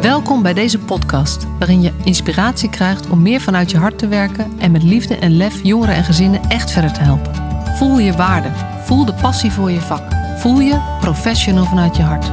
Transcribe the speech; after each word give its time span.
Welkom 0.00 0.42
bij 0.42 0.54
deze 0.54 0.78
podcast, 0.78 1.46
waarin 1.58 1.82
je 1.82 1.92
inspiratie 2.04 2.70
krijgt 2.70 3.08
om 3.08 3.22
meer 3.22 3.40
vanuit 3.40 3.70
je 3.70 3.76
hart 3.76 3.98
te 3.98 4.08
werken 4.08 4.52
en 4.58 4.70
met 4.70 4.82
liefde 4.82 5.16
en 5.16 5.36
lef 5.36 5.62
jongeren 5.62 5.94
en 5.94 6.04
gezinnen 6.04 6.40
echt 6.48 6.70
verder 6.70 6.92
te 6.92 7.00
helpen. 7.00 7.34
Voel 7.76 7.98
je 7.98 8.12
waarde, 8.12 8.48
voel 8.84 9.04
de 9.04 9.14
passie 9.14 9.52
voor 9.52 9.70
je 9.70 9.80
vak, 9.80 10.02
voel 10.36 10.60
je 10.60 10.96
professional 11.00 11.64
vanuit 11.64 11.96
je 11.96 12.02
hart. 12.02 12.26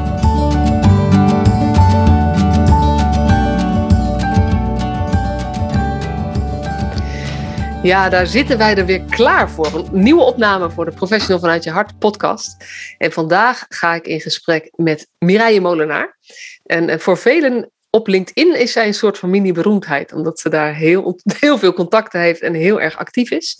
Ja, 7.85 8.09
daar 8.09 8.27
zitten 8.27 8.57
wij 8.57 8.77
er 8.77 8.85
weer 8.85 9.01
klaar 9.01 9.49
voor. 9.49 9.73
Een 9.73 10.03
nieuwe 10.03 10.21
opname 10.21 10.71
voor 10.71 10.85
de 10.85 10.91
Professional 10.91 11.39
vanuit 11.39 11.63
je 11.63 11.71
hart 11.71 11.99
podcast. 11.99 12.65
En 12.97 13.11
vandaag 13.11 13.65
ga 13.69 13.93
ik 13.93 14.07
in 14.07 14.21
gesprek 14.21 14.71
met 14.75 15.07
Mireille 15.19 15.61
Molenaar. 15.61 16.17
En 16.65 16.89
eh, 16.89 16.99
voor 16.99 17.17
velen 17.17 17.71
op 17.89 18.07
LinkedIn 18.07 18.59
is 18.59 18.71
zij 18.71 18.87
een 18.87 18.93
soort 18.93 19.17
van 19.17 19.29
mini-beroemdheid, 19.29 20.13
omdat 20.13 20.39
ze 20.39 20.49
daar 20.49 20.75
heel, 20.75 21.19
heel 21.39 21.57
veel 21.57 21.73
contacten 21.73 22.19
heeft 22.19 22.41
en 22.41 22.53
heel 22.53 22.81
erg 22.81 22.97
actief 22.97 23.31
is. 23.31 23.59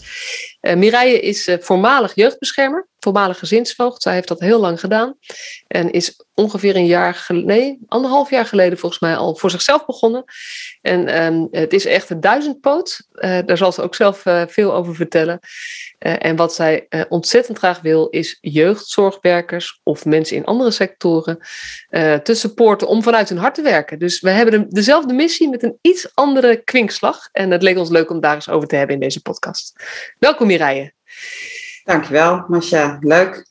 Uh, 0.66 0.74
Mireille 0.74 1.20
is 1.20 1.48
uh, 1.48 1.55
voormalig 1.60 2.16
jeugdbeschermer, 2.16 2.88
voormalig 3.00 3.40
gezinsvoogd. 3.40 4.02
Zij 4.02 4.14
heeft 4.14 4.28
dat 4.28 4.40
heel 4.40 4.60
lang 4.60 4.80
gedaan 4.80 5.18
en 5.68 5.91
is 5.91 6.24
ongeveer 6.34 6.76
een 6.76 6.86
jaar 6.86 7.14
geleden, 7.14 7.48
nee, 7.48 7.80
anderhalf 7.88 8.30
jaar 8.30 8.46
geleden 8.46 8.78
volgens 8.78 9.02
mij 9.02 9.16
al 9.16 9.36
voor 9.36 9.50
zichzelf 9.50 9.86
begonnen. 9.86 10.24
En 10.82 11.24
um, 11.24 11.48
het 11.52 11.74
is 11.74 11.86
echt 11.86 12.10
een 12.10 12.20
duizendpoot. 12.20 13.08
Uh, 13.14 13.40
daar 13.46 13.58
zal 13.58 13.72
ze 13.72 13.82
ook 13.82 13.96
zelf 13.96 14.24
veel 14.48 14.74
over 14.74 14.96
vertellen. 14.96 15.40
en 16.00 16.36
wat 16.36 16.54
zij 16.54 16.88
ontzettend 17.10 17.58
graag 17.58 17.82
wil, 17.82 18.08
is 18.08 18.38
jeugdzorgwerkers 18.41 19.80
of 19.84 20.05
mensen 20.05 20.36
in 20.36 20.46
andere 20.46 20.72
sectoren 20.72 21.38
te 22.24 22.34
supporten 22.34 22.88
om 22.88 23.04
vanuit 23.04 23.30
hun 23.30 23.38
hart 23.38 23.55
te 23.55 23.62
werken. 23.62 24.00
Dus 24.00 24.20
we 24.20 24.29
hebben 24.29 24.70
dezelfde 24.70 25.13
missie 25.13 25.50
met 25.50 25.63
een 25.63 25.77
iets 25.82 26.10
andere 26.13 26.55
kwinkslag. 26.63 27.29
En 27.32 27.52
het 27.52 27.62
leek 27.62 27.77
ons 27.77 27.90
leuk 27.90 28.10
om 28.10 28.20
daar 28.20 28.35
eens 28.35 28.50
over 28.50 28.68
te 28.68 28.76
hebben 28.76 28.96
in 28.96 29.02
deze 29.02 29.22
podcast. 29.22 29.74
Welkom 30.20 30.50
Mireille. 30.55 30.93
Dankjewel, 31.84 32.45
Masha. 32.48 32.98
Leuk. 32.99 33.45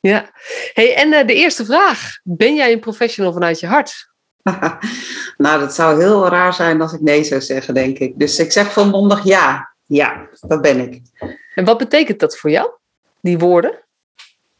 Ja. 0.00 0.30
Hey, 0.72 0.94
en 0.94 1.12
uh, 1.12 1.26
de 1.26 1.34
eerste 1.34 1.64
vraag. 1.64 2.18
Ben 2.22 2.54
jij 2.54 2.72
een 2.72 2.80
professional 2.80 3.32
vanuit 3.32 3.60
je 3.60 3.66
hart? 3.66 4.10
nou, 5.36 5.60
dat 5.60 5.74
zou 5.74 6.00
heel 6.00 6.28
raar 6.28 6.54
zijn 6.54 6.80
als 6.80 6.92
ik 6.92 7.00
nee 7.00 7.24
zou 7.24 7.40
zeggen, 7.40 7.74
denk 7.74 7.98
ik. 7.98 8.18
Dus 8.18 8.38
ik 8.38 8.52
zeg 8.52 8.72
volmondig 8.72 9.24
ja. 9.24 9.74
Ja, 9.86 10.28
dat 10.40 10.60
ben 10.60 10.80
ik. 10.80 11.02
En 11.54 11.64
wat 11.64 11.78
betekent 11.78 12.20
dat 12.20 12.38
voor 12.38 12.50
jou, 12.50 12.70
die 13.20 13.38
woorden? 13.38 13.84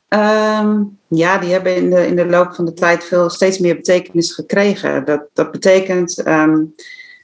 Um, 0.09 0.99
ja, 1.09 1.39
die 1.39 1.53
hebben 1.53 1.77
in 1.77 1.91
de, 1.91 2.07
in 2.07 2.17
de 2.17 2.27
loop 2.27 2.55
van 2.55 2.65
de 2.65 2.73
tijd 2.73 3.05
veel, 3.05 3.31
steeds 3.31 3.59
meer 3.59 3.75
betekenis 3.75 4.33
gekregen. 4.33 5.05
Dat, 5.05 5.29
dat 5.33 5.51
betekent 5.51 6.27
um, 6.27 6.75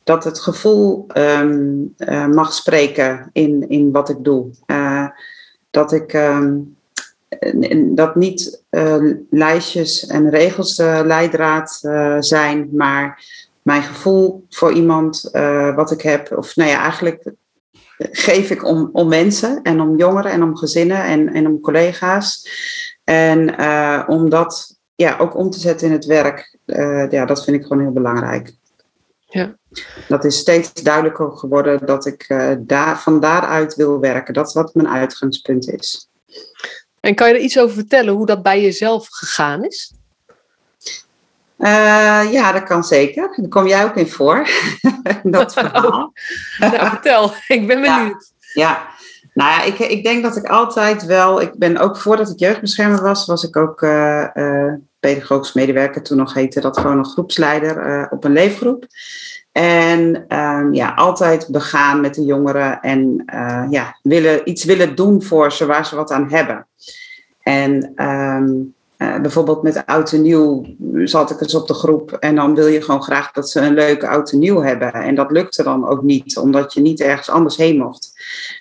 dat 0.04 0.24
het 0.24 0.40
gevoel 0.40 1.06
um, 1.16 1.94
uh, 1.98 2.26
mag 2.26 2.52
spreken 2.52 3.30
in, 3.32 3.68
in 3.68 3.92
wat 3.92 4.08
ik 4.08 4.24
doe. 4.24 4.50
Uh, 4.66 5.08
dat 5.70 5.92
ik 5.92 6.18
dat 7.78 8.14
niet 8.14 8.62
uh, 8.70 9.14
lijstjes 9.30 10.06
en 10.06 10.30
regels 10.30 10.76
de 10.76 11.02
leidraad 11.04 11.70
zijn, 12.18 12.68
maar 12.72 13.24
mijn 13.62 13.82
gevoel 13.82 14.44
voor 14.48 14.72
iemand 14.72 15.28
wat 15.74 15.90
ik 15.90 16.00
heb, 16.00 16.32
of 16.36 16.56
nou 16.56 16.70
ja, 16.70 16.80
eigenlijk 16.82 17.32
geef 17.98 18.50
ik 18.50 18.64
om, 18.64 18.88
om 18.92 19.08
mensen 19.08 19.62
en 19.62 19.80
om 19.80 19.96
jongeren 19.96 20.32
en 20.32 20.42
om 20.42 20.56
gezinnen 20.56 21.04
en, 21.04 21.32
en 21.32 21.46
om 21.46 21.60
collega's. 21.60 22.48
En 23.04 23.58
om 24.08 24.30
dat 24.30 24.78
ja, 24.94 25.18
ook 25.18 25.36
om 25.36 25.50
te 25.50 25.58
zetten 25.60 25.86
in 25.86 25.92
het 25.92 26.04
werk, 26.04 26.58
ja, 27.10 27.24
dat 27.24 27.44
vind 27.44 27.56
ik 27.56 27.62
gewoon 27.62 27.82
heel 27.82 27.92
belangrijk. 27.92 28.54
Ja. 29.34 29.56
Dat 30.08 30.24
is 30.24 30.38
steeds 30.38 30.72
duidelijker 30.72 31.30
geworden 31.30 31.86
dat 31.86 32.06
ik 32.06 32.28
uh, 32.28 32.52
daar, 32.58 33.00
van 33.00 33.20
daaruit 33.20 33.74
wil 33.74 34.00
werken. 34.00 34.34
Dat 34.34 34.48
is 34.48 34.54
wat 34.54 34.74
mijn 34.74 34.88
uitgangspunt 34.88 35.68
is. 35.68 36.08
En 37.00 37.14
kan 37.14 37.28
je 37.28 37.34
er 37.34 37.40
iets 37.40 37.58
over 37.58 37.74
vertellen 37.74 38.14
hoe 38.14 38.26
dat 38.26 38.42
bij 38.42 38.62
jezelf 38.62 39.06
gegaan 39.10 39.64
is? 39.64 39.92
Uh, 41.58 42.32
ja, 42.32 42.52
dat 42.52 42.62
kan 42.62 42.84
zeker. 42.84 43.32
Daar 43.36 43.48
kom 43.48 43.66
jij 43.66 43.84
ook 43.84 43.96
in 43.96 44.08
voor. 44.08 44.48
dat 45.22 45.52
verhaal. 45.58 46.12
nou, 46.58 46.88
vertel, 46.88 47.32
ik 47.48 47.66
ben 47.66 47.80
benieuwd. 47.80 48.32
Ja, 48.52 48.62
ja. 48.62 48.88
Nou 49.32 49.50
ja, 49.50 49.62
ik, 49.62 49.78
ik 49.78 50.04
denk 50.04 50.22
dat 50.22 50.36
ik 50.36 50.46
altijd 50.46 51.04
wel. 51.04 51.40
Ik 51.40 51.54
ben 51.54 51.76
ook 51.76 51.96
voordat 51.96 52.30
ik 52.30 52.38
jeugdbeschermer 52.38 53.02
was, 53.02 53.26
was 53.26 53.44
ik 53.44 53.56
ook 53.56 53.82
uh, 53.82 54.26
uh, 54.34 54.72
pedagogisch 55.00 55.52
medewerker. 55.52 56.02
Toen 56.02 56.16
nog 56.16 56.34
heette 56.34 56.60
dat 56.60 56.78
gewoon 56.78 56.98
een 56.98 57.06
groepsleider 57.06 58.08
op 58.10 58.24
een 58.24 58.32
leefgroep. 58.32 58.86
En 59.54 60.24
um, 60.38 60.74
ja, 60.74 60.94
altijd 60.94 61.48
begaan 61.48 62.00
met 62.00 62.14
de 62.14 62.24
jongeren 62.24 62.80
en 62.80 63.24
ja, 63.70 63.98
willen, 64.02 64.48
iets 64.48 64.64
willen 64.64 64.94
doen 64.94 65.22
voor 65.22 65.52
ze 65.52 65.66
waar 65.66 65.86
ze 65.86 65.96
wat 65.96 66.10
aan 66.10 66.30
hebben. 66.30 66.66
En 67.42 68.02
um, 68.06 68.74
uh, 68.98 69.20
bijvoorbeeld 69.20 69.62
met 69.62 69.86
oud 69.86 70.12
en 70.12 70.22
nieuw 70.22 70.64
zat 71.04 71.30
ik 71.30 71.40
eens 71.40 71.54
op 71.54 71.66
de 71.66 71.74
groep 71.74 72.12
en 72.12 72.34
dan 72.34 72.54
wil 72.54 72.66
je 72.66 72.82
gewoon 72.82 73.02
graag 73.02 73.32
dat 73.32 73.50
ze 73.50 73.60
een 73.60 73.74
leuke 73.74 74.08
oud 74.08 74.32
en 74.32 74.38
nieuw 74.38 74.62
hebben. 74.62 74.92
En 74.92 75.14
dat 75.14 75.30
lukte 75.30 75.62
dan 75.62 75.88
ook 75.88 76.02
niet, 76.02 76.36
omdat 76.36 76.74
je 76.74 76.80
niet 76.80 77.00
ergens 77.00 77.30
anders 77.30 77.56
heen 77.56 77.78
mocht. 77.78 78.12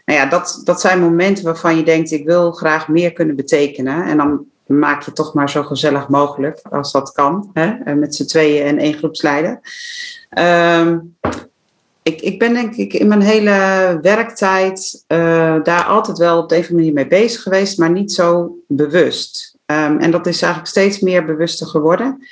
Nou 0.05 0.19
ja, 0.19 0.25
dat, 0.25 0.61
dat 0.63 0.81
zijn 0.81 0.99
momenten 0.99 1.43
waarvan 1.43 1.77
je 1.77 1.83
denkt, 1.83 2.11
ik 2.11 2.25
wil 2.25 2.51
graag 2.51 2.87
meer 2.87 3.13
kunnen 3.13 3.35
betekenen. 3.35 4.05
En 4.05 4.17
dan 4.17 4.45
maak 4.65 5.03
je 5.03 5.11
toch 5.11 5.33
maar 5.33 5.49
zo 5.49 5.63
gezellig 5.63 6.07
mogelijk, 6.07 6.61
als 6.69 6.91
dat 6.91 7.11
kan, 7.11 7.49
hè? 7.53 7.95
met 7.95 8.15
z'n 8.15 8.25
tweeën 8.25 8.65
en 8.65 8.77
één 8.77 8.93
groepsleider. 8.93 9.59
Um, 10.39 11.15
ik, 12.03 12.21
ik 12.21 12.39
ben 12.39 12.53
denk 12.53 12.75
ik 12.75 12.93
in 12.93 13.07
mijn 13.07 13.21
hele 13.21 13.99
werktijd 14.01 15.03
uh, 15.07 15.63
daar 15.63 15.83
altijd 15.83 16.17
wel 16.17 16.37
op 16.37 16.49
de 16.49 16.55
een 16.55 16.61
of 16.61 16.69
andere 16.69 16.85
manier 16.85 17.07
mee 17.09 17.19
bezig 17.21 17.41
geweest, 17.41 17.77
maar 17.77 17.91
niet 17.91 18.11
zo 18.11 18.55
bewust. 18.67 19.57
Um, 19.65 19.99
en 19.99 20.11
dat 20.11 20.27
is 20.27 20.41
eigenlijk 20.41 20.71
steeds 20.71 20.99
meer 20.99 21.25
bewuster 21.25 21.67
geworden. 21.67 22.27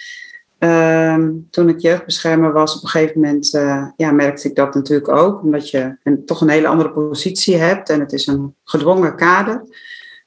Um, 0.60 1.48
toen 1.50 1.70
ik 1.70 1.80
jeugdbeschermer 1.80 2.52
was, 2.52 2.76
op 2.76 2.84
een 2.84 2.90
gegeven 2.90 3.22
moment 3.22 3.54
uh, 3.54 3.88
ja, 3.96 4.12
merkte 4.12 4.48
ik 4.48 4.56
dat 4.56 4.74
natuurlijk 4.74 5.10
ook, 5.10 5.42
omdat 5.42 5.70
je 5.70 5.98
een, 6.04 6.26
toch 6.26 6.42
een 6.42 6.50
hele 6.50 6.68
andere 6.68 6.92
positie 6.92 7.56
hebt 7.56 7.90
en 7.90 8.00
het 8.00 8.14
is 8.14 8.28
een 8.28 8.56
gedwongen 8.64 9.16
kader. 9.16 9.64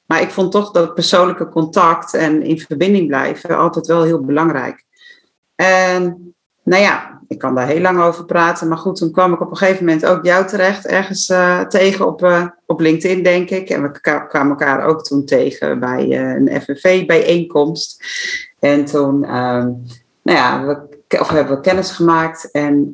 Maar 0.05 0.21
ik 0.21 0.29
vond 0.29 0.51
toch 0.51 0.71
dat 0.71 0.93
persoonlijke 0.93 1.49
contact 1.49 2.13
en 2.13 2.43
in 2.43 2.59
verbinding 2.59 3.07
blijven 3.07 3.57
altijd 3.57 3.87
wel 3.87 4.03
heel 4.03 4.21
belangrijk. 4.25 4.83
En 5.55 6.33
nou 6.63 6.81
ja, 6.81 7.21
ik 7.27 7.37
kan 7.37 7.55
daar 7.55 7.67
heel 7.67 7.81
lang 7.81 8.01
over 8.01 8.25
praten. 8.25 8.67
Maar 8.67 8.77
goed, 8.77 8.95
toen 8.95 9.11
kwam 9.11 9.33
ik 9.33 9.41
op 9.41 9.51
een 9.51 9.57
gegeven 9.57 9.85
moment 9.85 10.05
ook 10.05 10.25
jou 10.25 10.47
terecht 10.47 10.87
ergens 10.87 11.29
uh, 11.29 11.61
tegen 11.61 12.07
op, 12.07 12.23
uh, 12.23 12.45
op 12.65 12.79
LinkedIn, 12.79 13.23
denk 13.23 13.49
ik. 13.49 13.69
En 13.69 13.81
we 13.81 13.99
kwamen 14.27 14.49
elkaar 14.49 14.85
ook 14.85 15.03
toen 15.03 15.25
tegen 15.25 15.79
bij 15.79 16.07
uh, 16.07 16.35
een 16.35 16.61
FNV-bijeenkomst. 16.61 18.03
En 18.59 18.85
toen, 18.85 19.23
ehm, 19.23 19.71
nou 20.21 20.37
ja, 20.37 20.65
we, 20.65 21.19
of 21.19 21.29
hebben 21.29 21.55
we 21.55 21.61
kennis 21.61 21.91
gemaakt 21.91 22.51
en 22.51 22.89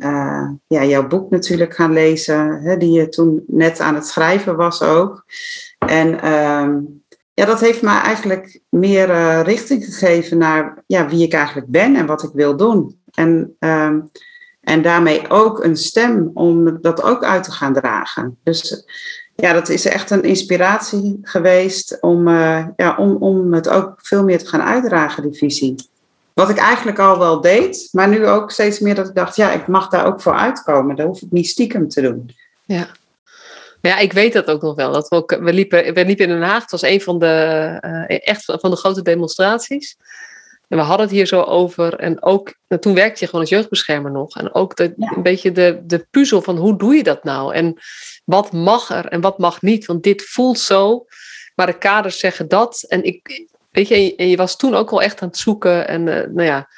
ja, 0.67 0.83
jouw 0.83 1.07
boek 1.07 1.29
natuurlijk 1.29 1.75
gaan 1.75 1.93
lezen, 1.93 2.61
hè, 2.61 2.77
die 2.77 2.91
je 2.91 3.09
toen 3.09 3.43
net 3.47 3.79
aan 3.79 3.95
het 3.95 4.07
schrijven 4.07 4.55
was 4.55 4.81
ook. 4.81 5.25
En 5.77 6.21
ehm, 6.21 6.79
ja, 7.33 7.45
dat 7.45 7.59
heeft 7.59 7.81
mij 7.81 7.99
eigenlijk 7.99 8.59
meer 8.69 9.41
richting 9.41 9.85
gegeven 9.85 10.37
naar 10.37 10.83
ja, 10.87 11.07
wie 11.07 11.23
ik 11.23 11.33
eigenlijk 11.33 11.67
ben 11.67 11.95
en 11.95 12.05
wat 12.05 12.23
ik 12.23 12.31
wil 12.33 12.57
doen. 12.57 12.99
En, 13.13 13.55
uh, 13.59 13.93
en 14.61 14.81
daarmee 14.81 15.29
ook 15.29 15.63
een 15.63 15.77
stem 15.77 16.31
om 16.33 16.81
dat 16.81 17.01
ook 17.03 17.23
uit 17.23 17.43
te 17.43 17.51
gaan 17.51 17.73
dragen. 17.73 18.37
Dus 18.43 18.85
ja, 19.35 19.53
dat 19.53 19.69
is 19.69 19.85
echt 19.85 20.09
een 20.09 20.23
inspiratie 20.23 21.19
geweest 21.21 21.97
om, 22.01 22.27
uh, 22.27 22.65
ja, 22.75 22.95
om, 22.97 23.15
om 23.15 23.53
het 23.53 23.69
ook 23.69 23.93
veel 23.97 24.23
meer 24.23 24.39
te 24.39 24.47
gaan 24.47 24.61
uitdragen, 24.61 25.23
die 25.23 25.37
visie. 25.37 25.75
Wat 26.33 26.49
ik 26.49 26.57
eigenlijk 26.57 26.99
al 26.99 27.19
wel 27.19 27.41
deed, 27.41 27.89
maar 27.91 28.07
nu 28.07 28.27
ook 28.27 28.51
steeds 28.51 28.79
meer 28.79 28.95
dat 28.95 29.07
ik 29.07 29.15
dacht, 29.15 29.35
ja, 29.35 29.51
ik 29.51 29.67
mag 29.67 29.87
daar 29.87 30.05
ook 30.05 30.21
voor 30.21 30.33
uitkomen. 30.33 30.95
Dat 30.95 31.07
hoef 31.07 31.21
ik 31.21 31.31
niet 31.31 31.47
stiekem 31.47 31.89
te 31.89 32.01
doen. 32.01 32.35
Ja. 32.65 32.87
Ja, 33.81 33.97
ik 33.97 34.13
weet 34.13 34.33
dat 34.33 34.47
ook 34.47 34.61
nog 34.61 34.75
wel. 34.75 34.91
Dat 34.91 35.07
we, 35.07 35.15
ook, 35.15 35.37
we, 35.39 35.53
liepen, 35.53 35.93
we 35.93 36.05
liepen 36.05 36.25
in 36.25 36.31
Den 36.31 36.41
Haag. 36.41 36.61
Het 36.61 36.71
was 36.71 36.81
een 36.81 37.01
van 37.01 37.19
de, 37.19 37.77
uh, 38.07 38.27
echt 38.27 38.45
van 38.45 38.69
de 38.69 38.75
grote 38.75 39.01
demonstraties. 39.01 39.97
En 40.67 40.77
we 40.77 40.83
hadden 40.83 41.05
het 41.05 41.15
hier 41.15 41.25
zo 41.25 41.41
over. 41.41 41.95
En 41.95 42.23
ook, 42.23 42.53
nou, 42.67 42.81
toen 42.81 42.93
werkte 42.93 43.19
je 43.19 43.25
gewoon 43.25 43.41
als 43.41 43.49
jeugdbeschermer 43.49 44.11
nog. 44.11 44.37
En 44.37 44.53
ook 44.53 44.75
de, 44.75 44.93
een 44.97 45.23
beetje 45.23 45.51
de, 45.51 45.81
de 45.83 46.07
puzzel 46.11 46.41
van 46.41 46.57
hoe 46.57 46.77
doe 46.77 46.95
je 46.95 47.03
dat 47.03 47.23
nou? 47.23 47.53
En 47.53 47.77
wat 48.25 48.51
mag 48.51 48.89
er 48.89 49.05
en 49.05 49.21
wat 49.21 49.37
mag 49.37 49.61
niet? 49.61 49.85
Want 49.85 50.03
dit 50.03 50.25
voelt 50.25 50.59
zo, 50.59 51.05
maar 51.55 51.65
de 51.65 51.77
kaders 51.77 52.19
zeggen 52.19 52.47
dat. 52.47 52.85
En 52.87 53.03
ik, 53.03 53.47
weet 53.71 53.87
je, 53.87 54.15
en 54.15 54.27
je 54.27 54.37
was 54.37 54.57
toen 54.57 54.75
ook 54.75 54.91
al 54.91 55.01
echt 55.01 55.21
aan 55.21 55.27
het 55.27 55.37
zoeken. 55.37 55.87
En 55.87 56.07
uh, 56.07 56.15
nou 56.15 56.43
ja, 56.43 56.69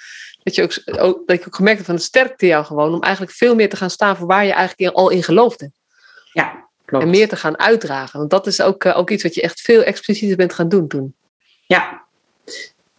dat 0.43 0.55
je 0.55 0.63
ook, 0.63 0.99
ook, 0.99 1.27
dat 1.27 1.37
ik 1.37 1.47
ook 1.47 1.55
gemerkt 1.55 1.77
heb 1.77 1.87
van 1.87 1.95
het 1.95 2.03
sterkte 2.03 2.45
jou 2.45 2.65
gewoon. 2.65 2.93
Om 2.93 3.01
eigenlijk 3.01 3.35
veel 3.35 3.55
meer 3.55 3.69
te 3.69 3.75
gaan 3.75 3.89
staan 3.89 4.17
voor 4.17 4.27
waar 4.27 4.45
je 4.45 4.53
eigenlijk 4.53 4.95
al 4.95 5.09
in 5.09 5.23
geloofde. 5.23 5.71
Ja, 6.31 6.69
klopt. 6.99 7.13
En 7.13 7.19
meer 7.19 7.29
te 7.29 7.35
gaan 7.35 7.59
uitdragen. 7.59 8.19
Want 8.19 8.31
dat 8.31 8.47
is 8.47 8.61
ook, 8.61 8.83
uh, 8.83 8.97
ook 8.97 9.09
iets 9.09 9.23
wat 9.23 9.35
je 9.35 9.41
echt 9.41 9.61
veel 9.61 9.83
explicieter 9.83 10.37
bent 10.37 10.53
gaan 10.53 10.69
doen 10.69 10.87
toen. 10.87 11.15
Ja, 11.67 12.01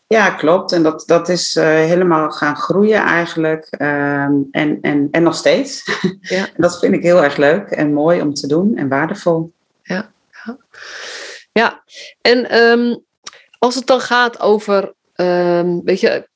Ja, 0.06 0.30
klopt. 0.30 0.72
En 0.72 0.82
dat, 0.82 1.02
dat 1.06 1.28
is 1.28 1.56
uh, 1.56 1.64
helemaal 1.64 2.30
gaan 2.30 2.56
groeien 2.56 3.02
eigenlijk. 3.02 3.66
Ehm, 3.70 4.32
en, 4.50 4.78
en, 4.80 5.08
en 5.10 5.22
nog 5.22 5.34
steeds. 5.34 5.82
Ja. 6.20 6.48
dat 6.56 6.78
vind 6.78 6.94
ik 6.94 7.02
heel 7.02 7.22
erg 7.22 7.36
leuk 7.36 7.70
en 7.70 7.92
mooi 7.92 8.20
om 8.20 8.34
te 8.34 8.46
doen 8.46 8.76
en 8.76 8.88
waardevol. 8.88 9.52
Ja, 9.82 10.10
ja. 10.44 10.56
ja. 11.52 11.82
en 12.20 12.56
um, 12.58 13.04
als 13.58 13.74
het 13.74 13.86
dan 13.86 14.00
gaat 14.00 14.40
over, 14.40 14.92
um, 15.16 15.84
weet 15.84 16.00
je, 16.00 16.28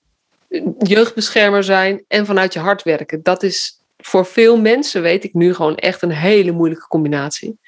jeugdbeschermer 0.78 1.64
zijn 1.64 2.04
en 2.08 2.26
vanuit 2.26 2.52
je 2.52 2.58
hart 2.58 2.82
werken. 2.82 3.22
Dat 3.22 3.43
is 3.43 3.77
voor 4.03 4.27
veel 4.27 4.61
mensen, 4.61 5.03
weet 5.03 5.25
ik 5.25 5.35
nu, 5.35 5.55
gewoon 5.55 5.77
echt 5.77 6.03
een 6.03 6.11
hele 6.11 6.53
moeilijke 6.53 6.87
combinatie. 6.87 7.59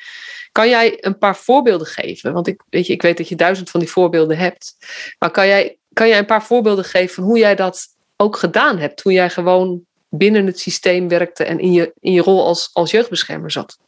Kan 0.53 0.69
jij 0.69 1.05
een 1.05 1.19
paar 1.19 1.37
voorbeelden 1.37 1.87
geven? 1.87 2.33
Want 2.33 2.47
ik 2.47 2.63
weet, 2.71 2.87
je, 2.87 2.93
ik 2.93 3.03
weet 3.03 3.17
dat 3.17 3.29
je 3.29 3.37
duizend 3.37 3.71
van 3.71 3.81
die 3.81 3.91
voorbeelden 3.91 4.39
hebt. 4.39 4.77
Maar 5.19 5.31
kan 5.31 5.47
jij, 5.47 5.79
kan 5.93 6.09
jij 6.09 6.19
een 6.19 6.27
paar 6.27 6.45
voorbeelden 6.45 6.85
geven 6.85 7.15
van 7.15 7.25
hoe 7.25 7.39
jij 7.39 7.55
dat 7.55 7.87
ook 8.17 8.37
gedaan 8.37 8.79
hebt? 8.79 9.03
Toen 9.03 9.13
jij 9.13 9.31
gewoon 9.31 9.81
binnen 10.09 10.47
het 10.47 10.59
systeem 10.59 11.09
werkte 11.09 11.45
en 11.45 11.59
in 11.59 11.73
je, 11.73 11.93
in 12.01 12.13
je 12.13 12.23
rol 12.23 12.47
als, 12.47 12.71
als 12.73 12.91
jeugdbeschermer 12.91 13.51
zat? 13.51 13.79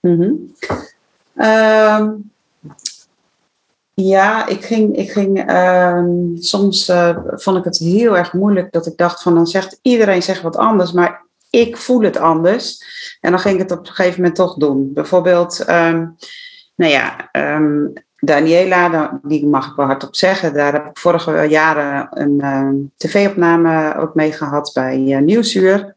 Mm 0.00 0.54
ja, 4.02 4.46
ik 4.46 4.64
ging, 4.64 4.96
ik 4.96 5.10
ging 5.10 5.46
ehm, 5.46 6.36
soms 6.36 6.88
uh, 6.88 7.16
vond 7.26 7.56
ik 7.56 7.64
het 7.64 7.78
heel 7.78 8.16
erg 8.16 8.32
moeilijk 8.32 8.72
dat 8.72 8.86
ik 8.86 8.96
dacht 8.96 9.22
van 9.22 9.34
dan 9.34 9.46
zegt 9.46 9.78
iedereen 9.82 10.22
zegt 10.22 10.42
wat 10.42 10.56
anders, 10.56 10.92
maar 10.92 11.25
ik 11.56 11.76
voel 11.76 12.00
het 12.00 12.16
anders. 12.16 12.78
En 13.20 13.30
dan 13.30 13.40
ging 13.40 13.54
ik 13.54 13.60
het 13.60 13.78
op 13.78 13.86
een 13.86 13.92
gegeven 13.92 14.20
moment 14.20 14.36
toch 14.36 14.54
doen. 14.54 14.92
Bijvoorbeeld, 14.92 15.60
um, 15.60 16.16
nou 16.74 16.92
ja, 16.92 17.28
um, 17.32 17.92
Daniela, 18.16 19.20
die 19.22 19.46
mag 19.46 19.70
ik 19.70 19.76
wel 19.76 19.86
hardop 19.86 20.16
zeggen, 20.16 20.54
daar 20.54 20.72
heb 20.72 20.86
ik 20.86 20.98
vorige 20.98 21.46
jaren 21.48 22.08
een 22.10 22.92
tv-opname 22.96 23.96
ook 23.96 24.14
mee 24.14 24.32
gehad 24.32 24.70
bij 24.74 24.98
uh, 24.98 25.18
Nieuwsuur. 25.18 25.94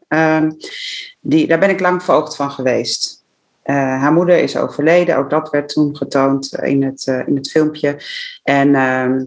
die, 1.19 1.47
daar 1.47 1.59
ben 1.59 1.69
ik 1.69 1.79
lang 1.79 2.03
voogd 2.03 2.35
van 2.35 2.51
geweest. 2.51 3.19
Uh, 3.69 3.75
haar 3.75 4.13
moeder 4.13 4.37
is 4.37 4.57
overleden, 4.57 5.17
ook 5.17 5.29
dat 5.29 5.49
werd 5.49 5.69
toen 5.69 5.97
getoond 5.97 6.55
in 6.55 6.83
het, 6.83 7.05
uh, 7.09 7.27
in 7.27 7.35
het 7.35 7.49
filmpje. 7.49 7.97
En 8.43 8.67
uh, 8.67 9.21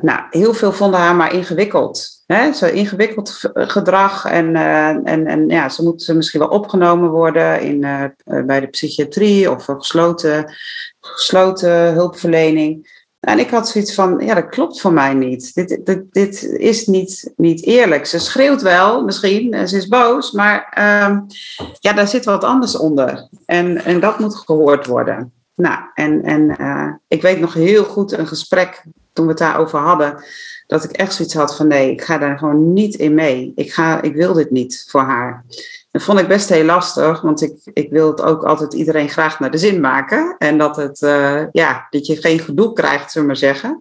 nou, 0.00 0.20
heel 0.30 0.54
veel 0.54 0.72
vonden 0.72 1.00
haar 1.00 1.14
maar 1.14 1.34
ingewikkeld. 1.34 2.22
Hè? 2.26 2.52
Zo 2.52 2.66
ingewikkeld 2.66 3.50
gedrag 3.52 4.24
en, 4.24 4.56
en, 5.04 5.26
en 5.26 5.48
ja, 5.48 5.68
ze 5.68 5.82
moet 5.82 6.12
misschien 6.14 6.40
wel 6.40 6.48
opgenomen 6.48 7.10
worden 7.10 7.60
in, 7.60 7.80
bij 8.46 8.60
de 8.60 8.66
psychiatrie 8.66 9.50
of 9.50 9.64
gesloten, 9.64 10.52
gesloten 11.00 11.92
hulpverlening. 11.92 12.96
En 13.20 13.38
ik 13.38 13.50
had 13.50 13.68
zoiets 13.68 13.94
van, 13.94 14.18
ja, 14.18 14.34
dat 14.34 14.48
klopt 14.48 14.80
voor 14.80 14.92
mij 14.92 15.14
niet. 15.14 15.54
Dit, 15.54 15.86
dit, 15.86 16.02
dit 16.12 16.42
is 16.42 16.86
niet, 16.86 17.32
niet 17.36 17.64
eerlijk. 17.64 18.06
Ze 18.06 18.18
schreeuwt 18.18 18.62
wel, 18.62 19.04
misschien, 19.04 19.68
ze 19.68 19.76
is 19.76 19.88
boos, 19.88 20.32
maar 20.32 20.78
um, 21.08 21.26
ja, 21.80 21.92
daar 21.92 22.08
zit 22.08 22.24
wat 22.24 22.44
anders 22.44 22.76
onder. 22.76 23.28
En, 23.46 23.84
en 23.84 24.00
dat 24.00 24.18
moet 24.18 24.36
gehoord 24.36 24.86
worden. 24.86 25.32
Nou, 25.58 25.80
en, 25.94 26.22
en 26.22 26.56
uh, 26.60 26.92
ik 27.08 27.22
weet 27.22 27.40
nog 27.40 27.54
heel 27.54 27.84
goed 27.84 28.12
een 28.12 28.26
gesprek 28.26 28.82
toen 29.12 29.24
we 29.24 29.30
het 29.30 29.40
daarover 29.40 29.78
hadden, 29.78 30.24
dat 30.66 30.84
ik 30.84 30.90
echt 30.90 31.14
zoiets 31.14 31.34
had 31.34 31.56
van 31.56 31.66
nee, 31.66 31.90
ik 31.90 32.02
ga 32.02 32.18
daar 32.18 32.38
gewoon 32.38 32.72
niet 32.72 32.94
in 32.94 33.14
mee. 33.14 33.52
Ik, 33.54 33.72
ga, 33.72 34.02
ik 34.02 34.14
wil 34.14 34.32
dit 34.32 34.50
niet 34.50 34.86
voor 34.88 35.00
haar. 35.00 35.44
Dat 35.90 36.02
vond 36.02 36.20
ik 36.20 36.28
best 36.28 36.48
heel 36.48 36.64
lastig, 36.64 37.20
want 37.20 37.42
ik, 37.42 37.52
ik 37.72 37.90
wil 37.90 38.10
het 38.10 38.22
ook 38.22 38.42
altijd 38.44 38.74
iedereen 38.74 39.08
graag 39.08 39.40
naar 39.40 39.50
de 39.50 39.58
zin 39.58 39.80
maken. 39.80 40.36
En 40.38 40.58
dat, 40.58 40.76
het, 40.76 41.00
uh, 41.02 41.42
ja, 41.52 41.86
dat 41.90 42.06
je 42.06 42.16
geen 42.16 42.38
gedoe 42.38 42.72
krijgt, 42.72 43.12
zullen 43.12 43.28
we 43.28 43.32
maar 43.32 43.42
zeggen. 43.42 43.78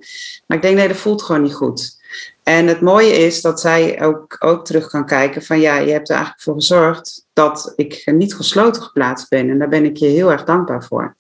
Maar 0.48 0.58
ik 0.58 0.64
denk, 0.64 0.78
nee, 0.78 0.88
dat 0.88 0.98
voelt 0.98 1.22
gewoon 1.22 1.42
niet 1.42 1.56
goed. 1.56 1.98
En 2.44 2.68
het 2.68 2.82
mooie 2.82 3.12
is 3.12 3.42
dat 3.42 3.60
zij 3.60 4.04
ook, 4.04 4.36
ook 4.40 4.66
terug 4.66 4.88
kan 4.88 5.06
kijken 5.06 5.44
van 5.44 5.60
ja, 5.60 5.78
je 5.78 5.92
hebt 5.92 6.10
er 6.10 6.16
eigenlijk 6.16 6.44
voor 6.44 6.54
gezorgd 6.54 7.26
dat 7.34 7.74
ik 7.76 8.02
niet 8.06 8.36
gesloten 8.36 8.82
geplaatst 8.82 9.30
ben. 9.30 9.50
En 9.50 9.60
daar 9.60 9.70
ben 9.70 9.86
ik 9.86 9.98
je 9.98 10.08
heel 10.08 10.32
erg 10.32 10.44
dankbaar 10.44 10.84
voor. 10.84 11.16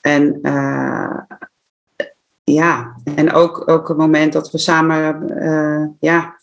En 0.00 0.38
uh, 0.42 1.20
ja, 2.44 2.96
en 3.14 3.32
ook, 3.32 3.70
ook 3.70 3.88
het 3.88 3.96
moment 3.96 4.32
dat 4.32 4.50
we 4.50 4.58
samen 4.58 5.30
uh, 5.42 5.86
ja, 6.00 6.36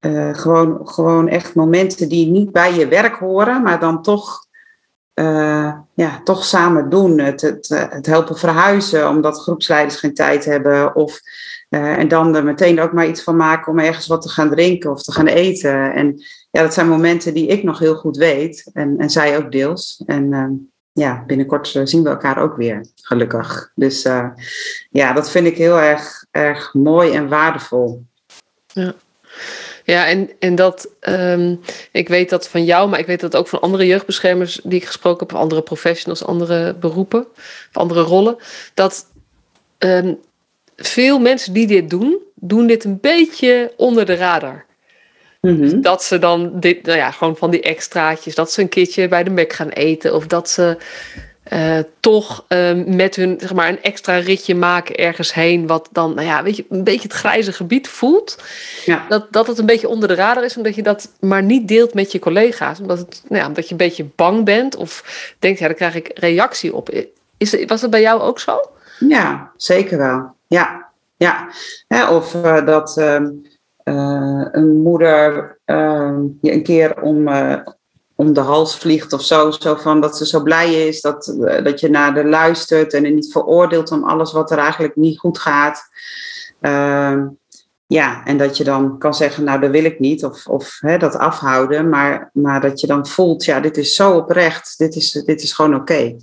uh, 0.00 0.34
gewoon, 0.34 0.88
gewoon 0.88 1.28
echt 1.28 1.54
momenten 1.54 2.08
die 2.08 2.30
niet 2.30 2.52
bij 2.52 2.74
je 2.74 2.88
werk 2.88 3.16
horen, 3.16 3.62
maar 3.62 3.80
dan 3.80 4.02
toch, 4.02 4.44
ja, 5.94 6.20
toch 6.24 6.44
samen 6.44 6.88
doen. 6.88 7.18
Het, 7.18 7.40
het, 7.40 7.68
het, 7.90 8.06
helpen 8.06 8.36
verhuizen 8.38 9.08
omdat 9.08 9.40
groepsleiders 9.40 9.96
geen 9.96 10.14
tijd 10.14 10.44
hebben. 10.44 10.94
Of, 10.94 11.20
en 11.68 12.08
dan 12.08 12.34
er 12.34 12.44
meteen 12.44 12.80
ook 12.80 12.92
maar 12.92 13.06
iets 13.06 13.22
van 13.22 13.36
maken 13.36 13.72
om 13.72 13.78
ergens 13.78 14.06
wat 14.06 14.22
te 14.22 14.28
gaan 14.28 14.50
drinken 14.50 14.90
of 14.90 15.02
te 15.02 15.12
gaan 15.12 15.26
eten. 15.26 15.92
En 15.94 16.22
ja, 16.50 16.62
dat 16.62 16.74
zijn 16.74 16.88
momenten 16.88 17.34
die 17.34 17.46
ik 17.46 17.62
nog 17.62 17.78
heel 17.78 17.94
goed 17.94 18.16
weet. 18.16 18.70
En, 18.72 18.98
en 18.98 19.10
zij 19.10 19.36
ook 19.36 19.52
deels. 19.52 20.02
En 20.06 20.32
ja, 20.96 21.24
binnenkort 21.26 21.80
zien 21.84 22.02
we 22.02 22.08
elkaar 22.08 22.38
ook 22.38 22.56
weer, 22.56 22.86
gelukkig. 23.02 23.72
Dus 23.74 24.02
ja, 24.90 25.12
dat 25.12 25.30
vind 25.30 25.46
ik 25.46 25.56
heel 25.56 25.80
erg, 25.80 26.24
erg 26.30 26.74
mooi 26.74 27.12
en 27.12 27.28
waardevol. 27.28 28.04
Ja. 28.66 28.94
Ja, 29.84 30.06
en, 30.06 30.30
en 30.38 30.54
dat, 30.54 30.88
um, 31.08 31.60
ik 31.92 32.08
weet 32.08 32.30
dat 32.30 32.48
van 32.48 32.64
jou, 32.64 32.88
maar 32.88 32.98
ik 32.98 33.06
weet 33.06 33.20
dat 33.20 33.36
ook 33.36 33.48
van 33.48 33.60
andere 33.60 33.86
jeugdbeschermers 33.86 34.60
die 34.62 34.80
ik 34.80 34.86
gesproken 34.86 35.26
heb, 35.26 35.36
andere 35.36 35.62
professionals, 35.62 36.24
andere 36.24 36.74
beroepen, 36.74 37.26
andere 37.72 38.00
rollen, 38.00 38.36
dat 38.74 39.06
um, 39.78 40.18
veel 40.76 41.18
mensen 41.18 41.52
die 41.52 41.66
dit 41.66 41.90
doen, 41.90 42.18
doen 42.34 42.66
dit 42.66 42.84
een 42.84 43.00
beetje 43.00 43.72
onder 43.76 44.06
de 44.06 44.14
radar. 44.14 44.65
Mm 45.46 45.68
-hmm. 45.68 45.82
Dat 45.82 46.02
ze 46.02 46.18
dan 46.18 46.60
dit, 46.60 46.82
nou 46.82 46.98
ja, 46.98 47.10
gewoon 47.10 47.36
van 47.36 47.50
die 47.50 47.62
extraatjes, 47.62 48.34
dat 48.34 48.52
ze 48.52 48.60
een 48.60 48.68
keertje 48.68 49.08
bij 49.08 49.24
de 49.24 49.30
Mac 49.30 49.52
gaan 49.52 49.68
eten, 49.68 50.14
of 50.14 50.26
dat 50.26 50.50
ze 50.50 50.76
uh, 51.52 51.78
toch 52.00 52.44
uh, 52.48 52.84
met 52.86 53.16
hun 53.16 53.36
zeg 53.40 53.54
maar, 53.54 53.68
een 53.68 53.82
extra 53.82 54.16
ritje 54.16 54.54
maken 54.54 54.96
ergens 54.96 55.34
heen, 55.34 55.66
wat 55.66 55.88
dan, 55.92 56.14
nou 56.14 56.26
ja, 56.26 56.42
weet 56.42 56.56
je, 56.56 56.64
een 56.68 56.84
beetje 56.84 57.08
het 57.08 57.16
grijze 57.16 57.52
gebied 57.52 57.88
voelt. 57.88 58.42
Ja. 58.84 59.06
Dat, 59.08 59.26
dat 59.32 59.46
het 59.46 59.58
een 59.58 59.66
beetje 59.66 59.88
onder 59.88 60.08
de 60.08 60.14
radar 60.14 60.44
is, 60.44 60.56
omdat 60.56 60.74
je 60.74 60.82
dat 60.82 61.12
maar 61.20 61.42
niet 61.42 61.68
deelt 61.68 61.94
met 61.94 62.12
je 62.12 62.18
collega's. 62.18 62.80
Omdat, 62.80 62.98
het, 62.98 63.22
nou 63.28 63.42
ja, 63.42 63.48
omdat 63.48 63.64
je 63.64 63.70
een 63.70 63.76
beetje 63.76 64.06
bang 64.16 64.44
bent 64.44 64.76
of 64.76 65.02
denkt, 65.38 65.58
ja, 65.58 65.66
daar 65.66 65.76
krijg 65.76 65.94
ik 65.94 66.10
reactie 66.14 66.74
op. 66.74 66.90
Is, 67.36 67.64
was 67.66 67.80
dat 67.80 67.90
bij 67.90 68.00
jou 68.00 68.20
ook 68.20 68.40
zo? 68.40 68.60
Ja, 68.98 69.50
zeker 69.56 69.98
wel. 69.98 70.34
Ja, 70.46 70.88
ja. 71.16 71.48
of 72.10 72.34
uh, 72.34 72.66
dat 72.66 72.96
ehm, 72.96 73.26
een 73.90 74.82
moeder 74.82 75.58
ehm, 75.64 76.22
je 76.40 76.52
een 76.52 76.62
keer 76.62 77.02
om 77.02 77.28
om 78.16 78.32
de 78.32 78.40
hals 78.40 78.78
vliegt 78.78 79.12
of 79.12 79.22
zo. 79.22 79.50
Zo 79.50 79.74
van 79.74 80.00
dat 80.00 80.16
ze 80.16 80.26
zo 80.26 80.42
blij 80.42 80.86
is 80.86 81.00
dat, 81.00 81.26
eh, 81.26 81.64
dat 81.64 81.80
je 81.80 81.90
naar 81.90 82.14
de 82.14 82.24
luistert 82.24 82.92
en 82.92 83.04
er 83.04 83.10
niet 83.10 83.32
veroordeelt 83.32 83.90
om 83.90 84.04
alles 84.04 84.32
wat 84.32 84.50
er 84.50 84.58
eigenlijk 84.58 84.96
niet 84.96 85.18
goed 85.18 85.38
gaat. 85.38 85.82
Uh, 86.60 87.22
ja, 87.86 88.24
en 88.24 88.36
dat 88.36 88.56
je 88.56 88.64
dan 88.64 88.98
kan 88.98 89.14
zeggen, 89.14 89.44
nou 89.44 89.60
dat 89.60 89.70
wil 89.70 89.84
ik 89.84 89.98
niet, 89.98 90.24
of, 90.24 90.46
of 90.46 90.78
hè, 90.80 90.98
dat 90.98 91.16
afhouden, 91.16 91.88
maar, 91.88 92.30
maar 92.32 92.60
dat 92.60 92.80
je 92.80 92.86
dan 92.86 93.06
voelt, 93.06 93.44
ja, 93.44 93.60
dit 93.60 93.76
is 93.76 93.94
zo 93.94 94.16
oprecht, 94.16 94.78
dit 94.78 94.94
is, 94.94 95.12
dit 95.12 95.42
is 95.42 95.52
gewoon 95.52 95.74
oké. 95.74 96.16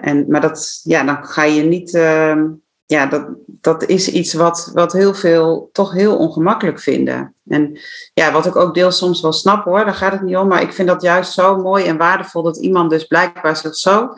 En 0.00 0.24
Maar 0.28 0.40
dat, 0.40 0.80
ja, 0.82 1.04
dan 1.04 1.24
ga 1.24 1.44
je 1.44 1.62
niet, 1.62 1.94
uh, 1.94 2.42
ja, 2.86 3.06
dat, 3.06 3.26
dat 3.46 3.84
is 3.84 4.08
iets 4.08 4.34
wat, 4.34 4.70
wat 4.74 4.92
heel 4.92 5.14
veel 5.14 5.68
toch 5.72 5.92
heel 5.92 6.16
ongemakkelijk 6.16 6.80
vinden. 6.80 7.34
En 7.48 7.78
ja, 8.14 8.32
wat 8.32 8.46
ik 8.46 8.56
ook 8.56 8.74
deels 8.74 8.98
soms 8.98 9.20
wel 9.20 9.32
snap 9.32 9.64
hoor, 9.64 9.84
daar 9.84 9.94
gaat 9.94 10.12
het 10.12 10.22
niet 10.22 10.36
om. 10.36 10.48
Maar 10.48 10.62
ik 10.62 10.72
vind 10.72 10.88
dat 10.88 11.02
juist 11.02 11.32
zo 11.32 11.56
mooi 11.56 11.84
en 11.84 11.96
waardevol 11.96 12.42
dat 12.42 12.56
iemand 12.56 12.90
dus 12.90 13.04
blijkbaar 13.04 13.56
zich 13.56 13.76
zo 13.76 14.14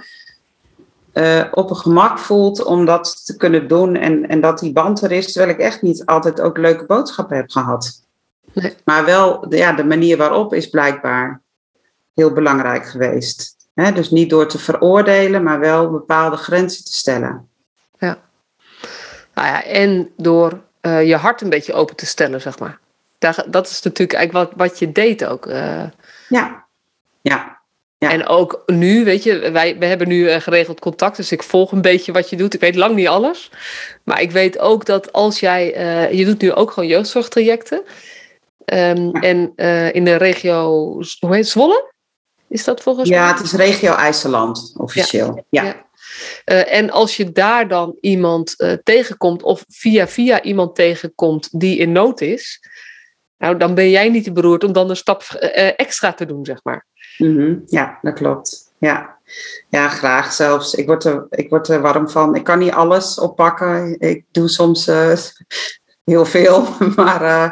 uh, 1.17 1.45
op 1.51 1.71
een 1.71 1.77
gemak 1.77 2.19
voelt 2.19 2.65
om 2.65 2.85
dat 2.85 3.27
te 3.27 3.37
kunnen 3.37 3.69
doen. 3.69 3.97
En, 3.97 4.29
en 4.29 4.41
dat 4.41 4.59
die 4.59 4.73
band 4.73 5.03
er 5.03 5.13
is, 5.13 5.33
terwijl 5.33 5.55
ik 5.55 5.61
echt 5.61 5.83
niet 5.83 6.07
altijd 6.07 6.41
ook 6.41 6.59
leuke 6.59 6.87
boodschappen 6.87 7.37
heb 7.37 7.51
gehad. 7.51 8.03
Nee. 8.53 8.75
Maar 8.85 9.05
wel, 9.05 9.55
ja, 9.55 9.73
de 9.73 9.85
manier 9.85 10.17
waarop 10.17 10.55
is 10.55 10.69
blijkbaar 10.69 11.43
heel 12.15 12.33
belangrijk 12.33 12.87
geweest. 12.87 13.57
He, 13.75 13.93
dus 13.93 14.11
niet 14.11 14.31
door 14.31 14.49
te 14.49 14.59
veroordelen, 14.59 15.43
maar 15.43 15.59
wel 15.59 15.91
bepaalde 15.91 16.37
grenzen 16.37 16.85
te 16.85 16.95
stellen. 16.95 17.49
Ja. 19.37 19.43
Nou 19.43 19.55
ja, 19.55 19.65
en 19.65 20.11
door 20.17 20.61
uh, 20.83 21.07
je 21.07 21.17
hart 21.17 21.41
een 21.41 21.51
beetje 21.51 21.73
open 21.73 21.97
te 21.97 22.07
stellen, 22.07 22.41
zeg 22.41 22.59
maar. 22.59 22.79
Daar, 23.19 23.45
dat 23.47 23.69
is 23.69 23.83
natuurlijk 23.83 24.19
eigenlijk 24.19 24.51
wat, 24.51 24.69
wat 24.69 24.79
je 24.79 24.93
deed 24.93 25.25
ook. 25.25 25.47
Uh. 25.47 25.83
Ja. 26.29 26.65
ja. 27.21 27.55
Ja. 27.99 28.11
En 28.11 28.27
ook 28.27 28.63
nu, 28.67 29.05
weet 29.05 29.23
je, 29.23 29.51
wij 29.51 29.79
we 29.79 29.87
hebben 29.87 30.09
nu 30.09 30.31
uh, 30.31 30.41
geregeld 30.41 30.81
contact, 30.81 31.17
dus 31.17 31.33
ik 31.33 31.43
volg 31.43 31.73
een 31.73 31.83
beetje 31.83 32.13
wat 32.13 32.31
je 32.31 32.37
doet. 32.37 32.55
Ik 32.55 32.61
weet 32.61 32.75
lang 32.75 32.95
niet 32.95 33.09
alles, 33.09 33.51
maar 34.03 34.21
ik 34.21 34.31
weet 34.31 34.59
ook 34.59 34.85
dat 34.85 35.13
als 35.13 35.41
jij, 35.41 35.67
je 36.17 36.25
doet 36.25 36.41
nu 36.41 36.53
ook 36.53 36.71
gewoon 36.71 36.89
jeugdzorgtrajecten. 36.89 37.83
Um, 38.65 39.17
ja. 39.17 39.21
En 39.21 39.55
in 39.93 40.05
de 40.05 40.17
regio, 40.17 40.69
hoe 41.21 41.35
heet 41.35 41.37
het, 41.37 41.49
Zwolle? 41.49 41.93
Is 42.49 42.65
dat 42.65 42.83
volgens 42.83 43.09
mij? 43.09 43.19
Ja, 43.19 43.35
het 43.35 43.41
is 43.41 43.53
regio 43.53 43.95
IJsseland, 43.95 44.75
officieel. 44.77 45.45
ja. 45.51 45.63
ja. 45.63 45.86
Uh, 46.45 46.73
en 46.75 46.91
als 46.91 47.17
je 47.17 47.33
daar 47.33 47.69
dan 47.69 47.97
iemand 48.01 48.55
uh, 48.57 48.73
tegenkomt 48.83 49.43
of 49.43 49.65
via 49.69 50.09
via 50.09 50.43
iemand 50.43 50.75
tegenkomt 50.75 51.61
die 51.61 51.79
in 51.79 51.93
nood 51.93 52.21
is, 52.21 52.61
nou, 53.39 53.57
dan 53.57 53.75
ben 53.75 53.91
jij 53.91 54.09
niet 54.09 54.25
te 54.25 54.33
beroerd 54.33 54.65
om 54.65 54.73
dan 54.73 54.91
een 54.91 54.97
stap 54.97 55.23
uh, 55.41 55.81
extra 55.81 56.13
te 56.13 56.27
doen, 56.27 56.45
zeg 56.45 56.59
maar. 56.63 56.87
Mm. 57.19 57.63
Ja, 57.67 57.99
dat 58.03 58.15
klopt. 58.15 58.75
Ja. 58.79 59.19
ja, 59.69 59.89
graag 59.89 60.33
zelfs. 60.33 60.75
Ik 60.75 60.87
word, 60.87 61.05
er, 61.05 61.27
ik 61.31 61.49
word 61.49 61.69
er 61.69 61.81
warm 61.81 62.09
van. 62.11 62.35
Ik 62.35 62.45
kan 62.45 62.59
niet 62.59 62.73
alles 62.73 63.19
oppakken. 63.19 64.01
Ik 64.01 64.25
doe 64.31 64.49
soms 64.49 64.91
heel 66.07 66.25
veel. 66.25 66.67
Maar 66.97 67.23
uh, 67.23 67.51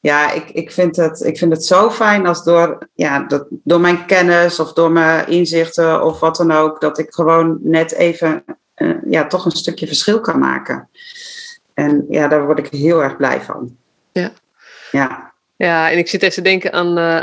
ja, 0.00 0.32
ik, 0.32 0.50
ik, 0.50 0.72
vind 0.72 0.96
het, 0.96 1.20
ik 1.20 1.38
vind 1.38 1.52
het 1.52 1.64
zo 1.64 1.90
fijn 1.90 2.26
als 2.26 2.44
door, 2.44 2.88
ja, 2.94 3.20
dat, 3.20 3.46
door 3.50 3.80
mijn 3.80 4.06
kennis 4.06 4.60
of 4.60 4.72
door 4.72 4.90
mijn 4.90 5.28
inzichten 5.28 6.04
of 6.04 6.20
wat 6.20 6.36
dan 6.36 6.52
ook, 6.52 6.80
dat 6.80 6.98
ik 6.98 7.14
gewoon 7.14 7.58
net 7.62 7.92
even 7.92 8.44
uh, 8.76 8.96
ja, 9.10 9.26
toch 9.26 9.44
een 9.44 9.50
stukje 9.50 9.86
verschil 9.86 10.20
kan 10.20 10.38
maken. 10.38 10.88
En 11.74 12.06
ja, 12.08 12.28
daar 12.28 12.44
word 12.44 12.58
ik 12.58 12.66
heel 12.66 13.02
erg 13.02 13.16
blij 13.16 13.40
van. 13.40 13.76
Ja. 14.12 14.32
Ja. 14.90 15.34
Ja, 15.56 15.90
en 15.90 15.98
ik 15.98 16.08
zit 16.08 16.22
even 16.22 16.34
te 16.34 16.42
denken 16.42 16.72
aan, 16.72 16.98
uh, 16.98 17.18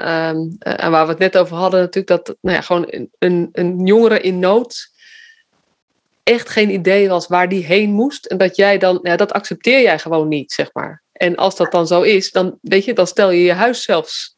aan 0.60 0.92
waar 0.92 1.06
we 1.06 1.12
het 1.12 1.20
net 1.20 1.38
over 1.38 1.56
hadden, 1.56 1.80
natuurlijk, 1.80 2.26
dat 2.26 2.36
nou 2.42 2.56
ja, 2.56 2.62
gewoon 2.62 2.86
een, 2.90 3.12
een, 3.20 3.50
een 3.52 3.86
jongere 3.86 4.22
in 4.22 4.40
nood 4.40 4.92
echt 6.24 6.50
geen 6.50 6.70
idee 6.70 7.10
was 7.10 7.28
waar 7.28 7.50
die 7.50 7.66
heen 7.66 7.92
moest. 7.92 8.26
En 8.26 8.38
dat 8.38 8.56
jij 8.56 8.78
dan, 8.78 9.00
ja, 9.02 9.16
dat 9.16 9.34
accepteer 9.34 9.82
jij 9.82 10.00
gewoon 10.00 10.28
niet, 10.28 10.52
zeg 10.52 10.70
maar. 10.74 11.04
En 11.12 11.36
als 11.36 11.56
dat 11.56 11.72
dan 11.72 11.88
zo 11.88 12.02
is, 12.02 12.32
dan 12.32 12.58
weet 12.62 12.86
je, 12.86 12.94
dan 12.94 13.08
stel 13.08 13.32
je 13.32 13.44
je 13.44 13.54
huis 13.54 13.84
zelfs 13.84 14.38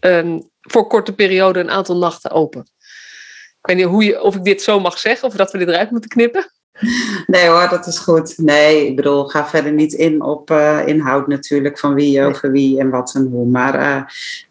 um, 0.00 0.50
voor 0.60 0.86
korte 0.86 1.14
periode 1.14 1.60
een 1.60 1.70
aantal 1.70 1.96
nachten 1.96 2.30
open. 2.30 2.70
Ik 3.60 3.72
weet 3.72 3.76
niet 3.76 3.86
hoe 3.86 4.04
je, 4.04 4.22
of 4.22 4.34
ik 4.34 4.44
dit 4.44 4.62
zo 4.62 4.80
mag 4.80 4.98
zeggen, 4.98 5.28
of 5.28 5.34
dat 5.34 5.52
we 5.52 5.58
dit 5.58 5.68
eruit 5.68 5.90
moeten 5.90 6.10
knippen. 6.10 6.50
Nee 7.26 7.46
hoor, 7.46 7.68
dat 7.68 7.86
is 7.86 7.98
goed. 7.98 8.38
Nee, 8.38 8.86
ik 8.86 8.96
bedoel, 8.96 9.24
ga 9.24 9.46
verder 9.46 9.72
niet 9.72 9.92
in 9.92 10.22
op 10.22 10.50
uh, 10.50 10.86
inhoud 10.86 11.26
natuurlijk, 11.26 11.78
van 11.78 11.94
wie 11.94 12.24
over 12.24 12.50
wie 12.50 12.80
en 12.80 12.90
wat 12.90 13.14
en 13.14 13.26
hoe. 13.26 13.46
Maar 13.46 13.80
uh, 13.80 14.02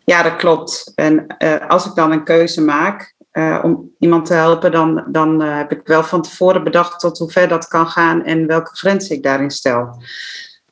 ja, 0.04 0.24
dat 0.24 0.36
klopt. 0.36 0.92
En 0.96 1.25
uh, 1.38 1.68
als 1.68 1.86
ik 1.86 1.96
dan 1.96 2.12
een 2.12 2.24
keuze 2.24 2.62
maak, 2.62 3.14
uh, 3.38 3.60
om 3.63 3.92
iemand 4.00 4.25
te 4.25 4.34
helpen, 4.34 4.72
dan, 4.72 5.04
dan 5.08 5.42
uh, 5.42 5.58
heb 5.58 5.72
ik 5.72 5.82
wel 5.88 6.04
van 6.04 6.22
tevoren 6.22 6.63
bedacht 6.63 7.00
tot 7.00 7.18
hoe 7.18 7.32
ver 7.32 7.48
dat 7.48 7.68
kan 7.68 7.88
gaan 7.88 8.24
en 8.24 8.48
welke 8.48 8.75
grenzen 8.75 9.15
ik 9.15 9.24
daarin 9.24 9.51
stel. 9.51 10.01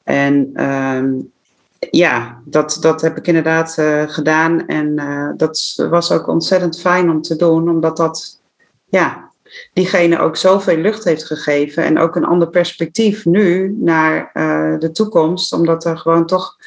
En 0.03 0.63
um, 0.63 1.31
ja, 1.91 2.41
dat, 2.45 2.77
dat 2.81 3.01
heb 3.01 3.17
ik 3.17 3.27
inderdaad 3.27 3.77
uh, 3.79 4.03
gedaan 4.07 4.67
en 4.67 4.95
dat 5.37 5.85
was 5.89 6.11
ook 6.11 6.27
ontzettend 6.27 6.79
fijn 6.79 7.09
om 7.09 7.21
te 7.21 7.35
doen, 7.35 7.69
omdat 7.69 7.97
dat, 7.97 8.39
ja, 8.85 9.31
diegene 9.73 10.19
ook 10.19 10.35
zoveel 10.35 10.77
lucht 10.77 11.03
heeft 11.03 11.25
gegeven 11.25 11.83
en 11.83 11.99
ook 11.99 12.15
een 12.15 12.25
ander 12.25 12.49
perspectief 12.49 13.25
nu 13.25 13.75
naar 13.79 14.31
de 14.79 14.89
toekomst, 14.93 15.53
omdat 15.53 15.85
er 15.85 15.97
gewoon 15.97 16.25
toch 16.25 16.57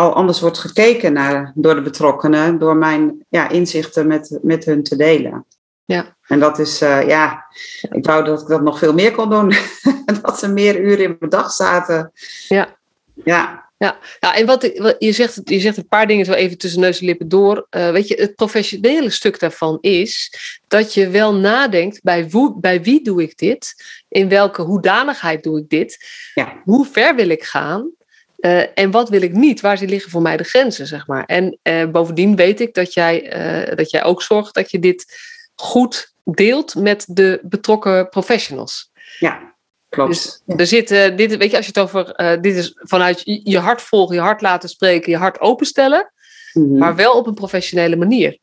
al 0.00 0.14
anders 0.14 0.40
wordt 0.40 0.58
gekeken 0.58 1.12
naar, 1.12 1.52
door 1.54 1.74
de 1.74 1.82
betrokkenen, 1.82 2.58
door 2.58 2.76
mijn 2.76 3.26
ja, 3.28 3.48
inzichten 3.48 4.06
met, 4.06 4.38
met 4.42 4.64
hun 4.64 4.82
te 4.82 4.96
delen. 4.96 5.46
Ja. 5.84 6.16
En 6.26 6.40
dat 6.40 6.58
is, 6.58 6.82
uh, 6.82 7.08
ja, 7.08 7.44
ik 7.90 8.06
wou 8.06 8.24
dat 8.24 8.40
ik 8.40 8.46
dat 8.46 8.62
nog 8.62 8.78
veel 8.78 8.92
meer 8.92 9.12
kon 9.12 9.30
doen. 9.30 9.54
dat 10.22 10.38
ze 10.38 10.48
meer 10.48 10.80
uren 10.80 11.04
in 11.04 11.16
mijn 11.18 11.30
dag 11.30 11.52
zaten. 11.52 12.12
Ja. 12.48 12.76
Ja. 13.24 13.68
Ja, 13.76 13.98
ja 14.20 14.34
en 14.34 14.46
wat, 14.46 14.70
wat 14.76 14.96
je, 14.98 15.12
zegt, 15.12 15.40
je 15.44 15.60
zegt 15.60 15.76
een 15.76 15.88
paar 15.88 16.06
dingen 16.06 16.24
zo 16.24 16.32
even 16.32 16.58
tussen 16.58 16.80
neus 16.80 17.00
en 17.00 17.06
lippen 17.06 17.28
door. 17.28 17.66
Uh, 17.70 17.90
weet 17.90 18.08
je, 18.08 18.14
het 18.14 18.34
professionele 18.34 19.10
stuk 19.10 19.38
daarvan 19.38 19.78
is 19.80 20.34
dat 20.68 20.94
je 20.94 21.08
wel 21.08 21.34
nadenkt 21.34 22.02
bij, 22.02 22.30
wo, 22.30 22.54
bij 22.54 22.82
wie 22.82 23.04
doe 23.04 23.22
ik 23.22 23.38
dit? 23.38 23.74
In 24.08 24.28
welke 24.28 24.62
hoedanigheid 24.62 25.42
doe 25.42 25.58
ik 25.58 25.68
dit? 25.68 26.06
Ja. 26.34 26.60
Hoe 26.64 26.86
ver 26.86 27.14
wil 27.14 27.28
ik 27.28 27.44
gaan? 27.44 27.90
Uh, 28.40 28.62
en 28.74 28.90
wat 28.90 29.08
wil 29.08 29.22
ik 29.22 29.32
niet? 29.32 29.60
Waar 29.60 29.78
liggen 29.80 30.10
voor 30.10 30.22
mij 30.22 30.36
de 30.36 30.44
grenzen, 30.44 30.86
zeg 30.86 31.06
maar? 31.06 31.24
En 31.24 31.58
uh, 31.62 31.86
bovendien 31.86 32.36
weet 32.36 32.60
ik 32.60 32.74
dat 32.74 32.94
jij, 32.94 33.36
uh, 33.68 33.76
dat 33.76 33.90
jij 33.90 34.04
ook 34.04 34.22
zorgt 34.22 34.54
dat 34.54 34.70
je 34.70 34.78
dit 34.78 35.06
goed 35.54 36.14
deelt 36.24 36.74
met 36.74 37.04
de 37.08 37.40
betrokken 37.42 38.08
professionals. 38.08 38.90
Ja, 39.18 39.54
klopt. 39.88 40.10
Dus 40.10 40.42
er 40.56 40.66
zit, 40.66 40.88
dit, 40.88 41.36
weet 41.36 41.50
je, 41.50 41.56
als 41.56 41.66
je 41.66 41.72
het 41.74 41.78
over, 41.78 42.38
dit 42.40 42.56
is 42.56 42.72
vanuit 42.76 43.22
je 43.24 43.58
hart 43.58 43.82
volgen, 43.82 44.14
je 44.14 44.20
hart 44.20 44.40
laten 44.40 44.68
spreken, 44.68 45.12
je 45.12 45.18
hart 45.18 45.40
openstellen, 45.40 46.12
mm 46.52 46.62
-hmm. 46.62 46.78
maar 46.78 46.96
wel 46.96 47.12
op 47.12 47.26
een 47.26 47.34
professionele 47.34 47.96
manier. 47.96 48.38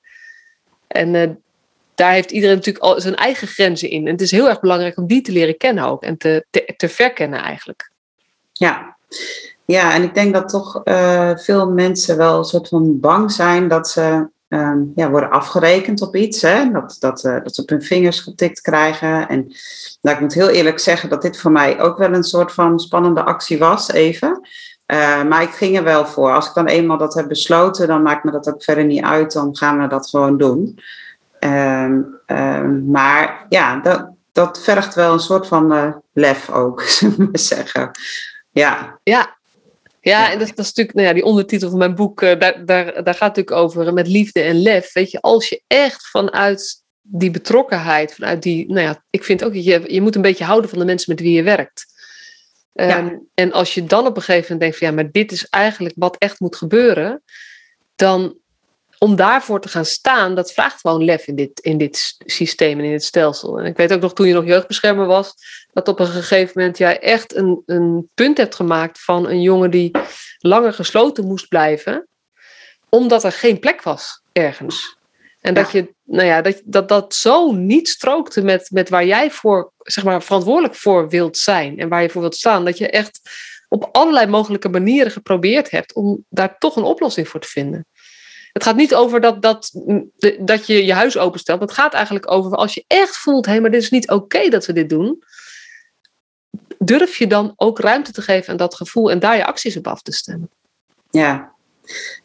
En 0.88 1.42
daar 1.96 2.12
heeft 2.12 2.32
iedereen 2.32 2.56
natuurlijk 2.56 2.86
al 2.86 3.02
zijn 3.02 3.16
eigen 3.16 3.48
grenzen 3.48 3.90
in. 3.90 4.06
En 4.06 4.12
het 4.12 4.22
is 4.22 4.32
heel 4.32 4.50
erg 4.50 4.60
belangrijk 4.60 4.98
om 4.98 5.08
die 5.08 5.22
te 5.22 5.32
leren 5.32 5.58
kennen 5.58 5.84
ook 5.84 6.04
en 6.04 6.18
te, 6.18 6.46
te, 6.50 6.74
te 6.78 6.90
verkennen 6.90 7.40
eigenlijk. 7.40 7.92
Ja, 8.52 8.98
ja, 9.68 9.94
en 9.94 10.04
ik 10.04 10.14
denk 10.14 10.34
dat 10.34 10.50
toch 10.50 10.82
uh, 10.84 11.32
veel 11.36 11.70
mensen 11.70 12.18
wel 12.18 12.38
een 12.38 12.44
soort 12.44 12.68
van 12.68 13.00
bang 13.00 13.32
zijn 13.32 13.68
dat 13.68 13.90
ze 13.90 14.30
um, 14.50 14.92
ja, 14.96 15.10
worden 15.10 15.30
afgerekend 15.30 16.02
op 16.02 16.16
iets. 16.16 16.42
Hè? 16.42 16.72
Dat, 16.72 16.96
dat, 17.00 17.24
uh, 17.24 17.44
dat 17.44 17.56
ze 17.56 17.62
op 17.62 17.70
hun 17.70 17.82
vingers 17.82 18.20
getikt 18.20 18.62
krijgen. 18.62 19.28
En 19.28 19.54
nou, 20.02 20.16
ik 20.16 20.22
moet 20.22 20.34
heel 20.34 20.50
eerlijk 20.50 20.80
zeggen 20.80 21.10
dat 21.10 21.22
dit 21.22 21.40
voor 21.40 21.52
mij 21.52 21.82
ook 21.82 21.98
wel 21.98 22.14
een 22.14 22.24
soort 22.24 22.52
van 22.52 22.80
spannende 22.80 23.24
actie 23.24 23.58
was, 23.60 23.92
even. 23.92 24.48
Uh, 24.88 25.24
maar 25.24 25.42
ik 25.42 25.50
ging 25.50 25.78
er 25.78 25.84
wel 25.84 26.06
voor. 26.06 26.34
Als 26.34 26.48
ik 26.48 26.54
dan 26.54 26.68
eenmaal 26.68 26.98
dat 26.98 27.14
heb 27.14 27.28
besloten, 27.28 27.88
dan 27.88 28.02
maakt 28.02 28.24
me 28.24 28.32
dat 28.32 28.50
ook 28.50 28.64
verder 28.64 28.86
niet 28.86 29.04
uit. 29.04 29.34
Dan 29.34 29.58
gaan 29.58 29.82
we 29.82 29.88
dat 29.88 30.10
gewoon 30.10 30.38
doen. 30.38 30.80
Um, 31.40 32.20
um, 32.28 32.86
maar 32.92 33.46
ja, 33.50 33.80
dat, 33.80 34.10
dat 34.32 34.62
vergt 34.62 34.96
wel 34.96 35.14
een 35.14 35.20
soort 35.20 35.48
van 35.48 35.96
lef 36.14 36.50
ook, 36.50 36.82
zullen 36.98 37.32
we 37.32 37.38
zeggen. 37.38 37.92
Ja. 38.52 39.00
Ja, 39.04 39.37
ja, 40.08 40.32
en 40.32 40.40
dat, 40.40 40.48
dat 40.48 40.60
is 40.60 40.66
natuurlijk, 40.66 40.94
nou 40.94 41.08
ja, 41.08 41.14
die 41.14 41.24
ondertitel 41.24 41.70
van 41.70 41.78
mijn 41.78 41.96
boek, 41.96 42.22
uh, 42.22 42.40
daar, 42.40 42.66
daar, 42.66 42.86
daar 42.86 42.94
gaat 42.94 43.36
het 43.36 43.46
natuurlijk 43.46 43.52
over 43.52 43.94
met 43.94 44.08
liefde 44.08 44.42
en 44.42 44.62
lef. 44.62 44.94
Weet 44.94 45.12
je, 45.12 45.22
als 45.22 45.50
je 45.50 45.62
echt 45.68 46.08
vanuit 46.08 46.84
die 47.02 47.32
betrokkenheid, 47.32 48.14
vanuit 48.14 48.44
die, 48.44 48.68
nou 48.68 48.82
ja, 48.82 49.04
ik 49.10 49.24
vind 49.24 49.44
ook 49.44 49.54
dat 49.54 49.64
je, 49.64 49.84
je 49.88 50.02
moet 50.02 50.16
een 50.16 50.22
beetje 50.22 50.44
houden 50.44 50.70
van 50.70 50.80
de 50.80 50.86
mensen 50.86 51.14
met 51.14 51.22
wie 51.22 51.34
je 51.34 51.44
werkt. 51.44 51.86
Um, 52.74 52.88
ja. 52.88 53.20
En 53.34 53.52
als 53.52 53.74
je 53.74 53.86
dan 53.86 54.06
op 54.06 54.16
een 54.16 54.22
gegeven 54.22 54.42
moment 54.42 54.60
denkt 54.60 54.78
van 54.78 54.88
ja, 54.88 54.94
maar 54.94 55.12
dit 55.12 55.32
is 55.32 55.48
eigenlijk 55.50 55.96
wat 55.98 56.18
echt 56.18 56.40
moet 56.40 56.56
gebeuren, 56.56 57.24
dan 57.96 58.38
om 59.00 59.16
daarvoor 59.16 59.62
te 59.62 59.68
gaan 59.68 59.86
staan, 59.86 60.36
dat 60.36 60.54
vraagt 60.54 60.82
gewoon 60.82 61.04
lef 61.04 61.28
in 61.28 61.36
dit, 61.36 61.60
in 61.60 61.78
dit 61.78 62.16
systeem 62.18 62.80
en 62.80 62.86
in 62.86 62.92
dit 62.92 63.04
stelsel. 63.04 63.60
En 63.60 63.66
ik 63.66 63.78
weet 63.78 63.94
ook 63.94 64.02
nog 64.02 64.14
toen 64.14 64.28
je 64.28 64.34
nog 64.34 64.46
jeugdbeschermer 64.46 65.06
was, 65.06 65.34
dat 65.74 65.88
op 65.88 66.00
een 66.00 66.08
gegeven 66.08 66.52
moment 66.56 66.78
jij 66.78 67.00
echt 67.00 67.36
een, 67.36 67.64
een 67.66 68.10
punt 68.14 68.38
hebt 68.38 68.56
gemaakt 68.56 69.04
van 69.04 69.30
een 69.30 69.42
jongen 69.42 69.72
die 69.72 69.92
langer 70.38 70.74
gesloten 70.74 71.26
moest 71.26 71.48
blijven, 71.48 72.08
omdat 72.90 73.24
er 73.24 73.32
geen 73.32 73.60
plek 73.60 73.82
was 73.82 74.22
ergens. 74.32 74.98
En 75.42 75.54
ja. 75.54 75.62
dat, 75.62 75.72
je, 75.72 75.94
nou 76.04 76.28
ja, 76.28 76.42
dat, 76.42 76.62
dat 76.66 76.90
dat 76.90 77.14
zo 77.16 77.52
niet 77.52 77.90
strookte 77.90 78.42
met, 78.42 78.70
met 78.72 78.90
waar 78.90 79.06
jij 79.06 79.32
voor, 79.32 79.72
zeg 79.78 80.04
maar, 80.04 80.24
verantwoordelijk 80.24 80.76
voor 80.76 81.10
wilt 81.10 81.38
zijn 81.38 81.80
en 81.80 81.90
waar 81.90 82.02
je 82.02 82.10
voor 82.10 82.22
wilt 82.22 82.36
staan, 82.36 82.66
dat 82.66 82.78
je 82.78 82.90
echt 82.90 83.20
op 83.70 83.90
allerlei 83.92 84.28
mogelijke 84.28 84.70
manieren 84.70 85.12
geprobeerd 85.12 85.70
hebt 85.70 85.94
om 85.94 86.26
daar 86.30 86.58
toch 86.58 86.76
een 86.76 86.84
oplossing 86.84 87.28
voor 87.28 87.40
te 87.40 87.48
vinden. 87.48 87.86
Het 88.58 88.66
gaat 88.66 88.76
niet 88.76 88.96
over 88.96 89.22
dat, 89.22 89.42
dat, 89.42 89.72
dat 90.40 90.68
je 90.68 90.86
je 90.86 90.94
huis 90.94 91.18
openstelt. 91.18 91.62
Het 91.62 91.72
gaat 91.72 91.94
eigenlijk 91.94 92.32
over 92.32 92.52
als 92.52 92.74
je 92.74 92.84
echt 92.88 93.18
voelt, 93.18 93.46
hé, 93.46 93.52
hey, 93.52 93.62
maar 93.62 93.72
dit 93.72 93.82
is 93.82 93.90
niet 93.90 94.10
oké 94.10 94.50
dat 94.50 94.66
we 94.66 94.74
dit 94.74 94.90
doen. 94.90 95.24
Durf 96.78 97.18
je 97.18 97.28
dan 97.28 97.54
ook 97.56 97.80
ruimte 97.80 98.12
te 98.12 98.22
geven 98.22 98.52
aan 98.52 98.58
dat 98.58 98.76
gevoel 98.76 99.12
en 99.12 99.20
daar 99.20 99.38
je 99.38 99.46
acties 99.46 99.78
op 99.78 99.88
af 99.88 100.02
te 100.02 100.12
stemmen? 100.12 100.50
Ja, 101.10 101.52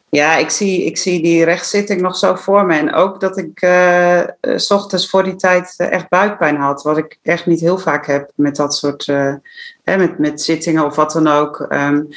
ja 0.09 0.37
ik, 0.37 0.51
zie, 0.51 0.85
ik 0.85 0.97
zie 0.97 1.23
die 1.23 1.45
rechtszitting 1.45 2.01
nog 2.01 2.17
zo 2.17 2.35
voor 2.35 2.67
me. 2.67 2.77
En 2.77 2.93
ook 2.93 3.21
dat 3.21 3.39
ik 3.39 3.63
uh, 3.63 4.23
s 4.57 4.71
ochtends 4.71 5.11
voor 5.11 5.25
die 5.25 5.37
tijd 5.37 5.75
echt 5.77 6.09
buikpijn 6.09 6.57
had. 6.57 6.83
Wat 6.83 6.99
ik 6.99 7.19
echt 7.23 7.47
niet 7.47 7.61
heel 7.61 7.79
vaak 7.79 8.07
heb 8.07 8.31
met 8.35 8.57
dat 8.57 8.75
soort 8.75 9.07
hè, 9.83 9.97
met, 9.97 10.19
met 10.19 10.43
zittingen 10.43 10.85
of 10.85 10.97
wat 10.97 11.13
dan 11.13 11.27
ook. 11.27 11.67
Um, 11.71 12.09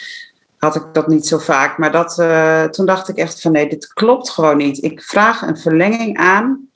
had 0.66 0.76
ik 0.76 0.94
dat 0.94 1.08
niet 1.08 1.28
zo 1.28 1.38
vaak. 1.38 1.78
Maar 1.78 1.92
dat, 1.92 2.18
uh, 2.20 2.64
toen 2.64 2.86
dacht 2.86 3.10
ik 3.10 3.18
echt 3.18 3.42
van 3.42 3.52
nee, 3.52 3.70
dit 3.70 3.94
klopt 3.94 4.30
gewoon 4.30 4.58
niet. 4.58 4.84
Ik 4.84 5.02
vraag 5.02 5.42
een 5.42 5.58
verlenging 5.58 6.18
aan 6.18 6.70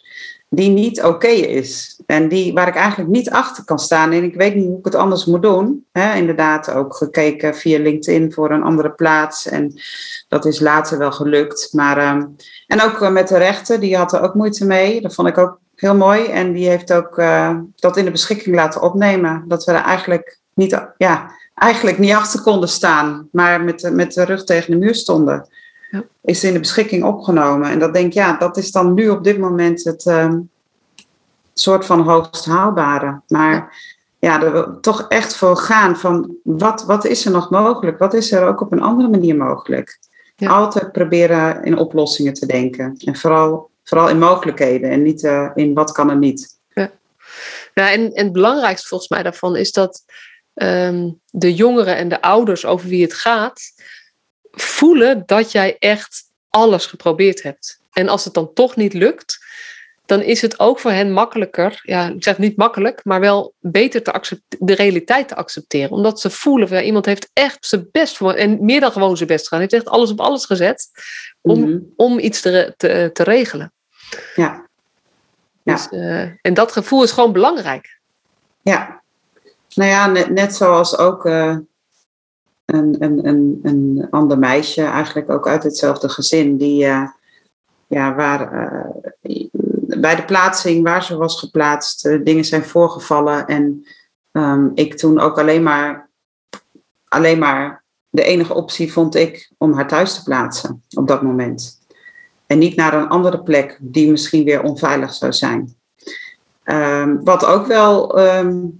die 0.50 0.70
niet 0.70 1.04
oké 1.04 1.28
is. 1.28 2.00
En 2.06 2.28
die, 2.28 2.54
waar 2.54 2.68
ik 2.68 2.76
eigenlijk 2.76 3.10
niet 3.10 3.30
achter 3.30 3.64
kan 3.64 3.80
staan. 3.80 4.12
En 4.12 4.24
ik 4.24 4.36
weet 4.36 4.56
niet 4.56 4.66
hoe 4.66 4.80
ik 4.80 4.86
het 4.86 4.96
anders 4.96 5.26
moet 5.26 5.42
doen. 5.42 5.86
Inderdaad, 6.16 6.72
ook 6.72 6.96
gekeken 6.96 7.56
via 7.56 7.80
LinkedIn 7.80 8.34
voor 8.34 8.52
een 8.52 8.64
andere 8.64 8.92
plaats. 8.92 9.48
En 9.48 9.74
dat 10.28 10.46
is 10.46 10.60
later 10.60 10.98
wel 10.98 11.12
gelukt. 11.12 11.70
Maar, 11.72 11.98
uh, 11.98 12.24
en 12.68 12.82
ook 12.82 13.10
met 13.10 13.28
de 13.28 13.38
rechter, 13.38 13.80
die 13.80 13.98
had 13.98 14.14
er 14.14 14.22
ook 14.22 14.34
moeite 14.34 14.66
mee. 14.66 15.02
Dat 15.02 15.14
vond 15.14 15.28
ik 15.28 15.38
ook 15.38 15.60
heel 15.76 15.96
mooi. 15.96 16.26
En 16.26 16.54
die 16.54 16.70
heeft 16.70 16.94
ook 16.94 17.18
uh, 17.18 17.58
dat 17.76 17.98
in 17.98 18.06
de 18.06 18.12
beschikking 18.12 18.56
laten 18.56 18.82
opnemen. 18.82 19.44
Dat 19.48 19.64
we 19.64 19.72
er 19.72 19.84
eigenlijk 19.84 20.40
niet, 20.54 20.88
ja, 20.98 21.32
eigenlijk 21.60 21.98
niet 21.98 22.14
achter 22.14 22.42
konden 22.42 22.70
staan, 22.70 23.28
maar 23.32 23.62
met 23.62 23.80
de, 23.80 23.92
met 23.92 24.14
de 24.14 24.24
rug 24.24 24.44
tegen 24.44 24.72
de 24.72 24.78
muur 24.78 24.96
stonden. 24.96 25.48
Ja. 25.92 26.04
Is 26.22 26.44
in 26.44 26.54
de 26.54 26.60
beschikking 26.60 27.04
opgenomen. 27.04 27.70
En 27.70 27.80
dat 27.80 27.94
denk 27.94 28.06
ik, 28.06 28.14
ja, 28.14 28.38
dat 28.38 28.58
is 28.58 28.72
dan 28.72 28.94
nu 28.94 29.10
op 29.10 29.24
dit 29.24 29.38
moment 29.38 29.84
het, 29.84 30.06
uh, 30.06 30.34
soort 31.60 31.86
van 31.86 32.02
hoogst 32.02 32.46
haalbare. 32.46 33.22
Maar 33.28 33.78
ja, 34.20 34.44
er 34.44 34.80
toch 34.82 35.06
echt 35.08 35.36
voor 35.36 35.58
gaan 35.58 35.98
van 35.98 36.36
wat, 36.44 36.84
wat 36.84 37.06
is 37.06 37.26
er 37.26 37.32
nog 37.32 37.50
mogelijk? 37.50 37.98
Wat 37.98 38.14
is 38.14 38.32
er 38.32 38.48
ook 38.48 38.62
op 38.62 38.72
een 38.72 38.82
andere 38.82 39.10
manier 39.10 39.36
mogelijk? 39.36 40.00
Altijd 40.48 40.92
proberen 40.92 41.64
in 41.64 41.78
oplossingen 41.78 42.34
te 42.34 42.46
denken. 42.46 42.96
En 43.06 43.16
vooral, 43.16 43.70
vooral 43.84 44.10
in 44.10 44.20
mogelijkheden 44.20 44.90
en 44.90 45.02
niet 45.02 45.24
uh, 45.24 45.50
in 45.56 45.74
wat 45.74 45.92
kan 45.92 46.10
er 46.10 46.18
niet. 46.18 46.58
Ja, 46.74 46.92
ja 47.74 47.92
en, 47.92 48.14
en 48.14 48.24
het 48.24 48.34
belangrijkste 48.34 48.88
volgens 48.88 49.10
mij 49.10 49.24
daarvan 49.24 49.56
is 49.56 49.72
dat 49.72 50.04
um, 50.64 51.22
de 51.26 51.54
jongeren 51.54 51.96
en 51.96 52.10
de 52.10 52.22
ouders 52.22 52.66
over 52.66 52.90
wie 52.90 53.04
het 53.04 53.14
gaat, 53.14 53.62
voelen 54.52 55.24
dat 55.26 55.52
jij 55.52 55.76
echt 55.80 56.24
alles 56.50 56.86
geprobeerd 56.86 57.44
hebt. 57.44 57.82
En 57.92 58.10
als 58.10 58.26
het 58.26 58.34
dan 58.34 58.54
toch 58.54 58.76
niet 58.76 58.94
lukt, 58.94 59.48
dan 60.06 60.22
is 60.22 60.42
het 60.42 60.60
ook 60.60 60.80
voor 60.80 60.92
hen 60.92 61.12
makkelijker, 61.12 61.80
ja, 61.84 62.08
ik 62.08 62.24
zeg 62.24 62.38
niet 62.38 62.58
makkelijk, 62.58 63.04
maar 63.04 63.20
wel 63.20 63.54
beter 63.60 64.04
te 64.04 64.40
de 64.60 64.76
realiteit 64.76 65.28
te 65.28 65.36
accepteren. 65.36 65.92
Omdat 65.92 66.20
ze 66.20 66.30
voelen, 66.30 66.68
van, 66.68 66.78
ja, 66.78 66.84
iemand 66.84 67.06
heeft 67.06 67.30
echt 67.34 67.66
zijn 67.66 67.88
best 67.92 68.18
voor, 68.18 68.34
en 68.34 68.66
meer 68.66 68.80
dan 68.80 68.92
gewoon 68.92 69.18
zijn 69.18 69.30
best 69.30 69.44
gedaan, 69.44 69.60
heeft 69.60 69.74
echt 69.74 69.88
alles 69.88 70.12
op 70.12 70.20
alles 70.20 70.46
gezet 70.46 70.90
om, 71.42 71.60
mhm. 71.60 71.80
om 71.96 72.20
iets 72.20 72.42
te, 72.42 72.74
te, 72.78 73.10
te 73.14 73.24
regelen. 73.24 73.74
Ja. 74.36 74.70
ja. 75.64 75.74
Dus, 75.74 75.88
uh, 75.92 76.22
en 76.22 76.54
dat 76.54 76.72
gevoel 76.72 77.04
is 77.04 77.12
gewoon 77.12 77.34
belangrijk. 77.34 78.00
Ja. 78.62 79.02
Nou 79.76 79.90
ja, 79.90 80.08
net, 80.08 80.30
net 80.30 80.56
zoals 80.56 80.98
ook 80.98 81.26
uh, 81.26 81.58
een, 82.66 82.96
een, 83.04 83.28
een, 83.28 83.60
een 83.64 84.08
ander 84.10 84.40
meisje, 84.40 84.84
eigenlijk 84.84 85.30
ook 85.30 85.48
uit 85.48 85.64
hetzelfde 85.64 86.10
gezin, 86.10 86.58
die, 86.58 86.86
uh, 86.86 87.08
ja, 87.88 88.16
waar 88.16 88.52
bij 90.00 90.16
de 90.16 90.26
plaatsing 90.26 90.84
waar 90.84 91.04
ze 91.04 91.18
was 91.18 91.40
geplaatst, 91.40 92.04
dingen 92.24 92.46
zijn 92.46 92.64
voorgevallen. 92.64 93.48
En 93.48 93.86
um, 94.32 94.72
ik 94.76 94.98
toen 94.98 95.20
ook 95.20 95.40
alleen 95.40 95.64
maar, 95.64 96.10
alleen 97.08 97.40
maar 97.40 97.84
de 98.10 98.24
enige 98.24 98.54
optie 98.54 98.94
vond 98.94 99.16
ik 99.16 99.52
om 99.58 99.74
haar 99.74 99.88
thuis 99.88 100.14
te 100.14 100.24
plaatsen 100.24 100.84
op 100.96 101.08
dat 101.08 101.22
moment. 101.22 101.80
En 102.46 102.58
niet 102.58 102.76
naar 102.76 102.94
een 102.94 103.08
andere 103.08 103.44
plek 103.44 103.78
die 103.82 104.12
misschien 104.12 104.44
weer 104.44 104.64
onveilig 104.64 105.14
zou 105.14 105.34
zijn. 105.34 105.76
Um, 106.64 107.24
wat 107.24 107.46
ook 107.46 107.66
wel 107.66 108.20
um, 108.20 108.79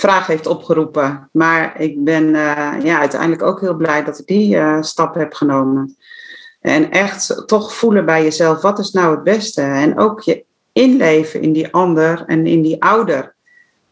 vraag 0.00 0.26
heeft 0.26 0.46
opgeroepen. 0.46 1.28
Maar 1.32 1.80
ik 1.80 2.04
ben 2.04 2.24
uh, 2.24 2.72
ja, 2.82 2.98
uiteindelijk 2.98 3.42
ook 3.42 3.60
heel 3.60 3.74
blij 3.74 4.04
dat 4.04 4.18
ik 4.18 4.26
die 4.26 4.56
uh, 4.56 4.82
stap 4.82 5.14
heb 5.14 5.32
genomen. 5.32 5.96
En 6.60 6.90
echt 6.90 7.42
toch 7.46 7.74
voelen 7.74 8.04
bij 8.04 8.22
jezelf, 8.22 8.62
wat 8.62 8.78
is 8.78 8.90
nou 8.90 9.14
het 9.14 9.22
beste? 9.22 9.62
En 9.62 9.98
ook 9.98 10.20
je 10.20 10.44
inleven 10.72 11.40
in 11.40 11.52
die 11.52 11.72
ander 11.72 12.24
en 12.26 12.46
in 12.46 12.62
die 12.62 12.82
ouder. 12.82 13.34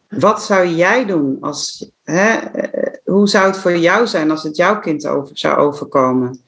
Wat 0.09 0.43
zou 0.43 0.67
jij 0.67 1.05
doen 1.05 1.37
als, 1.41 1.91
hè, 2.03 2.33
eh, 2.35 2.93
hoe 3.05 3.27
zou 3.27 3.45
het 3.45 3.57
voor 3.57 3.77
jou 3.77 4.07
zijn 4.07 4.31
als 4.31 4.43
het 4.43 4.55
jouw 4.55 4.79
kind 4.79 5.07
over, 5.07 5.37
zou 5.37 5.57
overkomen? 5.57 6.41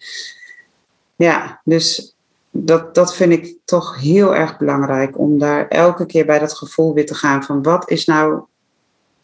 Ja, 1.16 1.62
dus 1.64 2.16
dat, 2.52 2.96
dat 2.96 3.16
vind 3.16 3.32
ik 3.32 3.56
toch 3.66 4.00
heel 4.00 4.36
erg 4.36 4.58
belangrijk 4.58 5.20
om 5.20 5.40
daar 5.40 5.68
elke 5.68 6.06
keer 6.06 6.26
bij 6.26 6.40
dat 6.40 6.54
gevoel 6.54 6.94
weer 6.94 7.06
te 7.06 7.16
gaan 7.16 7.44
van 7.44 7.64
wat 7.64 7.90
is 7.90 8.06
nou, 8.06 8.42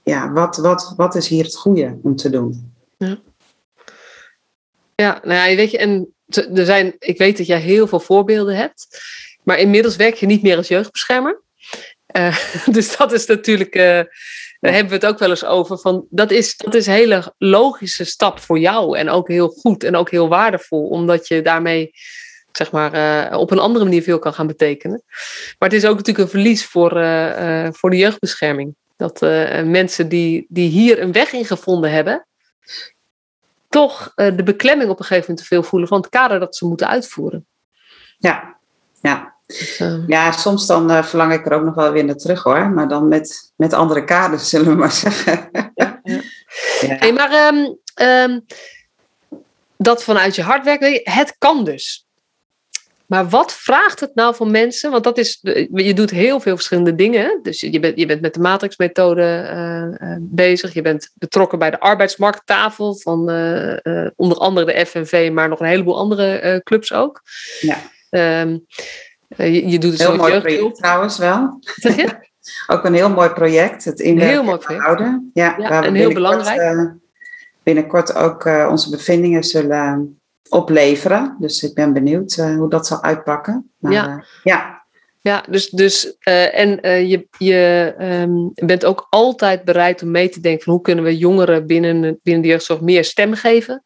ja, 0.08 0.32
wat, 0.32 0.58
wat, 0.58 0.94
wat 0.96 1.16
is 1.16 1.28
hier 1.28 1.44
het 1.44 1.56
goede 1.56 2.00
om 2.04 2.16
te 2.16 2.30
doen? 2.30 2.74
Ja, 2.98 3.18
ja 4.96 5.20
nou 5.24 5.50
ja, 5.50 5.56
weet 5.56 5.72
je, 5.72 5.78
en 5.78 6.14
er 6.28 6.66
zijn, 6.66 6.96
ik 7.00 7.18
weet 7.18 7.38
dat 7.38 7.48
jij 7.48 7.60
heel 7.60 7.88
veel 7.88 8.00
voorbeelden 8.00 8.56
hebt. 8.56 8.88
Maar 9.44 9.60
inmiddels 9.60 9.96
werk 9.96 10.16
je 10.16 10.26
niet 10.26 10.42
meer 10.42 10.58
als 10.58 10.68
jeugdbeschermer. 10.68 11.42
Uh, 12.18 12.38
dus 12.76 12.98
dat 12.98 13.12
is 13.12 13.26
natuurlijk, 13.26 13.76
uh, 13.76 13.84
daar 14.60 14.74
hebben 14.74 14.90
we 14.90 14.96
het 14.96 15.06
ook 15.06 15.20
wel 15.20 15.30
eens 15.30 15.46
over. 15.46 15.78
Van, 15.78 16.06
dat, 16.10 16.32
is, 16.32 16.58
dat 16.58 16.74
is 16.74 16.88
een 16.88 16.94
hele 16.94 17.34
logische 17.38 18.06
stap 18.06 18.40
voor 18.40 18.60
jou. 18.60 18.98
En 18.98 19.10
ook 19.10 19.28
heel 19.28 19.48
goed 19.48 19.84
en 19.84 19.96
ook 19.96 20.10
heel 20.10 20.28
waardevol. 20.28 20.88
Omdat 20.88 21.28
je 21.28 21.42
daarmee 21.42 21.92
zeg 22.52 22.72
maar, 22.72 22.94
uh, 23.32 23.38
op 23.40 23.52
een 23.52 23.60
andere 23.60 23.86
manier 23.86 24.04
veel 24.04 24.20
kan 24.20 24.34
gaan 24.34 24.48
betekenen. 24.48 25.04
Maar 25.60 25.70
het 25.70 25.78
is 25.78 25.86
ook 25.86 25.96
natuurlijk 25.96 26.26
een 26.26 26.39
verlies 26.39 26.65
voor, 26.65 26.89
voor 27.74 27.89
de 27.89 27.98
jeugdbescherming. 27.98 28.76
Dat 28.97 29.21
mensen 29.65 30.10
die, 30.10 30.45
die 30.49 30.69
hier 30.69 31.01
een 31.01 31.12
weg 31.12 31.33
in 31.33 31.45
gevonden 31.45 31.91
hebben, 31.91 32.27
toch 33.69 34.12
de 34.15 34.43
beklemming 34.43 34.89
op 34.89 34.99
een 34.99 35.05
gegeven 35.05 35.29
moment 35.29 35.47
te 35.47 35.53
veel 35.53 35.63
voelen 35.63 35.88
van 35.88 35.97
het 35.97 36.10
kader 36.10 36.39
dat 36.39 36.55
ze 36.55 36.65
moeten 36.67 36.88
uitvoeren. 36.88 37.47
Ja, 38.17 38.57
ja. 39.01 39.36
Dus, 39.45 39.79
ehm, 39.79 40.03
ja, 40.07 40.31
soms 40.31 40.67
dan 40.67 41.03
verlang 41.03 41.33
ik 41.33 41.45
er 41.45 41.53
ook 41.53 41.63
nog 41.63 41.75
wel 41.75 41.91
weer 41.91 42.05
naar 42.05 42.15
terug 42.15 42.43
hoor. 42.43 42.69
Maar 42.69 42.88
dan 42.88 43.07
met, 43.07 43.53
met 43.55 43.73
andere 43.73 44.03
kaders, 44.03 44.49
zullen 44.49 44.67
we 44.67 44.75
maar 44.75 44.91
zeggen. 44.91 45.49
Ja, 45.75 45.99
ja. 46.03 46.95
Hey, 46.95 47.13
maar 47.13 47.53
um, 48.23 48.45
dat 49.77 50.03
vanuit 50.03 50.36
je 50.36 50.41
hart 50.41 50.65
werken, 50.65 51.01
het 51.03 51.36
kan 51.38 51.63
dus. 51.63 52.07
Maar 53.08 53.30
wat 53.30 53.54
vraagt 53.54 54.00
het 54.00 54.15
nou 54.15 54.36
van 54.36 54.52
mensen? 54.52 54.91
Want 54.91 55.04
dat 55.04 55.17
is, 55.17 55.39
je 55.74 55.93
doet 55.93 56.10
heel 56.10 56.39
veel 56.39 56.56
verschillende 56.56 56.96
dingen. 56.96 57.39
Dus 57.41 57.62
je 57.62 57.80
bent, 57.80 58.00
je 58.00 58.06
bent 58.06 58.22
met 58.22 58.34
de 58.34 58.39
matrixmethode 58.39 59.50
uh, 60.02 60.15
bezig. 60.20 60.74
Je 60.74 60.82
bent 60.82 61.12
betrokken 61.13 61.60
bij 61.60 61.72
de 61.72 61.80
arbeidsmarkttafel 61.80 62.96
van 62.96 63.30
uh, 63.32 64.08
onder 64.15 64.38
andere 64.38 64.65
de 64.65 64.86
FNV, 64.86 65.30
maar 65.34 65.50
nog 65.50 65.60
een 65.60 65.67
heleboel 65.67 65.98
andere 65.98 66.62
clubs 66.63 66.93
ook. 66.93 67.22
Ja. 67.60 67.78
Um, 68.41 68.65
je, 69.28 69.70
je, 69.70 69.80
doet 69.80 69.91
het 69.91 70.02
heel 70.02 70.15
mooi 70.15 70.39
project 70.39 70.76
trouwens 70.76 71.17
wel. 71.17 71.58
Zeg 71.62 71.96
je? 71.96 72.26
Ook 72.67 72.86
een 72.86 72.93
heel 72.93 73.10
mooi 73.10 73.30
project, 73.30 73.86
het 73.86 74.00
inwerken 74.00 74.34
heel 74.34 74.43
mooi 74.43 74.58
project. 74.58 74.84
houden. 74.84 75.32
Ja, 75.34 75.56
ja 75.58 75.84
en 75.84 75.93
heel 75.93 76.13
belangrijk. 76.13 76.93
Binnenkort 77.63 78.15
ook 78.15 78.46
onze 78.46 78.89
bevindingen 78.89 79.43
zullen 79.43 80.16
opleveren. 80.49 81.36
Dus 81.39 81.63
ik 81.63 81.73
ben 81.73 81.93
benieuwd 81.93 82.38
uh, 82.38 82.55
hoe 82.55 82.69
dat 82.69 82.88
zal 82.88 83.03
uitpakken. 83.03 83.71
Maar, 83.77 83.91
ja. 83.91 84.23
ja. 84.43 84.75
Ja, 85.21 85.43
dus, 85.49 85.69
dus 85.69 86.17
en 86.17 86.79
je, 87.07 87.27
je 87.38 87.93
um, 87.99 88.51
bent 88.53 88.86
ook 88.86 89.07
altijd 89.10 89.63
bereid 89.63 90.01
om 90.01 90.12
mee 90.12 90.29
te 90.29 90.39
denken 90.39 90.63
van 90.63 90.73
hoe 90.73 90.81
kunnen 90.81 91.03
we 91.03 91.17
jongeren 91.17 91.67
binnen, 91.67 92.19
binnen 92.23 92.41
de 92.41 92.47
jeugdzorg 92.47 92.81
meer 92.81 93.03
stem 93.03 93.33
geven. 93.33 93.83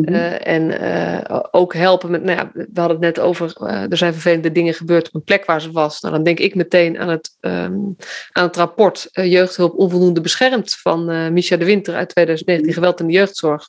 Mhm. 0.00 0.14
Eh, 0.14 0.46
en 0.46 1.28
ook 1.50 1.74
helpen 1.74 2.10
met, 2.10 2.22
nou 2.22 2.38
ja, 2.38 2.50
we 2.52 2.80
hadden 2.80 2.96
het 2.96 3.16
net 3.16 3.20
over, 3.20 3.56
er 3.90 3.96
zijn 3.96 4.12
vervelende 4.12 4.52
dingen 4.52 4.74
gebeurd 4.74 5.06
op 5.06 5.14
een 5.14 5.24
plek 5.24 5.44
waar 5.44 5.60
ze 5.60 5.72
was. 5.72 6.00
Nou, 6.00 6.14
dan 6.14 6.24
denk 6.24 6.38
ik 6.38 6.54
meteen 6.54 6.98
aan 6.98 7.08
het, 7.08 7.36
um, 7.40 7.96
aan 8.32 8.46
het 8.46 8.56
rapport 8.56 9.08
Jeugdhulp 9.12 9.78
Onvoldoende 9.78 10.20
Beschermd 10.20 10.74
van 10.74 11.32
Micha 11.32 11.56
de 11.56 11.64
Winter 11.64 11.94
uit 11.94 12.08
2019, 12.08 12.66
mhm. 12.66 12.74
Geweld 12.74 13.00
in 13.00 13.06
de 13.06 13.12
Jeugdzorg. 13.12 13.68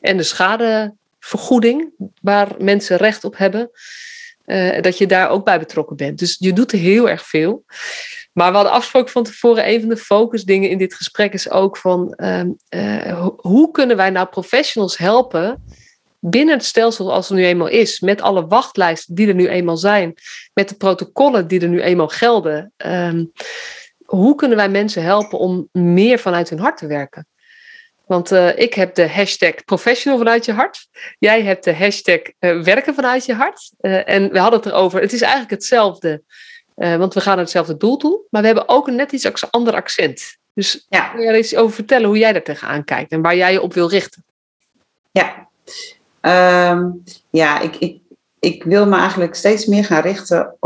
En 0.00 0.16
de 0.16 0.22
schadevergoeding, 1.18 1.92
waar 2.22 2.54
mensen 2.58 2.96
recht 2.96 3.24
op 3.24 3.36
hebben. 3.36 3.70
dat 4.80 4.98
je 4.98 5.06
daar 5.06 5.30
ook 5.30 5.44
bij 5.44 5.58
betrokken 5.58 5.96
bent. 5.96 6.18
Dus 6.18 6.36
je 6.38 6.52
doet 6.52 6.72
er 6.72 6.78
heel 6.78 7.08
erg 7.08 7.26
veel. 7.26 7.64
Maar 8.32 8.48
we 8.48 8.54
hadden 8.54 8.72
afgesproken 8.72 9.12
van 9.12 9.22
tevoren, 9.22 9.68
een 9.68 9.80
van 9.80 9.88
de 9.88 9.96
focusdingen 9.96 10.70
in 10.70 10.78
dit 10.78 10.94
gesprek 10.94 11.32
is 11.32 11.50
ook 11.50 11.76
van 11.76 12.14
um, 12.16 12.56
uh, 12.70 13.28
hoe 13.36 13.70
kunnen 13.70 13.96
wij 13.96 14.10
nou 14.10 14.26
professionals 14.26 14.98
helpen 14.98 15.64
binnen 16.20 16.54
het 16.54 16.64
stelsel 16.64 17.04
zoals 17.04 17.28
het 17.28 17.38
nu 17.38 17.44
eenmaal 17.44 17.68
is, 17.68 18.00
met 18.00 18.20
alle 18.20 18.46
wachtlijsten 18.46 19.14
die 19.14 19.28
er 19.28 19.34
nu 19.34 19.48
eenmaal 19.48 19.76
zijn, 19.76 20.14
met 20.54 20.68
de 20.68 20.74
protocollen 20.74 21.48
die 21.48 21.60
er 21.60 21.68
nu 21.68 21.80
eenmaal 21.80 22.08
gelden. 22.08 22.72
Um, 22.76 23.32
hoe 24.04 24.34
kunnen 24.34 24.56
wij 24.56 24.68
mensen 24.68 25.02
helpen 25.02 25.38
om 25.38 25.68
meer 25.72 26.18
vanuit 26.18 26.50
hun 26.50 26.58
hart 26.58 26.76
te 26.76 26.86
werken? 26.86 27.26
Want 28.08 28.32
uh, 28.32 28.58
ik 28.58 28.74
heb 28.74 28.94
de 28.94 29.08
hashtag 29.08 29.64
professional 29.64 30.18
vanuit 30.18 30.44
je 30.44 30.52
hart. 30.52 30.88
Jij 31.18 31.42
hebt 31.42 31.64
de 31.64 31.74
hashtag 31.74 32.20
uh, 32.40 32.62
werken 32.62 32.94
vanuit 32.94 33.24
je 33.24 33.34
hart. 33.34 33.72
Uh, 33.80 34.08
en 34.08 34.32
we 34.32 34.38
hadden 34.38 34.60
het 34.60 34.68
erover. 34.68 35.00
Het 35.00 35.12
is 35.12 35.20
eigenlijk 35.20 35.50
hetzelfde. 35.50 36.22
Want 36.74 37.14
we 37.14 37.20
gaan 37.20 37.34
naar 37.34 37.44
hetzelfde 37.44 37.76
doel 37.76 37.96
toe. 37.96 38.20
Maar 38.30 38.40
we 38.40 38.46
hebben 38.46 38.68
ook 38.68 38.88
een 38.88 38.94
net 38.94 39.12
iets 39.12 39.50
ander 39.50 39.74
accent. 39.74 40.36
Dus 40.54 40.86
ja. 40.88 41.08
kun 41.08 41.20
je 41.20 41.28
er 41.28 41.38
iets 41.38 41.56
over 41.56 41.74
vertellen 41.74 42.06
hoe 42.06 42.18
jij 42.18 42.32
daar 42.32 42.42
tegenaan 42.42 42.84
kijkt 42.84 43.12
en 43.12 43.22
waar 43.22 43.36
jij 43.36 43.52
je 43.52 43.62
op 43.62 43.74
wil 43.74 43.88
richten? 43.88 44.24
Ja, 45.10 45.48
um, 46.70 47.02
ja 47.30 47.60
ik, 47.60 47.76
ik, 47.76 48.00
ik 48.38 48.64
wil 48.64 48.86
me 48.86 48.96
eigenlijk 48.96 49.34
steeds 49.34 49.66
meer 49.66 49.84
gaan 49.84 50.02
richten 50.02 50.56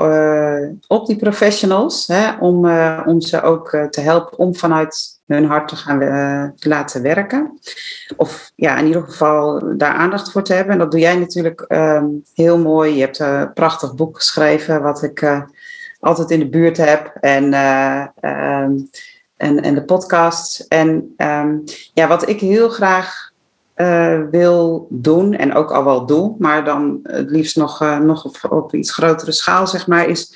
op 0.86 1.06
die 1.06 1.16
professionals. 1.16 2.06
Hè, 2.06 2.36
om, 2.36 2.70
om 3.06 3.20
ze 3.20 3.42
ook 3.42 3.86
te 3.90 4.00
helpen 4.00 4.38
om 4.38 4.54
vanuit 4.54 5.21
hun 5.32 5.44
hart 5.44 5.68
te 5.68 5.76
gaan 5.76 5.98
te 6.56 6.68
laten 6.68 7.02
werken. 7.02 7.58
Of 8.16 8.52
ja, 8.54 8.76
in 8.76 8.86
ieder 8.86 9.02
geval 9.02 9.62
daar 9.76 9.94
aandacht 9.94 10.32
voor 10.32 10.42
te 10.42 10.54
hebben. 10.54 10.72
En 10.72 10.78
dat 10.78 10.90
doe 10.90 11.00
jij 11.00 11.16
natuurlijk 11.16 11.64
um, 11.68 12.22
heel 12.34 12.58
mooi. 12.58 12.94
Je 12.94 13.00
hebt 13.00 13.18
een 13.18 13.52
prachtig 13.52 13.94
boek 13.94 14.16
geschreven, 14.16 14.82
wat 14.82 15.02
ik 15.02 15.46
altijd 16.00 16.30
in 16.30 16.38
de 16.38 16.48
buurt 16.48 16.76
heb. 16.76 17.12
En, 17.20 17.44
um, 17.44 18.90
en, 19.36 19.62
en 19.62 19.74
de 19.74 19.84
podcasts. 19.84 20.68
En 20.68 21.14
um, 21.16 21.64
ja, 21.94 22.06
wat 22.08 22.28
ik 22.28 22.40
heel 22.40 22.68
graag 22.68 23.30
wil 24.30 24.86
doen, 24.90 25.34
en 25.34 25.54
ook 25.54 25.70
al 25.70 25.84
wel 25.84 26.06
doe, 26.06 26.34
maar 26.38 26.64
dan 26.64 27.00
het 27.02 27.30
liefst 27.30 27.56
nog, 27.56 27.98
nog 28.00 28.48
op 28.50 28.74
iets 28.74 28.92
grotere 28.92 29.32
schaal, 29.32 29.66
zeg 29.66 29.86
maar, 29.86 30.06
is 30.08 30.34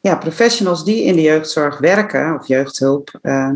ja, 0.00 0.16
professionals 0.16 0.84
die 0.84 1.04
in 1.04 1.14
de 1.14 1.22
jeugdzorg 1.22 1.78
werken, 1.78 2.34
of 2.38 2.46
jeugdhulp, 2.46 3.18
ehm, 3.22 3.54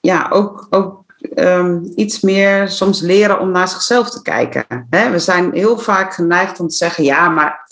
ja, 0.00 0.28
ook, 0.30 0.66
ook 0.70 1.04
ehm, 1.34 1.80
iets 1.94 2.20
meer 2.20 2.68
soms 2.68 3.00
leren 3.00 3.40
om 3.40 3.50
naar 3.50 3.68
zichzelf 3.68 4.10
te 4.10 4.22
kijken. 4.22 4.64
Hè? 4.90 5.10
We 5.10 5.18
zijn 5.18 5.52
heel 5.52 5.78
vaak 5.78 6.14
geneigd 6.14 6.60
om 6.60 6.68
te 6.68 6.76
zeggen, 6.76 7.04
ja, 7.04 7.28
maar 7.28 7.68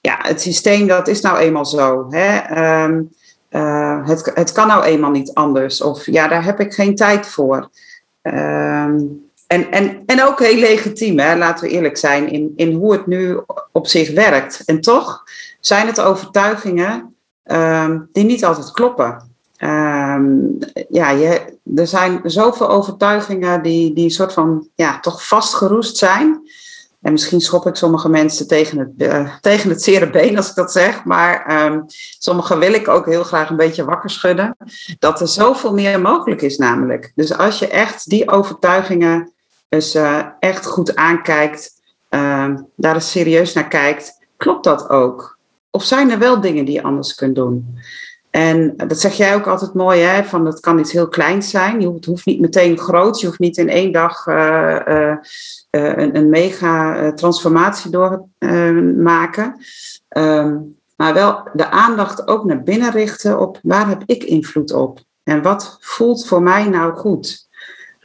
ja, 0.00 0.18
het 0.22 0.40
systeem 0.40 0.86
dat 0.86 1.08
is 1.08 1.20
nou 1.20 1.38
eenmaal 1.38 1.66
zo. 1.66 2.06
Hè? 2.10 2.36
Ehm, 2.36 3.02
eh, 3.48 4.06
het, 4.08 4.30
het 4.34 4.52
kan 4.52 4.66
nou 4.66 4.84
eenmaal 4.84 5.10
niet 5.10 5.34
anders. 5.34 5.80
Of 5.80 6.06
ja, 6.06 6.28
daar 6.28 6.44
heb 6.44 6.60
ik 6.60 6.74
geen 6.74 6.94
tijd 6.94 7.26
voor. 7.26 7.70
Ehm, 8.22 9.00
en, 9.54 9.70
en, 9.70 10.02
en 10.06 10.24
ook 10.24 10.40
heel 10.40 10.58
legitiem, 10.58 11.18
hè? 11.18 11.36
laten 11.36 11.64
we 11.64 11.70
eerlijk 11.70 11.96
zijn, 11.96 12.28
in, 12.28 12.52
in 12.56 12.72
hoe 12.72 12.92
het 12.92 13.06
nu 13.06 13.40
op 13.72 13.86
zich 13.86 14.10
werkt. 14.10 14.62
En 14.64 14.80
toch 14.80 15.22
zijn 15.60 15.86
het 15.86 16.00
overtuigingen 16.00 17.14
die 18.12 18.24
niet 18.24 18.44
altijd 18.44 18.70
kloppen. 18.70 19.32
Um, 19.58 20.58
ja, 20.88 21.10
je, 21.10 21.58
er 21.74 21.86
zijn 21.86 22.20
zoveel 22.24 22.68
overtuigingen 22.68 23.62
die, 23.62 23.94
die 23.94 24.10
soort 24.10 24.32
van 24.32 24.68
ja, 24.74 25.00
toch 25.00 25.26
vastgeroest 25.26 25.96
zijn. 25.96 26.42
En 27.00 27.12
misschien 27.12 27.40
schop 27.40 27.66
ik 27.66 27.74
sommige 27.74 28.08
mensen 28.08 28.46
tegen 28.46 28.78
het, 28.78 28.90
uh, 28.96 29.34
tegen 29.40 29.70
het 29.70 29.82
zere 29.82 30.10
been 30.10 30.36
als 30.36 30.48
ik 30.48 30.54
dat 30.54 30.72
zeg. 30.72 31.04
Maar 31.04 31.64
um, 31.66 31.84
sommige 32.18 32.58
wil 32.58 32.72
ik 32.72 32.88
ook 32.88 33.06
heel 33.06 33.24
graag 33.24 33.50
een 33.50 33.56
beetje 33.56 33.84
wakker 33.84 34.10
schudden. 34.10 34.56
Dat 34.98 35.20
er 35.20 35.28
zoveel 35.28 35.74
meer 35.74 36.00
mogelijk 36.00 36.42
is 36.42 36.58
namelijk. 36.58 37.12
Dus 37.14 37.36
als 37.36 37.58
je 37.58 37.68
echt 37.68 38.08
die 38.08 38.30
overtuigingen 38.30 39.32
dus, 39.74 39.94
uh, 39.94 40.26
echt 40.38 40.66
goed 40.66 40.96
aankijkt. 40.96 41.82
Uh, 42.10 42.54
daar 42.76 42.94
eens 42.94 43.10
serieus 43.10 43.52
naar 43.52 43.68
kijkt. 43.68 44.18
Klopt 44.36 44.64
dat 44.64 44.88
ook? 44.88 45.38
Of 45.70 45.84
zijn 45.84 46.10
er 46.10 46.18
wel 46.18 46.40
dingen 46.40 46.64
die 46.64 46.74
je 46.74 46.82
anders 46.82 47.14
kunt 47.14 47.34
doen? 47.34 47.78
En 48.30 48.74
dat 48.76 49.00
zeg 49.00 49.14
jij 49.14 49.34
ook 49.34 49.46
altijd 49.46 49.74
mooi, 49.74 50.00
hè? 50.00 50.24
Van 50.24 50.44
dat 50.44 50.60
kan 50.60 50.78
iets 50.78 50.92
heel 50.92 51.08
kleins 51.08 51.50
zijn. 51.50 51.80
Je 51.80 51.86
hoeft, 51.86 52.04
hoeft 52.04 52.26
niet 52.26 52.40
meteen 52.40 52.78
groot. 52.78 53.20
Je 53.20 53.26
hoeft 53.26 53.38
niet 53.38 53.56
in 53.56 53.68
één 53.68 53.92
dag 53.92 54.26
uh, 54.26 54.80
uh, 54.88 55.16
een, 55.70 56.16
een, 56.16 56.28
mega 56.28 57.12
transformatie 57.12 57.90
door 57.90 58.24
te 58.38 58.94
maken. 58.98 59.60
Um, 60.16 60.76
maar 60.96 61.14
wel 61.14 61.48
de 61.52 61.70
aandacht 61.70 62.28
ook 62.28 62.44
naar 62.44 62.62
binnen 62.62 62.90
richten 62.90 63.40
op 63.40 63.58
waar 63.62 63.88
heb 63.88 64.02
ik 64.06 64.24
invloed 64.24 64.72
op? 64.72 65.00
En 65.22 65.42
wat 65.42 65.76
voelt 65.80 66.26
voor 66.26 66.42
mij 66.42 66.68
nou 66.68 66.94
goed? 66.94 67.48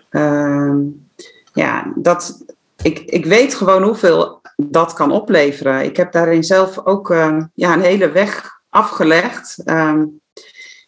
Um, 0.09 1.08
ja, 1.53 1.93
dat, 1.95 2.45
ik, 2.81 2.99
ik 2.99 3.25
weet 3.25 3.55
gewoon 3.55 3.83
hoeveel 3.83 4.41
dat 4.55 4.93
kan 4.93 5.11
opleveren. 5.11 5.83
Ik 5.83 5.97
heb 5.97 6.11
daarin 6.11 6.43
zelf 6.43 6.85
ook 6.85 7.09
uh, 7.09 7.37
ja, 7.53 7.73
een 7.73 7.81
hele 7.81 8.11
weg 8.11 8.49
afgelegd. 8.69 9.61
Um, 9.65 10.21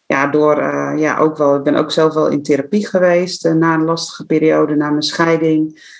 ja, 0.06 0.26
door 0.26 0.58
uh, 0.58 0.92
ja, 0.96 1.18
ook 1.18 1.36
wel, 1.36 1.56
ik 1.56 1.62
ben 1.62 1.74
ook 1.74 1.90
zelf 1.90 2.14
wel 2.14 2.28
in 2.28 2.42
therapie 2.42 2.86
geweest 2.86 3.46
uh, 3.46 3.52
na 3.52 3.74
een 3.74 3.84
lastige 3.84 4.26
periode, 4.26 4.74
na 4.74 4.90
mijn 4.90 5.02
scheiding. 5.02 5.90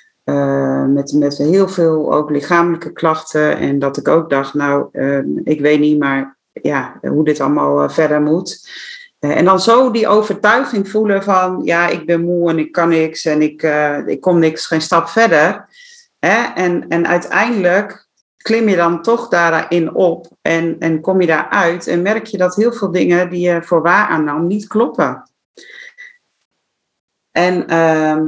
Met, 0.89 1.13
met 1.13 1.39
heel 1.39 1.69
veel 1.69 2.13
ook 2.13 2.31
lichamelijke 2.31 2.93
klachten. 2.93 3.57
En 3.57 3.79
dat 3.79 3.97
ik 3.97 4.09
ook 4.09 4.31
dacht, 4.31 4.55
nou, 4.55 4.89
ehm, 4.93 5.27
ik 5.45 5.61
weet 5.61 5.81
niet 5.81 5.99
maar 5.99 6.37
ja, 6.53 7.01
hoe 7.01 7.25
dit 7.25 7.41
allemaal 7.41 7.91
verder 7.91 8.23
moet. 8.23 8.69
En 9.31 9.45
dan 9.45 9.61
zo 9.61 9.91
die 9.91 10.09
overtuiging 10.09 10.89
voelen 10.89 11.23
van, 11.23 11.61
ja, 11.65 11.89
ik 11.89 12.07
ben 12.07 12.21
moe 12.21 12.51
en 12.51 12.59
ik 12.59 12.73
kan 12.73 12.89
niks 12.89 13.25
en 13.25 13.43
ik, 13.43 13.63
ik 14.07 14.21
kom 14.21 14.39
niks, 14.39 14.67
geen 14.67 14.81
stap 14.81 15.09
verder. 15.09 15.69
Hè? 16.19 16.43
En, 16.55 16.89
en 16.89 17.07
uiteindelijk 17.07 18.09
klim 18.37 18.69
je 18.69 18.77
dan 18.77 19.03
toch 19.03 19.29
daarin 19.29 19.95
op 19.95 20.27
en, 20.41 20.77
en 20.79 21.01
kom 21.01 21.21
je 21.21 21.27
daaruit 21.27 21.87
en 21.87 22.03
merk 22.03 22.27
je 22.27 22.39
dat 22.39 22.55
heel 22.55 22.73
veel 22.73 22.91
dingen 22.91 23.31
die 23.31 23.41
je 23.41 23.63
voor 23.63 23.83
waar 23.83 24.09
aannam 24.09 24.47
niet 24.47 24.67
kloppen. 24.67 25.31
En 27.31 27.73
uh, 27.73 28.23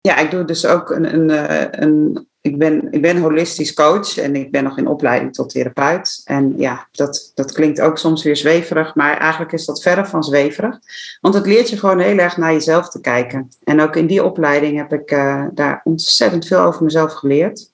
ja, 0.00 0.16
ik 0.16 0.30
doe 0.30 0.44
dus 0.44 0.66
ook 0.66 0.90
een, 0.90 1.14
een, 1.14 1.30
eh, 1.30 1.66
een, 1.70 2.28
ik, 2.46 2.58
ben, 2.58 2.88
ik 2.90 3.02
ben 3.02 3.20
holistisch 3.20 3.74
coach 3.74 4.18
en 4.18 4.36
ik 4.36 4.50
ben 4.50 4.64
nog 4.64 4.78
in 4.78 4.86
opleiding 4.86 5.34
tot 5.34 5.50
therapeut. 5.50 6.20
En 6.24 6.54
ja, 6.56 6.86
dat, 6.92 7.32
dat 7.34 7.52
klinkt 7.52 7.80
ook 7.80 7.98
soms 7.98 8.22
weer 8.22 8.36
zweverig, 8.36 8.94
maar 8.94 9.18
eigenlijk 9.18 9.52
is 9.52 9.64
dat 9.64 9.82
verre 9.82 10.06
van 10.06 10.24
zweverig. 10.24 10.78
Want 11.20 11.34
het 11.34 11.46
leert 11.46 11.70
je 11.70 11.78
gewoon 11.78 11.98
heel 11.98 12.18
erg 12.18 12.36
naar 12.36 12.52
jezelf 12.52 12.88
te 12.88 13.00
kijken. 13.00 13.48
En 13.64 13.80
ook 13.80 13.96
in 13.96 14.06
die 14.06 14.24
opleiding 14.24 14.76
heb 14.76 14.92
ik 14.92 15.10
uh, 15.10 15.44
daar 15.52 15.80
ontzettend 15.84 16.46
veel 16.46 16.60
over 16.60 16.84
mezelf 16.84 17.12
geleerd. 17.12 17.70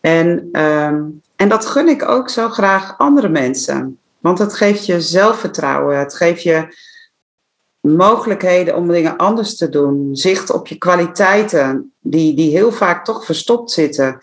En, 0.00 0.48
um, 0.52 1.22
en 1.36 1.48
dat 1.48 1.66
gun 1.66 1.88
ik 1.88 2.08
ook 2.08 2.30
zo 2.30 2.48
graag 2.48 2.98
andere 2.98 3.28
mensen. 3.28 3.98
Want 4.20 4.38
het 4.38 4.54
geeft 4.54 4.86
je 4.86 5.00
zelfvertrouwen. 5.00 5.98
Het 5.98 6.14
geeft 6.14 6.42
je 6.42 6.74
mogelijkheden 7.84 8.76
om 8.76 8.88
dingen 8.88 9.16
anders 9.16 9.56
te 9.56 9.68
doen. 9.68 10.16
Zicht 10.16 10.50
op 10.50 10.66
je 10.66 10.78
kwaliteiten, 10.78 11.92
die, 12.00 12.36
die 12.36 12.50
heel 12.50 12.72
vaak 12.72 13.04
toch 13.04 13.24
verstopt 13.24 13.70
zitten. 13.70 14.18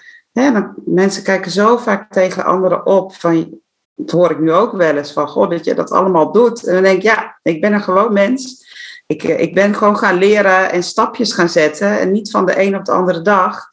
mensen 0.86 1.24
kijken 1.24 1.52
zo 1.52 1.78
vaak 1.78 2.14
tegen 2.14 2.46
anderen 2.46 2.86
op. 2.86 3.14
Van, 3.14 3.60
dat 3.96 4.12
hoor 4.12 4.32
ik 4.32 4.40
nu 4.40 4.52
ook 4.52 4.72
wel 4.72 4.98
eens 4.98 5.14
van, 5.14 5.28
goh, 5.28 5.50
dat 5.50 5.66
je 5.66 5.74
dat 5.74 5.92
allemaal 5.92 6.32
doet. 6.32 6.66
En 6.66 6.74
dan 6.74 6.84
denk 6.84 6.98
ik, 6.98 7.04
ja, 7.04 7.40
ik 7.44 7.62
ben 7.62 7.74
een 7.74 7.82
gewoon 7.82 8.14
mens. 8.14 8.70
Ik, 9.08 9.24
eh, 9.24 9.40
ik 9.40 9.54
ben 9.54 9.76
gewoon 9.76 9.98
gaan 9.98 10.18
leren 10.18 10.72
en 10.72 10.84
stapjes 10.84 11.34
gaan 11.34 11.50
zetten. 11.50 12.00
En 12.00 12.12
niet 12.12 12.32
van 12.32 12.46
de 12.46 12.62
een 12.62 12.76
op 12.76 12.86
de 12.86 12.92
andere 12.92 13.22
dag. 13.22 13.70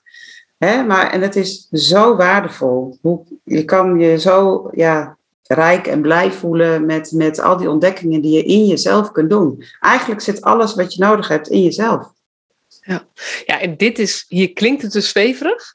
Hè? 0.59 0.83
Maar, 0.83 1.11
en 1.11 1.23
het 1.23 1.37
is 1.37 1.69
zo 1.71 2.17
waardevol. 2.17 2.99
Hoe, 3.03 3.25
je 3.45 3.65
kan 3.65 3.99
je 3.99 4.19
zo 4.19 4.69
ja, 4.73 5.18
rijk 5.49 5.87
en 5.87 6.03
blij 6.03 6.33
voelen 6.33 6.87
met, 6.87 7.13
met 7.13 7.41
al 7.41 7.57
die 7.57 7.71
ontdekkingen 7.71 8.21
die 8.21 8.37
je 8.37 8.43
in 8.43 8.67
jezelf 8.67 9.13
kunt 9.13 9.31
doen. 9.31 9.65
Eigenlijk 9.81 10.21
zit 10.21 10.43
alles 10.43 10.75
wat 10.75 10.95
je 10.95 11.05
nodig 11.05 11.29
hebt 11.29 11.49
in 11.49 11.63
jezelf. 11.63 12.13
Ja, 12.81 13.09
ja 13.47 13.61
en 13.61 13.77
dit 13.77 13.99
is, 13.99 14.25
hier 14.29 14.53
klinkt 14.53 14.83
het 14.83 14.93
dus 14.93 15.09
zweverig. 15.09 15.75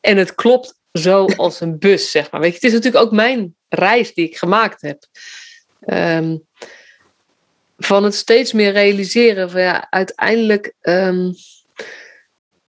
En 0.00 0.16
het 0.16 0.34
klopt 0.34 0.78
zo 0.92 1.24
als 1.24 1.60
een 1.60 1.78
bus, 1.78 2.10
zeg 2.10 2.30
maar. 2.30 2.40
Weet 2.40 2.50
je, 2.50 2.56
het 2.56 2.64
is 2.64 2.72
natuurlijk 2.72 3.04
ook 3.04 3.12
mijn 3.12 3.54
reis 3.68 4.14
die 4.14 4.26
ik 4.26 4.36
gemaakt 4.36 4.82
heb. 4.82 5.06
Um, 5.86 6.46
van 7.76 8.04
het 8.04 8.14
steeds 8.14 8.52
meer 8.52 8.72
realiseren 8.72 9.50
van 9.50 9.60
ja, 9.60 9.86
uiteindelijk 9.90 10.72
um, 10.82 11.34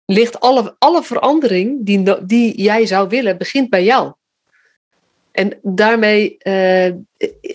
ligt 0.05 0.41
alle, 0.41 0.77
alle 0.79 1.03
verandering 1.03 1.87
die, 1.87 2.25
die 2.27 2.63
jij 2.63 2.87
zou 2.87 3.09
willen, 3.09 3.39
begint 3.39 3.71
bij 3.71 3.85
jou. 3.85 4.13
En 5.39 5.59
daarmee 5.63 6.37
uh, 6.43 6.93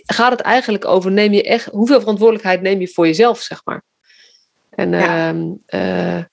gaat 0.04 0.32
het 0.32 0.42
eigenlijk 0.42 0.86
over, 0.86 1.12
neem 1.12 1.34
je 1.34 1.44
echt, 1.44 1.66
hoeveel 1.66 2.00
verantwoordelijkheid 2.00 2.62
neem 2.62 2.80
je 2.80 2.88
voor 2.88 3.06
jezelf, 3.06 3.42
zeg 3.42 3.62
maar. 3.66 3.84
En, 4.70 4.92
ja. 4.92 5.34
Uh, 5.34 5.40
uh, 5.40 6.24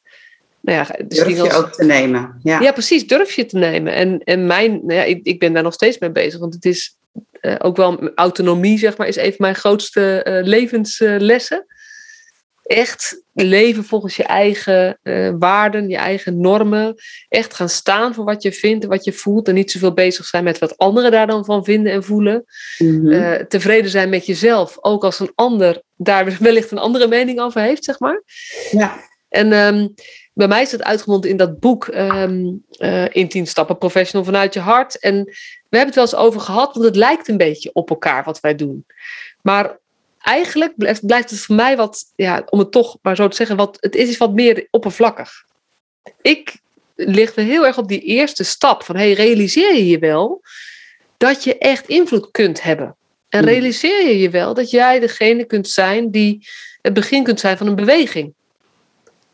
nou 0.61 0.79
ja, 0.79 0.87
dus 1.07 1.19
durf 1.19 1.37
je 1.37 1.43
als, 1.43 1.55
ook 1.55 1.73
te 1.73 1.85
nemen. 1.85 2.41
Ja. 2.43 2.61
ja, 2.61 2.73
precies, 2.73 3.07
durf 3.07 3.33
je 3.33 3.47
te 3.47 3.59
nemen. 3.59 3.93
En, 3.93 4.19
en 4.25 4.47
mijn, 4.47 4.71
nou 4.73 4.93
ja, 4.93 5.03
ik, 5.03 5.21
ik 5.23 5.39
ben 5.39 5.53
daar 5.53 5.63
nog 5.63 5.75
steeds 5.75 5.99
mee 5.99 6.11
bezig, 6.11 6.41
want 6.41 6.55
het 6.55 6.65
is 6.65 6.99
ook 7.59 7.77
wel 7.77 8.11
autonomie, 8.15 8.79
zeg 8.79 8.97
maar, 8.97 9.09
is 9.09 9.17
een 9.17 9.25
van 9.25 9.37
mijn 9.39 9.55
grootste 9.55 10.23
levenslessen 10.45 11.67
echt 12.71 13.23
leven 13.33 13.85
volgens 13.85 14.17
je 14.17 14.25
eigen 14.25 14.99
uh, 15.03 15.35
waarden, 15.39 15.89
je 15.89 15.97
eigen 15.97 16.41
normen. 16.41 16.95
Echt 17.29 17.55
gaan 17.55 17.69
staan 17.69 18.15
voor 18.15 18.25
wat 18.25 18.43
je 18.43 18.53
vindt 18.53 18.85
en 18.85 18.91
wat 18.91 19.05
je 19.05 19.13
voelt. 19.13 19.49
En 19.49 19.55
niet 19.55 19.71
zoveel 19.71 19.93
bezig 19.93 20.27
zijn 20.27 20.45
met 20.45 20.59
wat 20.59 20.79
anderen 20.79 21.11
daar 21.11 21.27
dan 21.27 21.45
van 21.45 21.65
vinden 21.65 21.93
en 21.93 22.05
voelen. 22.05 22.45
Mm 22.79 23.09
tevreden 23.49 23.91
zijn 23.91 24.09
met 24.09 24.27
jezelf. 24.27 24.79
Ook 24.81 25.05
als 25.05 25.21
een 25.21 25.33
ander 25.35 25.83
daar 25.97 26.37
wellicht 26.41 26.71
een 26.71 26.79
andere 26.79 27.09
mening 27.09 27.41
over 27.41 27.61
heeft, 27.61 27.85
zeg 27.85 27.99
maar. 27.99 28.23
Ja. 28.71 29.01
En 29.29 29.53
um, 29.53 29.95
bij 30.33 30.49
mij 30.49 30.63
is 30.63 30.73
het 30.73 30.83
uitgemond 30.83 31.27
in 31.27 31.37
dat 31.37 31.61
boek 31.61 31.87
um, 31.87 32.65
uh, 32.79 33.05
In 33.15 33.29
10 33.29 33.47
stappen 33.47 33.79
professional 33.79 34.25
vanuit 34.25 34.55
je 34.55 34.61
hart. 34.61 34.99
En 34.99 35.25
we 35.69 35.77
hebben 35.77 35.87
het 35.87 35.95
wel 35.95 36.05
eens 36.05 36.15
over 36.15 36.41
gehad, 36.41 36.75
want 36.75 36.87
het 36.87 36.97
lijkt 36.97 37.29
een 37.29 37.37
beetje 37.37 37.71
op 37.73 37.91
elkaar 37.91 38.25
wat 38.25 38.41
wij 38.41 38.55
doen. 38.55 38.87
Maar 39.43 39.79
eigenlijk 40.21 40.77
blijft, 40.77 41.07
blijft 41.07 41.31
het 41.31 41.41
voor 41.41 41.55
mij 41.55 41.77
wat, 41.77 42.13
ja, 42.17 42.43
om 42.49 42.59
het 42.59 42.71
toch 42.71 42.99
maar 43.03 43.17
zo 43.17 43.29
te 43.29 43.37
zeggen, 43.37 43.57
wat, 43.57 43.77
het 43.81 43.95
is 43.95 44.17
wat 44.17 44.33
meer 44.33 44.67
oppervlakkig. 44.71 45.31
Ik 46.23 46.61
ligt 46.95 47.37
er 47.37 47.45
heel 47.45 47.67
erg 47.67 47.79
op 47.79 47.89
die 47.89 48.01
eerste 48.01 48.45
stap 48.45 48.83
van, 48.83 48.97
hey, 48.97 49.13
realiseer 49.13 49.75
je 49.75 49.87
je 49.87 49.99
wel 49.99 50.43
dat 51.17 51.45
je 51.45 51.59
echt 51.59 51.89
invloed 51.89 52.31
kunt 52.31 52.63
hebben? 52.63 52.97
En 53.29 53.39
hmm. 53.41 53.49
realiseer 53.49 54.07
je 54.07 54.19
je 54.19 54.31
wel 54.31 54.55
dat 54.55 54.71
jij 54.71 55.01
degene 55.01 55.45
kunt 55.45 55.69
zijn 55.69 56.11
die 56.11 56.49
het 56.83 56.95
begin 56.95 57.23
kunt 57.23 57.41
zijn 57.41 57.57
van 57.57 57.67
een 57.67 57.75
beweging? 57.75 58.35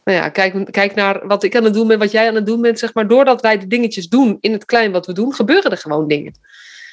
Nou 0.05 0.19
ja, 0.19 0.29
kijk, 0.29 0.73
kijk 0.73 0.95
naar 0.95 1.27
wat 1.27 1.43
ik 1.43 1.57
aan 1.57 1.65
het 1.65 1.75
doen 1.75 1.87
ben, 1.87 1.99
wat 1.99 2.11
jij 2.11 2.29
aan 2.29 2.35
het 2.35 2.47
doen 2.47 2.61
bent, 2.61 2.79
zeg 2.79 2.95
maar. 2.95 3.09
Doordat 3.09 3.41
wij 3.41 3.59
de 3.59 3.67
dingetjes 3.67 4.09
doen 4.09 4.39
in 4.41 4.53
het 4.53 4.65
klein 4.65 4.93
wat 4.93 5.07
we 5.07 5.13
doen, 5.13 5.35
gebeuren 5.35 5.71
er 5.71 5.77
gewoon 5.77 6.09
dingen. 6.09 6.35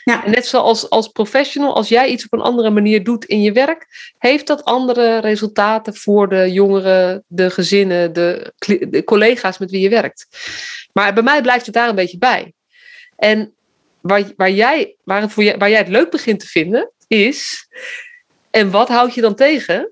Ja. 0.04 0.26
En 0.26 0.32
net 0.32 0.46
zoals 0.46 0.90
als 0.90 1.08
professional, 1.08 1.76
als 1.76 1.90
jij 1.90 2.08
iets 2.08 2.26
op 2.26 2.34
een 2.34 2.46
andere 2.46 2.70
manier 2.70 3.04
doet 3.04 3.26
in 3.26 3.42
je 3.42 3.52
werk, 3.52 4.12
heeft 4.18 4.48
dat 4.48 4.64
andere 4.64 5.18
resultaten 5.18 5.96
voor 5.96 6.30
de 6.30 6.52
jongeren, 6.52 7.24
de 7.28 7.50
gezinnen, 7.50 8.14
de, 8.14 8.54
de 8.90 9.04
collega's 9.04 9.58
met 9.58 9.72
wie 9.72 9.82
je 9.82 9.90
werkt. 9.90 10.28
Maar 10.94 11.14
bij 11.14 11.24
mij 11.24 11.42
blijft 11.42 11.66
het 11.66 11.76
daar 11.76 11.90
een 11.90 11.96
beetje 11.96 12.18
bij. 12.18 12.54
En 13.16 13.54
waar, 14.02 14.24
waar, 14.36 14.52
jij, 14.52 14.96
waar, 15.04 15.22
het 15.22 15.32
voor 15.32 15.58
waar 15.58 15.70
jij 15.70 15.78
het 15.78 15.88
leuk 15.88 16.12
begint 16.12 16.40
te 16.40 16.48
vinden, 16.48 16.92
is. 17.08 17.68
En 18.52 18.72
wat 18.72 18.88
houd 18.88 19.14
je 19.14 19.22
dan 19.22 19.36
tegen? 19.36 19.92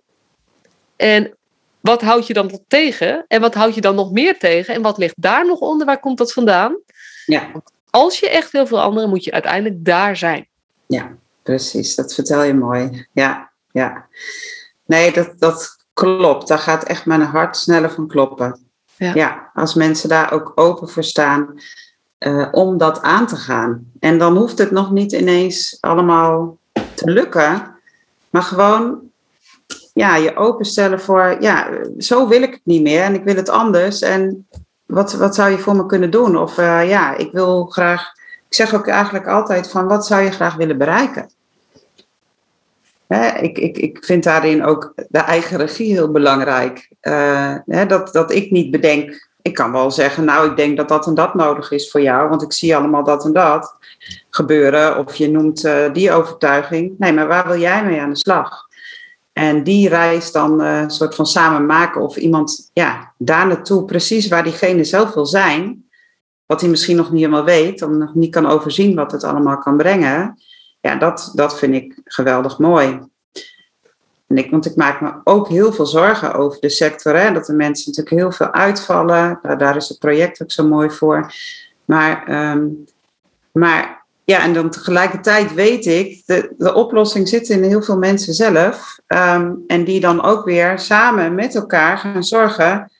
En 0.96 1.38
wat 1.80 2.02
houd 2.02 2.28
je 2.28 2.34
dan 2.34 2.60
tegen? 2.68 3.26
En 3.28 3.42
wat 3.42 3.54
houd 3.54 3.76
je 3.76 3.82
dan 3.82 3.96
nog 3.96 4.12
meer 4.12 4.40
tegen? 4.40 4.74
En 4.74 4.82
wat 4.82 4.98
ligt 4.98 5.22
daar 5.22 5.46
nog 5.46 5.60
onder? 5.60 5.86
Waar 5.86 6.00
komt 6.00 6.18
dat 6.18 6.34
vandaan? 6.34 6.80
Ja. 7.26 7.52
Als 7.92 8.20
je 8.20 8.30
echt 8.30 8.52
wil 8.52 8.68
veranderen, 8.68 9.10
moet 9.10 9.24
je 9.24 9.32
uiteindelijk 9.32 9.86
daar 9.86 10.18
zijn. 10.18 10.48
Ja, 10.88 11.12
precies. 11.44 11.96
Dat 11.96 12.14
vertel 12.14 12.44
je 12.44 12.54
mooi. 12.54 13.08
Ja, 13.14 13.52
ja. 13.72 14.08
Nee, 14.86 15.12
dat, 15.14 15.34
dat 15.38 15.78
klopt. 15.94 16.48
Daar 16.48 16.60
gaat 16.60 16.84
echt 16.84 17.06
mijn 17.06 17.22
hart 17.22 17.58
sneller 17.58 17.92
van 17.92 18.08
kloppen. 18.08 18.60
Ja, 18.98 19.14
ja 19.14 19.52
als 19.54 19.74
mensen 19.74 20.10
daar 20.10 20.32
ook 20.32 20.52
open 20.56 20.90
voor 20.90 21.04
staan 21.04 21.62
uh, 22.20 22.48
om 22.52 22.78
dat 22.78 23.02
aan 23.02 23.28
te 23.28 23.36
gaan. 23.36 23.92
En 24.00 24.18
dan 24.18 24.38
hoeft 24.38 24.58
het 24.58 24.72
nog 24.72 24.92
niet 24.92 25.12
ineens 25.12 25.78
allemaal 25.80 26.58
te 26.94 27.12
lukken, 27.12 27.76
maar 28.30 28.44
gewoon 28.44 29.00
ja, 29.94 30.16
je 30.16 30.36
openstellen 30.36 31.02
voor, 31.02 31.38
ja, 31.40 31.70
zo 31.98 32.28
wil 32.28 32.42
ik 32.42 32.52
het 32.52 32.62
niet 32.64 32.82
meer 32.82 33.02
en 33.02 33.14
ik 33.14 33.24
wil 33.24 33.36
het 33.36 33.50
anders. 33.50 34.02
En 34.02 34.48
wat, 34.92 35.14
wat 35.14 35.36
zou 35.36 35.50
je 35.50 35.58
voor 35.58 35.76
me 35.76 35.86
kunnen 35.86 36.12
doen? 36.12 36.38
Of 36.38 36.58
uh, 36.58 36.90
ja, 36.90 37.16
ik 37.16 37.32
wil 37.32 37.66
graag, 37.66 38.14
ik 38.50 38.56
zeg 38.56 38.76
ook 38.76 38.88
eigenlijk 38.88 39.28
altijd 39.28 39.70
van, 39.70 39.88
wat 39.88 40.06
zou 40.06 40.22
je 40.22 40.32
graag 40.32 40.56
willen 40.56 40.78
bereiken? 40.78 41.30
Hè, 43.08 43.38
ik, 43.38 43.58
ik, 43.58 43.78
ik 43.78 44.06
vind 44.06 44.24
daarin 44.24 44.66
ook 44.66 44.94
de 45.10 45.20
eigen 45.20 45.58
regie 45.58 45.94
heel 45.94 46.12
belangrijk. 46.12 46.90
Uh, 47.02 47.56
hè, 47.66 47.86
dat, 47.86 48.14
dat 48.14 48.32
ik 48.32 48.52
niet 48.52 48.72
bedenk, 48.72 49.30
ik 49.42 49.54
kan 49.54 49.72
wel 49.72 49.92
zeggen, 49.92 50.26
nou, 50.26 50.50
ik 50.50 50.56
denk 50.56 50.78
dat 50.78 50.88
dat 50.88 51.08
en 51.08 51.16
dat 51.16 51.34
nodig 51.34 51.72
is 51.72 51.92
voor 51.92 52.02
jou, 52.02 52.30
want 52.30 52.42
ik 52.42 52.54
zie 52.54 52.76
allemaal 52.76 53.04
dat 53.04 53.26
en 53.26 53.34
dat 53.34 53.76
gebeuren. 54.30 54.98
Of 54.98 55.16
je 55.16 55.32
noemt 55.32 55.66
uh, 55.66 55.94
die 55.94 56.12
overtuiging. 56.12 56.96
Nee, 56.98 57.14
maar 57.14 57.28
waar 57.28 57.48
wil 57.48 57.60
jij 57.60 57.86
mee 57.86 58.02
aan 58.02 58.10
de 58.10 58.18
slag? 58.18 58.70
En 59.34 59.64
die 59.64 59.90
reis 59.90 60.32
dan 60.32 60.60
een 60.60 60.84
uh, 60.84 60.90
soort 60.90 61.16
van 61.16 61.26
samen 61.26 61.66
maken 61.66 62.02
of 62.02 62.18
iemand 62.18 62.70
ja, 62.74 63.14
daar 63.18 63.48
naartoe, 63.48 63.86
precies 63.86 64.28
waar 64.28 64.44
diegene 64.44 64.84
zelf 64.84 65.14
wil 65.14 65.26
zijn, 65.26 65.90
wat 66.46 66.62
hij 66.62 66.70
misschien 66.70 66.96
nog 66.96 67.12
niet 67.12 67.22
helemaal 67.22 67.44
weet, 67.44 67.82
of 67.82 67.90
nog 67.90 68.16
niet 68.16 68.32
kan 68.32 68.46
overzien 68.46 68.96
wat 68.96 69.12
het 69.12 69.24
allemaal 69.24 69.58
kan 69.58 69.78
brengen. 69.78 70.40
Ja, 70.82 70.96
dat, 70.96 71.32
dat 71.36 71.58
vind 71.58 71.74
ik 71.74 72.00
geweldig 72.04 72.58
mooi. 72.58 73.00
En 74.28 74.38
ik, 74.38 74.52
want 74.52 74.66
ik 74.66 74.76
maak 74.76 75.02
me 75.02 75.14
ook 75.24 75.48
heel 75.48 75.74
veel 75.74 75.86
zorgen 75.86 76.34
over 76.34 76.60
de 76.60 76.70
sector. 76.70 77.16
Hè? 77.16 77.34
Dat 77.34 77.46
de 77.46 77.54
mensen 77.54 77.90
natuurlijk 77.90 78.22
heel 78.22 78.32
veel 78.32 78.52
uitvallen. 78.52 79.40
Daar, 79.58 79.76
is 79.76 79.90
het 79.90 80.00
project 80.00 80.42
ook 80.42 80.52
zo 80.52 80.68
mooi 80.68 80.90
voor. 80.90 81.34
Maar, 81.86 82.50
um, 82.52 82.86
maar 83.52 84.01
ja, 84.32 84.44
en 84.44 84.54
dan 84.54 84.70
tegelijkertijd 84.70 85.54
weet 85.54 85.86
ik, 85.86 86.22
de, 86.26 86.54
de 86.58 86.74
oplossing 86.74 87.28
zit 87.28 87.50
in 87.50 87.64
heel 87.64 87.82
veel 87.82 87.98
mensen 87.98 88.34
zelf. 88.34 89.00
Um, 89.08 89.64
en 89.68 89.84
die 89.84 90.00
dan 90.00 90.24
ook 90.24 90.46
weer 90.46 90.80
samen 90.80 91.36
met 91.36 91.56
elkaar 91.56 91.98
gaan 91.98 92.24
zorgen 92.24 92.92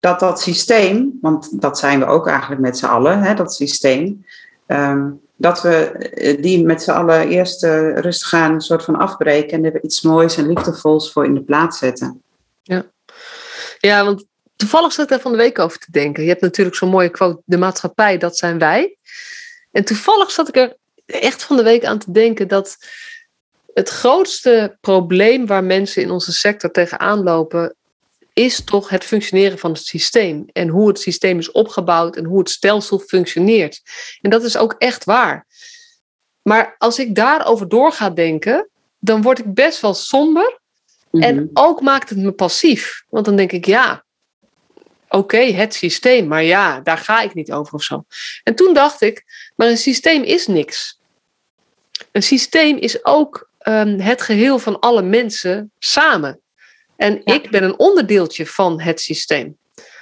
dat 0.00 0.20
dat 0.20 0.40
systeem, 0.40 1.18
want 1.20 1.60
dat 1.60 1.78
zijn 1.78 1.98
we 1.98 2.06
ook 2.06 2.26
eigenlijk 2.28 2.60
met 2.60 2.78
z'n 2.78 2.84
allen, 2.86 3.22
hè, 3.22 3.34
dat 3.34 3.54
systeem, 3.54 4.24
um, 4.66 5.20
dat 5.36 5.62
we 5.62 5.74
eh, 5.74 6.42
die 6.42 6.64
met 6.64 6.82
z'n 6.82 6.90
allen 6.90 7.28
eerst 7.28 7.64
uh, 7.64 7.98
rustig 7.98 8.28
gaan 8.28 8.52
een 8.52 8.60
soort 8.60 8.84
van 8.84 8.96
afbreken 8.96 9.58
en 9.58 9.64
er 9.64 9.84
iets 9.84 10.00
moois 10.00 10.36
en 10.36 10.46
liefdevols 10.46 11.12
voor 11.12 11.24
in 11.24 11.34
de 11.34 11.42
plaats 11.42 11.78
zetten. 11.78 12.22
Ja, 12.62 12.84
ja 13.78 14.04
want 14.04 14.24
toevallig 14.56 14.92
zat 14.92 15.04
ik 15.04 15.16
er 15.16 15.20
van 15.20 15.32
de 15.32 15.38
week 15.38 15.58
over 15.58 15.78
te 15.78 15.90
denken. 15.90 16.22
Je 16.22 16.28
hebt 16.28 16.40
natuurlijk 16.40 16.76
zo'n 16.76 16.88
mooie 16.88 17.10
quote, 17.10 17.42
de 17.44 17.58
maatschappij, 17.58 18.18
dat 18.18 18.36
zijn 18.36 18.58
wij. 18.58 18.96
En 19.76 19.84
toevallig 19.84 20.30
zat 20.30 20.48
ik 20.48 20.56
er 20.56 20.76
echt 21.06 21.42
van 21.42 21.56
de 21.56 21.62
week 21.62 21.84
aan 21.84 21.98
te 21.98 22.12
denken 22.12 22.48
dat 22.48 22.76
het 23.74 23.88
grootste 23.88 24.76
probleem 24.80 25.46
waar 25.46 25.64
mensen 25.64 26.02
in 26.02 26.10
onze 26.10 26.32
sector 26.32 26.70
tegenaan 26.70 27.22
lopen, 27.22 27.76
is 28.32 28.64
toch 28.64 28.88
het 28.88 29.04
functioneren 29.04 29.58
van 29.58 29.70
het 29.70 29.86
systeem. 29.86 30.44
En 30.52 30.68
hoe 30.68 30.88
het 30.88 31.00
systeem 31.00 31.38
is 31.38 31.50
opgebouwd 31.50 32.16
en 32.16 32.24
hoe 32.24 32.38
het 32.38 32.50
stelsel 32.50 32.98
functioneert. 32.98 33.82
En 34.20 34.30
dat 34.30 34.42
is 34.42 34.56
ook 34.56 34.74
echt 34.78 35.04
waar. 35.04 35.46
Maar 36.42 36.74
als 36.78 36.98
ik 36.98 37.14
daarover 37.14 37.68
door 37.68 37.92
ga 37.92 38.10
denken, 38.10 38.70
dan 38.98 39.22
word 39.22 39.38
ik 39.38 39.54
best 39.54 39.80
wel 39.80 39.94
somber. 39.94 40.60
En 41.10 41.34
mhm. 41.34 41.46
ook 41.52 41.80
maakt 41.80 42.08
het 42.08 42.18
me 42.18 42.32
passief. 42.32 43.04
Want 43.08 43.24
dan 43.24 43.36
denk 43.36 43.52
ik, 43.52 43.66
ja, 43.66 44.04
oké, 45.08 45.38
het 45.38 45.74
systeem, 45.74 46.26
maar 46.26 46.42
ja, 46.42 46.80
daar 46.80 46.98
ga 46.98 47.20
ik 47.20 47.34
niet 47.34 47.52
over 47.52 47.74
of 47.74 47.82
zo. 47.82 48.04
En 48.42 48.54
toen 48.54 48.74
dacht 48.74 49.00
ik, 49.00 49.24
maar 49.56 49.68
een 49.68 49.76
systeem 49.76 50.22
is 50.22 50.46
niks. 50.46 50.98
Een 52.12 52.22
systeem 52.22 52.76
is 52.76 53.04
ook 53.04 53.50
um, 53.62 54.00
het 54.00 54.22
geheel 54.22 54.58
van 54.58 54.78
alle 54.78 55.02
mensen 55.02 55.70
samen. 55.78 56.40
En 56.96 57.20
ik 57.24 57.50
ben 57.50 57.62
een 57.62 57.78
onderdeeltje 57.78 58.46
van 58.46 58.80
het 58.80 59.00
systeem. 59.00 59.56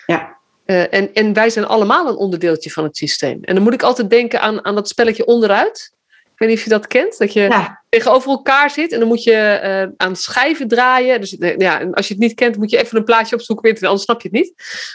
Ja. 0.06 0.36
Uh, 0.66 0.94
en, 0.94 1.12
en 1.12 1.32
wij 1.32 1.50
zijn 1.50 1.64
allemaal 1.64 2.08
een 2.08 2.16
onderdeeltje 2.16 2.70
van 2.70 2.84
het 2.84 2.96
systeem. 2.96 3.38
En 3.42 3.54
dan 3.54 3.64
moet 3.64 3.74
ik 3.74 3.82
altijd 3.82 4.10
denken 4.10 4.40
aan, 4.40 4.64
aan 4.64 4.74
dat 4.74 4.88
spelletje 4.88 5.26
onderuit. 5.26 5.92
Ik 6.08 6.38
weet 6.38 6.48
niet 6.48 6.58
of 6.58 6.64
je 6.64 6.70
dat 6.70 6.86
kent. 6.86 7.18
Dat 7.18 7.32
je 7.32 7.40
ja. 7.40 7.82
Tegenover 7.94 8.30
elkaar 8.30 8.70
zit 8.70 8.92
en 8.92 8.98
dan 8.98 9.08
moet 9.08 9.22
je 9.22 9.60
uh, 9.64 9.92
aan 9.96 10.16
schijven 10.16 10.68
draaien. 10.68 11.20
Dus 11.20 11.36
ja, 11.38 11.80
en 11.80 11.94
als 11.94 12.08
je 12.08 12.14
het 12.14 12.22
niet 12.22 12.34
kent, 12.34 12.56
moet 12.56 12.70
je 12.70 12.78
even 12.78 12.98
een 12.98 13.04
plaatje 13.04 13.34
opzoeken, 13.34 13.70
anders 13.80 14.02
snap 14.02 14.22
je 14.22 14.28
het 14.28 14.36
niet. 14.36 14.54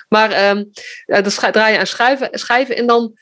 Maar 0.09 0.49
um, 0.49 0.71
dan 1.05 1.51
draai 1.51 1.73
je 1.73 1.79
aan 1.79 1.87
schijven, 1.87 2.29
schijven 2.31 2.75
en 2.75 2.87
dan 2.87 3.17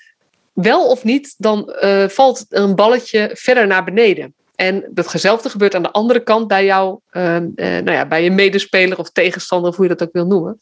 wel 0.53 0.87
of 0.87 1.03
niet, 1.03 1.35
dan 1.37 1.75
uh, 1.83 2.07
valt 2.07 2.45
een 2.49 2.75
balletje 2.75 3.29
verder 3.33 3.67
naar 3.67 3.83
beneden. 3.83 4.35
En 4.55 4.85
datzelfde 4.89 5.49
gebeurt 5.49 5.75
aan 5.75 5.83
de 5.83 5.91
andere 5.91 6.23
kant 6.23 6.47
bij 6.47 6.65
jou, 6.65 6.99
uh, 7.11 7.37
nou 7.57 7.91
ja, 7.91 8.05
bij 8.05 8.23
je 8.23 8.31
medespeler 8.31 8.97
of 8.97 9.09
tegenstander, 9.09 9.69
of 9.69 9.75
hoe 9.75 9.87
je 9.87 9.95
dat 9.95 10.07
ook 10.07 10.13
wil 10.13 10.25
noemen. 10.25 10.59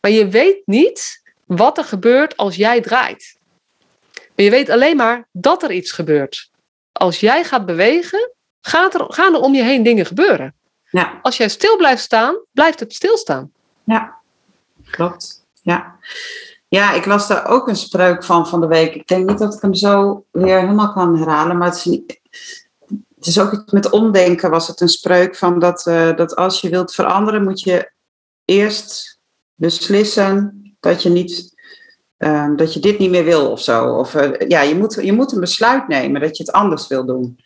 Maar 0.00 0.10
je 0.10 0.28
weet 0.28 0.62
niet 0.64 1.22
wat 1.46 1.78
er 1.78 1.84
gebeurt 1.84 2.36
als 2.36 2.56
jij 2.56 2.80
draait. 2.80 3.36
Maar 4.14 4.44
je 4.44 4.50
weet 4.50 4.70
alleen 4.70 4.96
maar 4.96 5.28
dat 5.32 5.62
er 5.62 5.72
iets 5.72 5.92
gebeurt 5.92 6.50
als 6.92 7.20
jij 7.20 7.44
gaat 7.44 7.66
bewegen, 7.66 8.31
gaat 8.62 8.94
er, 8.94 9.04
gaan 9.08 9.34
er 9.34 9.40
om 9.40 9.54
je 9.54 9.62
heen 9.62 9.82
dingen 9.82 10.06
gebeuren. 10.06 10.54
Ja. 10.90 11.18
Als 11.22 11.36
jij 11.36 11.48
stil 11.48 11.76
blijft 11.76 12.02
staan, 12.02 12.36
blijft 12.52 12.80
het 12.80 12.94
stilstaan. 12.94 13.52
Ja, 13.84 14.16
klopt. 14.90 15.46
Ja. 15.62 15.96
Ja, 16.68 16.92
ik 16.92 17.06
las 17.06 17.28
daar 17.28 17.46
ook 17.46 17.68
een 17.68 17.76
spreuk 17.76 18.24
van 18.24 18.48
van 18.48 18.60
de 18.60 18.66
week. 18.66 18.94
Ik 18.94 19.06
denk 19.06 19.28
niet 19.28 19.38
dat 19.38 19.54
ik 19.54 19.62
hem 19.62 19.74
zo 19.74 20.24
weer 20.30 20.60
helemaal 20.60 20.92
kan 20.92 21.18
herhalen, 21.18 21.58
maar 21.58 21.68
het 21.68 21.76
is, 21.76 21.84
niet, 21.84 22.20
het 23.16 23.26
is 23.26 23.40
ook 23.40 23.72
met 23.72 23.90
omdenken 23.90 24.50
was 24.50 24.68
het 24.68 24.80
een 24.80 24.88
spreuk 24.88 25.36
van 25.36 25.58
dat, 25.58 25.86
uh, 25.86 26.16
dat 26.16 26.36
als 26.36 26.60
je 26.60 26.68
wilt 26.68 26.94
veranderen, 26.94 27.42
moet 27.42 27.60
je 27.60 27.92
eerst 28.44 29.20
beslissen 29.54 30.60
dat 30.80 31.02
je 31.02 31.08
niet 31.08 31.52
Ehm, 32.22 32.56
dat 32.56 32.74
je 32.74 32.80
dit 32.80 32.98
niet 32.98 33.10
meer 33.10 33.24
wil 33.24 33.50
of 33.50 33.60
zo. 33.60 33.96
Of 33.96 34.14
uh, 34.14 34.48
ja, 34.48 34.60
je 34.60 34.74
moet, 34.74 34.98
je 35.02 35.12
moet 35.12 35.32
een 35.32 35.40
besluit 35.40 35.88
nemen 35.88 36.20
dat 36.20 36.36
je 36.36 36.42
het 36.42 36.52
anders 36.52 36.86
wil 36.86 37.06
doen. 37.06 37.38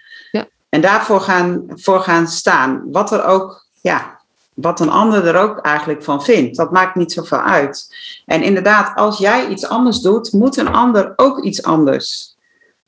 En 0.76 0.82
daarvoor 0.82 1.20
gaan, 1.20 1.64
voor 1.68 2.00
gaan 2.00 2.26
staan. 2.26 2.82
Wat 2.92 3.12
er 3.12 3.24
ook, 3.24 3.66
ja, 3.80 4.20
wat 4.54 4.80
een 4.80 4.90
ander 4.90 5.26
er 5.26 5.36
ook 5.36 5.58
eigenlijk 5.58 6.02
van 6.02 6.22
vindt. 6.22 6.56
Dat 6.56 6.72
maakt 6.72 6.94
niet 6.94 7.12
zoveel 7.12 7.40
uit. 7.40 7.96
En 8.26 8.42
inderdaad, 8.42 8.96
als 8.96 9.18
jij 9.18 9.48
iets 9.48 9.68
anders 9.68 10.00
doet, 10.00 10.32
moet 10.32 10.56
een 10.56 10.72
ander 10.72 11.12
ook 11.16 11.42
iets 11.42 11.62
anders. 11.62 12.36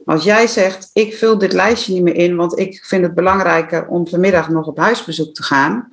Als 0.04 0.24
jij 0.24 0.46
zegt, 0.46 0.90
ik 0.92 1.16
vul 1.16 1.38
dit 1.38 1.52
lijstje 1.52 1.92
niet 1.92 2.02
meer 2.02 2.14
in, 2.14 2.36
want 2.36 2.58
ik 2.58 2.84
vind 2.84 3.02
het 3.02 3.14
belangrijker 3.14 3.86
om 3.86 4.08
vanmiddag 4.08 4.48
nog 4.48 4.66
op 4.66 4.78
huisbezoek 4.78 5.34
te 5.34 5.42
gaan 5.42 5.92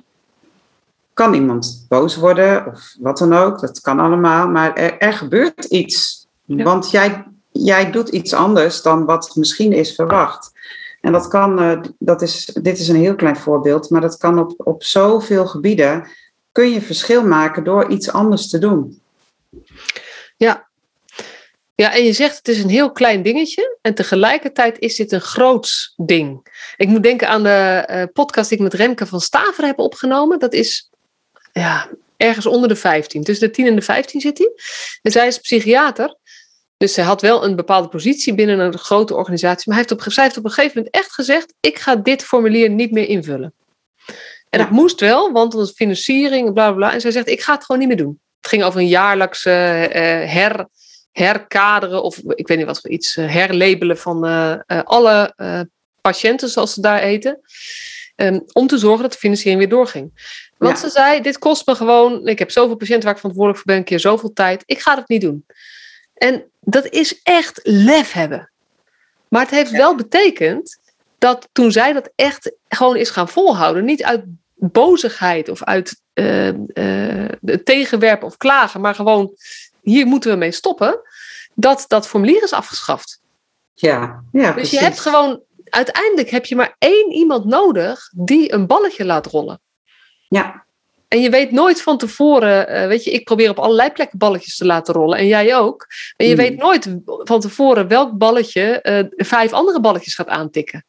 kan 1.12 1.34
iemand 1.34 1.86
boos 1.88 2.16
worden 2.16 2.66
of 2.66 2.94
wat 2.98 3.18
dan 3.18 3.32
ook. 3.32 3.60
Dat 3.60 3.80
kan 3.80 4.00
allemaal, 4.00 4.48
maar 4.48 4.74
er, 4.74 4.98
er 4.98 5.12
gebeurt 5.12 5.64
iets. 5.64 6.26
Want 6.44 6.90
jij, 6.90 7.24
jij 7.52 7.90
doet 7.90 8.08
iets 8.08 8.32
anders 8.32 8.82
dan 8.82 9.04
wat 9.04 9.30
misschien 9.34 9.72
is 9.72 9.94
verwacht. 9.94 10.54
En 11.00 11.12
dat 11.12 11.28
kan, 11.28 11.62
uh, 11.62 11.80
dat 11.98 12.22
is, 12.22 12.44
dit 12.44 12.78
is 12.78 12.88
een 12.88 12.96
heel 12.96 13.14
klein 13.14 13.36
voorbeeld, 13.36 13.90
maar 13.90 14.00
dat 14.00 14.16
kan 14.16 14.38
op, 14.38 14.54
op 14.56 14.84
zoveel 14.84 15.46
gebieden. 15.46 16.08
Kun 16.52 16.70
je 16.70 16.80
verschil 16.80 17.26
maken 17.26 17.64
door 17.64 17.90
iets 17.90 18.12
anders 18.12 18.48
te 18.48 18.58
doen. 18.58 19.00
Ja. 20.36 20.68
Ja, 21.74 21.94
en 21.94 22.04
je 22.04 22.12
zegt 22.12 22.36
het 22.36 22.48
is 22.48 22.62
een 22.62 22.68
heel 22.68 22.92
klein 22.92 23.22
dingetje 23.22 23.78
en 23.82 23.94
tegelijkertijd 23.94 24.78
is 24.78 24.96
dit 24.96 25.12
een 25.12 25.20
groots 25.20 25.94
ding. 25.96 26.46
Ik 26.76 26.88
moet 26.88 27.02
denken 27.02 27.28
aan 27.28 27.42
de 27.42 27.88
uh, 27.90 28.02
podcast 28.12 28.48
die 28.48 28.58
ik 28.58 28.64
met 28.64 28.74
Remke 28.74 29.06
van 29.06 29.20
Staver 29.20 29.64
heb 29.64 29.78
opgenomen. 29.78 30.38
Dat 30.38 30.52
is 30.52 30.90
ja, 31.52 31.90
ergens 32.16 32.46
onder 32.46 32.68
de 32.68 32.76
15. 32.76 33.22
Tussen 33.22 33.48
de 33.48 33.54
10 33.54 33.66
en 33.66 33.74
de 33.74 33.82
15 33.82 34.20
zit 34.20 34.38
hij. 34.38 34.52
En 35.02 35.12
zij 35.12 35.26
is 35.26 35.38
psychiater. 35.38 36.16
Dus 36.76 36.94
zij 36.94 37.04
had 37.04 37.20
wel 37.20 37.44
een 37.44 37.56
bepaalde 37.56 37.88
positie 37.88 38.34
binnen 38.34 38.58
een 38.58 38.78
grote 38.78 39.14
organisatie. 39.14 39.64
Maar 39.66 39.78
hij 39.78 39.86
heeft 39.88 40.06
op, 40.06 40.12
zij 40.12 40.24
heeft 40.24 40.36
op 40.36 40.44
een 40.44 40.50
gegeven 40.50 40.76
moment 40.76 40.94
echt 40.94 41.12
gezegd: 41.12 41.54
Ik 41.60 41.78
ga 41.78 41.96
dit 41.96 42.24
formulier 42.24 42.70
niet 42.70 42.92
meer 42.92 43.08
invullen. 43.08 43.54
En 44.50 44.58
dat 44.58 44.70
moest 44.70 45.00
wel, 45.00 45.32
want 45.32 45.52
er 45.52 45.58
was 45.58 45.70
financiering, 45.70 46.52
bla 46.52 46.66
bla 46.66 46.76
bla. 46.76 46.92
En 46.92 47.00
zij 47.00 47.10
zegt: 47.10 47.28
Ik 47.28 47.40
ga 47.40 47.54
het 47.54 47.64
gewoon 47.64 47.80
niet 47.80 47.88
meer 47.88 48.06
doen. 48.06 48.20
Het 48.40 48.50
ging 48.50 48.62
over 48.62 48.80
een 48.80 48.88
jaarlijkse 48.88 49.50
uh, 49.88 50.32
her, 50.32 50.68
herkaderen 51.12 52.02
of 52.02 52.18
ik 52.18 52.48
weet 52.48 52.56
niet 52.56 52.66
wat 52.66 52.80
voor 52.80 52.90
iets, 52.90 53.14
herlabelen 53.14 53.98
van 53.98 54.24
alle 54.66 55.34
patiënten, 56.00 56.48
zoals 56.48 56.72
ze 56.72 56.80
daar 56.80 57.00
eten. 57.00 57.40
Um, 58.16 58.42
om 58.52 58.66
te 58.66 58.78
zorgen 58.78 59.02
dat 59.02 59.12
de 59.12 59.18
financiering 59.18 59.58
weer 59.58 59.68
doorging. 59.68 60.34
Want 60.58 60.78
ze 60.78 60.90
zei, 60.90 61.20
dit 61.20 61.38
kost 61.38 61.66
me 61.66 61.74
gewoon, 61.74 62.26
ik 62.26 62.38
heb 62.38 62.50
zoveel 62.50 62.76
patiënten 62.76 63.04
waar 63.04 63.12
ik 63.12 63.18
verantwoordelijk 63.18 63.62
voor 63.62 63.72
ben, 63.72 63.82
een 63.82 63.88
keer 63.88 64.00
zoveel 64.00 64.32
tijd. 64.32 64.62
Ik 64.66 64.80
ga 64.80 64.94
het 64.94 65.08
niet 65.08 65.20
doen. 65.20 65.44
En 66.16 66.44
dat 66.60 66.88
is 66.88 67.22
echt 67.22 67.60
lef 67.62 68.12
hebben. 68.12 68.50
Maar 69.28 69.40
het 69.40 69.50
heeft 69.50 69.70
wel 69.70 69.94
betekend 69.94 70.78
dat 71.18 71.48
toen 71.52 71.72
zij 71.72 71.92
dat 71.92 72.10
echt 72.14 72.52
gewoon 72.68 72.96
is 72.96 73.10
gaan 73.10 73.28
volhouden, 73.28 73.84
niet 73.84 74.02
uit 74.02 74.24
bozigheid 74.54 75.48
of 75.48 75.62
uit 75.62 76.00
uh, 76.14 76.52
uh, 76.52 77.28
tegenwerpen 77.64 78.26
of 78.26 78.36
klagen, 78.36 78.80
maar 78.80 78.94
gewoon 78.94 79.34
hier 79.82 80.06
moeten 80.06 80.30
we 80.30 80.36
mee 80.36 80.52
stoppen, 80.52 81.00
dat 81.54 81.84
dat 81.88 82.08
formulier 82.08 82.42
is 82.42 82.52
afgeschaft. 82.52 83.20
Ja, 83.74 84.24
ja 84.32 84.52
dus 84.52 84.70
je 84.70 84.78
hebt 84.78 85.00
gewoon, 85.00 85.40
uiteindelijk 85.64 86.30
heb 86.30 86.46
je 86.46 86.56
maar 86.56 86.76
één 86.78 87.12
iemand 87.12 87.44
nodig 87.44 88.10
die 88.14 88.52
een 88.52 88.66
balletje 88.66 89.04
laat 89.04 89.26
rollen. 89.26 89.60
Ja. 90.28 90.65
En 91.08 91.20
je 91.20 91.30
weet 91.30 91.50
nooit 91.50 91.82
van 91.82 91.98
tevoren, 91.98 92.72
uh, 92.72 92.86
weet 92.86 93.04
je, 93.04 93.10
ik 93.10 93.24
probeer 93.24 93.50
op 93.50 93.58
allerlei 93.58 93.90
plekken 93.90 94.18
balletjes 94.18 94.56
te 94.56 94.64
laten 94.64 94.94
rollen 94.94 95.18
en 95.18 95.26
jij 95.26 95.56
ook. 95.56 95.86
En 96.16 96.26
je 96.26 96.32
mm. 96.32 96.38
weet 96.38 96.56
nooit 96.56 96.96
van 97.04 97.40
tevoren 97.40 97.88
welk 97.88 98.18
balletje 98.18 98.80
uh, 98.82 99.26
vijf 99.26 99.52
andere 99.52 99.80
balletjes 99.80 100.14
gaat 100.14 100.28
aantikken. 100.28 100.84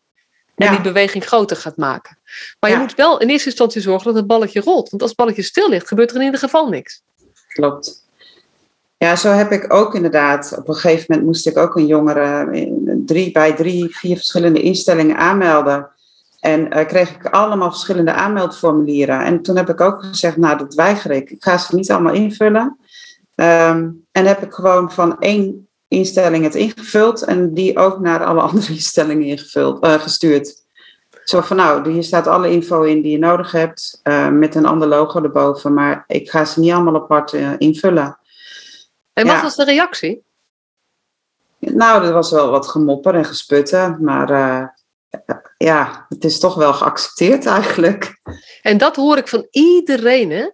En 0.55 0.65
ja. 0.65 0.71
die 0.71 0.81
beweging 0.81 1.25
groter 1.25 1.57
gaat 1.57 1.77
maken. 1.77 2.17
Maar 2.59 2.69
ja. 2.69 2.75
je 2.75 2.81
moet 2.81 2.95
wel 2.95 3.19
in 3.19 3.29
eerste 3.29 3.49
instantie 3.49 3.81
zorgen 3.81 4.05
dat 4.05 4.15
het 4.15 4.27
balletje 4.27 4.61
rolt. 4.61 4.89
Want 4.89 5.01
als 5.01 5.11
het 5.11 5.19
balletje 5.19 5.41
stil 5.41 5.69
ligt, 5.69 5.87
gebeurt 5.87 6.09
er 6.09 6.15
in 6.15 6.23
ieder 6.23 6.39
geval 6.39 6.69
niks. 6.69 7.01
Klopt. 7.47 8.05
Ja, 8.97 9.15
zo 9.15 9.31
heb 9.31 9.51
ik 9.51 9.73
ook 9.73 9.95
inderdaad. 9.95 10.57
Op 10.57 10.67
een 10.67 10.75
gegeven 10.75 11.05
moment 11.07 11.25
moest 11.25 11.47
ik 11.47 11.57
ook 11.57 11.75
een 11.75 11.85
jongere 11.85 12.49
drie, 13.05 13.31
bij 13.31 13.53
drie, 13.53 13.95
vier 13.95 14.15
verschillende 14.15 14.61
instellingen 14.61 15.17
aanmelden. 15.17 15.89
En 16.47 16.77
uh, 16.77 16.85
kreeg 16.85 17.15
ik 17.15 17.25
allemaal 17.25 17.69
verschillende 17.69 18.13
aanmeldformulieren. 18.13 19.23
En 19.23 19.41
toen 19.41 19.57
heb 19.57 19.69
ik 19.69 19.81
ook 19.81 20.03
gezegd, 20.03 20.37
nou 20.37 20.57
dat 20.57 20.73
weiger 20.73 21.11
ik. 21.11 21.29
Ik 21.29 21.43
ga 21.43 21.57
ze 21.57 21.75
niet 21.75 21.91
allemaal 21.91 22.13
invullen. 22.13 22.77
Um, 23.35 24.05
en 24.11 24.25
heb 24.25 24.43
ik 24.43 24.53
gewoon 24.53 24.91
van 24.91 25.19
één 25.19 25.67
instelling 25.87 26.43
het 26.43 26.55
ingevuld 26.55 27.21
en 27.21 27.53
die 27.53 27.77
ook 27.77 27.99
naar 27.99 28.25
alle 28.25 28.41
andere 28.49 28.73
instellingen 28.73 29.27
ingevuld, 29.27 29.85
uh, 29.85 29.93
gestuurd. 29.93 30.65
Zo 31.23 31.41
van 31.41 31.57
nou, 31.57 31.91
hier 31.91 32.03
staat 32.03 32.27
alle 32.27 32.51
info 32.51 32.81
in 32.81 33.01
die 33.01 33.11
je 33.11 33.17
nodig 33.17 33.51
hebt, 33.51 34.01
uh, 34.03 34.29
met 34.29 34.55
een 34.55 34.65
ander 34.65 34.87
logo 34.87 35.23
erboven, 35.23 35.73
maar 35.73 36.03
ik 36.07 36.29
ga 36.29 36.45
ze 36.45 36.59
niet 36.59 36.71
allemaal 36.71 36.95
apart 36.95 37.33
uh, 37.33 37.53
invullen. 37.57 38.17
En 39.13 39.25
wat 39.25 39.35
ja. 39.35 39.41
was 39.41 39.55
de 39.55 39.63
reactie? 39.63 40.23
Nou, 41.59 42.05
er 42.05 42.13
was 42.13 42.31
wel 42.31 42.49
wat 42.49 42.67
gemopper 42.67 43.15
en 43.15 43.25
gesputten, 43.25 43.97
maar 44.01 44.75
ja, 45.57 46.05
het 46.09 46.23
is 46.23 46.39
toch 46.39 46.55
wel 46.55 46.73
geaccepteerd 46.73 47.45
eigenlijk. 47.45 48.19
En 48.61 48.77
dat 48.77 48.95
hoor 48.95 49.17
ik 49.17 49.27
van 49.27 49.47
iedereen, 49.51 50.31
hè? 50.31 50.49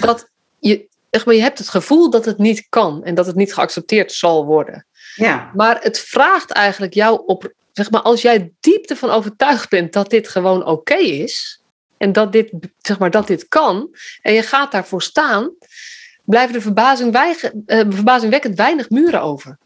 Dat 0.00 0.30
je, 0.58 0.88
zeg 1.10 1.24
maar, 1.24 1.34
je 1.34 1.40
hebt 1.40 1.58
het 1.58 1.68
gevoel 1.68 2.10
dat 2.10 2.24
het 2.24 2.38
niet 2.38 2.66
kan 2.68 3.04
en 3.04 3.14
dat 3.14 3.26
het 3.26 3.36
niet 3.36 3.54
geaccepteerd 3.54 4.12
zal 4.12 4.44
worden. 4.44 4.86
Ja. 5.14 5.50
Maar 5.54 5.82
het 5.82 5.98
vraagt 5.98 6.50
eigenlijk 6.50 6.94
jou 6.94 7.22
op, 7.26 7.52
zeg 7.72 7.90
maar, 7.90 8.02
als 8.02 8.22
jij 8.22 8.52
diepte 8.60 8.96
van 8.96 9.10
overtuigd 9.10 9.68
bent 9.68 9.92
dat 9.92 10.10
dit 10.10 10.28
gewoon 10.28 10.66
oké 10.66 10.94
is 10.94 11.62
en 11.96 12.12
dat 12.12 12.32
dit, 12.32 12.52
zeg 12.78 12.98
maar, 12.98 13.10
dat 13.10 13.26
dit 13.26 13.48
kan 13.48 13.88
en 14.22 14.32
je 14.32 14.42
gaat 14.42 14.72
daarvoor 14.72 15.02
staan, 15.02 15.50
blijven 16.24 16.54
er 16.54 16.62
verbazing 16.62 17.16
uh, 17.16 17.52
verbazingwekkend 17.66 18.56
weinig 18.56 18.90
muren 18.90 19.22
over. 19.22 19.58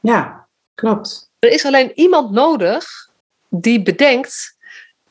Ja, 0.00 0.46
klopt. 0.74 1.30
Er 1.38 1.50
is 1.50 1.64
alleen 1.64 1.92
iemand 1.94 2.30
nodig 2.30 3.10
die 3.54 3.82
bedenkt, 3.82 4.56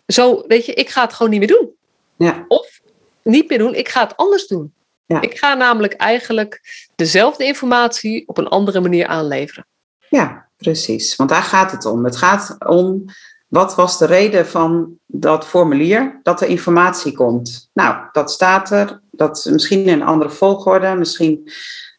zo, 0.08 0.44
weet 0.48 0.66
je, 0.66 0.74
ik 0.74 0.90
ga 0.90 1.02
het 1.02 1.14
gewoon 1.14 1.32
niet 1.32 1.40
meer 1.40 1.58
doen. 1.58 1.70
Ja. 2.16 2.46
Of 2.48 2.82
niet 3.24 3.50
meer 3.50 3.58
doen, 3.58 3.76
ik 3.76 3.90
ga 3.90 4.04
het 4.04 4.18
anders 4.18 4.48
doen. 4.48 4.74
Ja. 5.06 5.22
Ik 5.22 5.38
ga 5.38 5.54
namelijk 5.54 5.94
eigenlijk 5.94 6.62
dezelfde 6.96 7.46
informatie 7.46 8.28
op 8.28 8.38
een 8.38 8.48
andere 8.48 8.80
manier 8.80 9.08
aanleveren. 9.08 9.66
Ja, 10.10 10.48
precies. 10.58 11.16
Want 11.16 11.30
daar 11.30 11.44
gaat 11.44 11.72
het 11.72 11.86
om. 11.86 12.06
Het 12.06 12.18
gaat 12.18 12.56
om 12.68 13.06
wat 13.48 13.76
was 13.76 13.98
de 13.98 14.06
reden 14.06 14.48
van 14.48 14.98
dat 15.06 15.46
formulier 15.46 16.20
dat 16.24 16.42
er 16.42 16.48
informatie 16.48 17.14
komt. 17.14 17.70
Nou, 17.74 18.06
dat 18.12 18.32
staat 18.32 18.72
er. 18.72 19.02
Dat 19.12 19.48
misschien 19.52 19.84
in 19.84 19.94
een 19.94 20.08
andere 20.08 20.30
volgorde, 20.30 20.96
misschien 20.96 21.52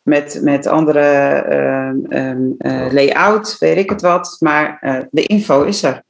met, 0.03 0.39
met 0.43 0.67
andere 0.67 1.45
uh, 2.09 2.31
uh, 2.73 2.93
layout, 2.93 3.59
weet 3.59 3.77
ik 3.77 3.91
het 3.91 4.01
wat. 4.01 4.37
Maar 4.39 4.79
uh, 4.81 4.99
de 5.11 5.23
info 5.23 5.63
is 5.63 5.83
er. 5.83 6.03